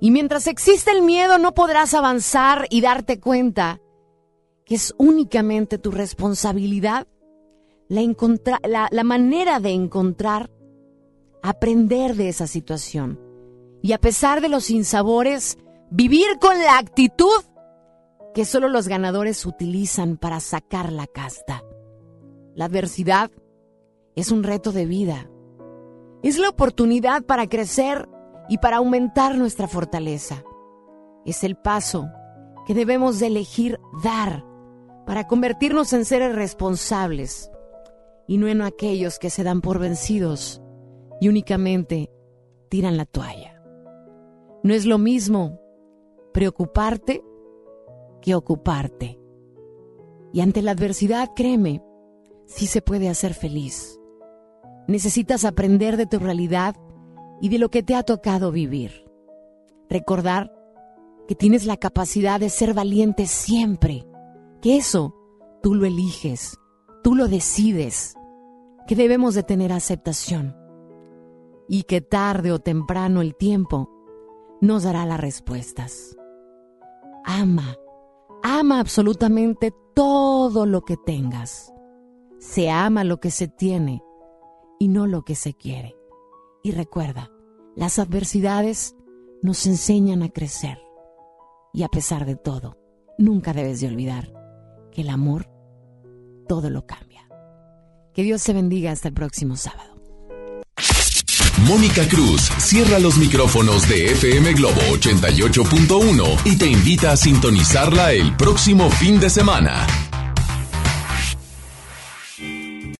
Y 0.00 0.10
mientras 0.10 0.46
existe 0.46 0.90
el 0.90 1.02
miedo 1.02 1.38
no 1.38 1.54
podrás 1.54 1.94
avanzar 1.94 2.66
y 2.70 2.80
darte 2.80 3.20
cuenta 3.20 3.80
que 4.64 4.74
es 4.74 4.94
únicamente 4.98 5.78
tu 5.78 5.90
responsabilidad 5.90 7.06
la, 7.92 9.04
manera 9.04 9.60
de 9.60 9.70
encontrar, 9.70 10.50
aprender 11.42 12.14
de 12.14 12.28
esa 12.30 12.46
situación. 12.46 13.20
Y 13.82 13.92
a 13.92 13.98
pesar 13.98 14.40
de 14.40 14.48
los 14.48 14.64
sinsabores, 14.64 15.58
vivir 15.90 16.38
con 16.40 16.58
la 16.58 16.78
actitud 16.78 17.44
que 18.34 18.46
solo 18.46 18.68
los 18.68 18.88
ganadores 18.88 19.44
utilizan 19.44 20.16
para 20.16 20.40
sacar 20.40 20.90
la 20.90 21.06
casta. 21.06 21.62
La 22.54 22.64
adversidad 22.64 23.30
es 24.14 24.30
un 24.30 24.42
reto 24.42 24.72
de 24.72 24.86
vida. 24.86 25.28
Es 26.22 26.38
la 26.38 26.48
oportunidad 26.48 27.24
para 27.24 27.46
crecer 27.46 28.08
y 28.48 28.56
para 28.58 28.78
aumentar 28.78 29.36
nuestra 29.36 29.68
fortaleza. 29.68 30.44
Es 31.26 31.44
el 31.44 31.56
paso 31.56 32.06
que 32.66 32.74
debemos 32.74 33.18
de 33.18 33.26
elegir 33.26 33.78
dar 34.02 34.46
para 35.04 35.26
convertirnos 35.26 35.92
en 35.92 36.06
seres 36.06 36.34
responsables 36.34 37.51
y 38.32 38.38
no 38.38 38.48
en 38.48 38.62
aquellos 38.62 39.18
que 39.18 39.28
se 39.28 39.44
dan 39.44 39.60
por 39.60 39.78
vencidos 39.78 40.62
y 41.20 41.28
únicamente 41.28 42.10
tiran 42.70 42.96
la 42.96 43.04
toalla. 43.04 43.62
No 44.62 44.72
es 44.72 44.86
lo 44.86 44.96
mismo 44.96 45.60
preocuparte 46.32 47.22
que 48.22 48.34
ocuparte. 48.34 49.20
Y 50.32 50.40
ante 50.40 50.62
la 50.62 50.70
adversidad, 50.70 51.32
créeme, 51.36 51.82
sí 52.46 52.66
se 52.66 52.80
puede 52.80 53.10
hacer 53.10 53.34
feliz. 53.34 54.00
Necesitas 54.88 55.44
aprender 55.44 55.98
de 55.98 56.06
tu 56.06 56.18
realidad 56.18 56.74
y 57.42 57.50
de 57.50 57.58
lo 57.58 57.68
que 57.68 57.82
te 57.82 57.94
ha 57.94 58.02
tocado 58.02 58.50
vivir. 58.50 59.04
Recordar 59.90 60.50
que 61.28 61.34
tienes 61.34 61.66
la 61.66 61.76
capacidad 61.76 62.40
de 62.40 62.48
ser 62.48 62.72
valiente 62.72 63.26
siempre, 63.26 64.06
que 64.62 64.78
eso 64.78 65.14
tú 65.62 65.74
lo 65.74 65.84
eliges, 65.84 66.56
tú 67.04 67.14
lo 67.14 67.28
decides, 67.28 68.16
que 68.86 68.96
debemos 68.96 69.34
de 69.34 69.42
tener 69.42 69.72
aceptación 69.72 70.56
y 71.68 71.84
que 71.84 72.00
tarde 72.00 72.52
o 72.52 72.58
temprano 72.58 73.20
el 73.20 73.34
tiempo 73.34 73.90
nos 74.60 74.84
dará 74.84 75.06
las 75.06 75.20
respuestas. 75.20 76.16
Ama, 77.24 77.76
ama 78.42 78.80
absolutamente 78.80 79.72
todo 79.94 80.66
lo 80.66 80.82
que 80.82 80.96
tengas. 80.96 81.72
Se 82.38 82.70
ama 82.70 83.04
lo 83.04 83.20
que 83.20 83.30
se 83.30 83.48
tiene 83.48 84.02
y 84.78 84.88
no 84.88 85.06
lo 85.06 85.22
que 85.22 85.34
se 85.34 85.54
quiere. 85.54 85.96
Y 86.62 86.72
recuerda, 86.72 87.30
las 87.76 87.98
adversidades 87.98 88.96
nos 89.42 89.66
enseñan 89.66 90.22
a 90.22 90.28
crecer. 90.28 90.78
Y 91.72 91.84
a 91.84 91.88
pesar 91.88 92.26
de 92.26 92.36
todo, 92.36 92.76
nunca 93.18 93.52
debes 93.52 93.80
de 93.80 93.88
olvidar 93.88 94.32
que 94.90 95.02
el 95.02 95.08
amor 95.08 95.48
todo 96.48 96.70
lo 96.70 96.86
cambia. 96.86 97.11
Que 98.14 98.22
Dios 98.22 98.42
te 98.42 98.52
bendiga 98.52 98.92
hasta 98.92 99.08
el 99.08 99.14
próximo 99.14 99.56
sábado. 99.56 99.92
Mónica 101.66 102.06
Cruz 102.08 102.50
cierra 102.58 102.98
los 102.98 103.16
micrófonos 103.16 103.88
de 103.88 104.06
FM 104.12 104.52
Globo 104.54 104.80
88.1 104.92 106.40
y 106.44 106.56
te 106.56 106.66
invita 106.66 107.12
a 107.12 107.16
sintonizarla 107.16 108.12
el 108.12 108.36
próximo 108.36 108.90
fin 108.90 109.20
de 109.20 109.30
semana. 109.30 109.86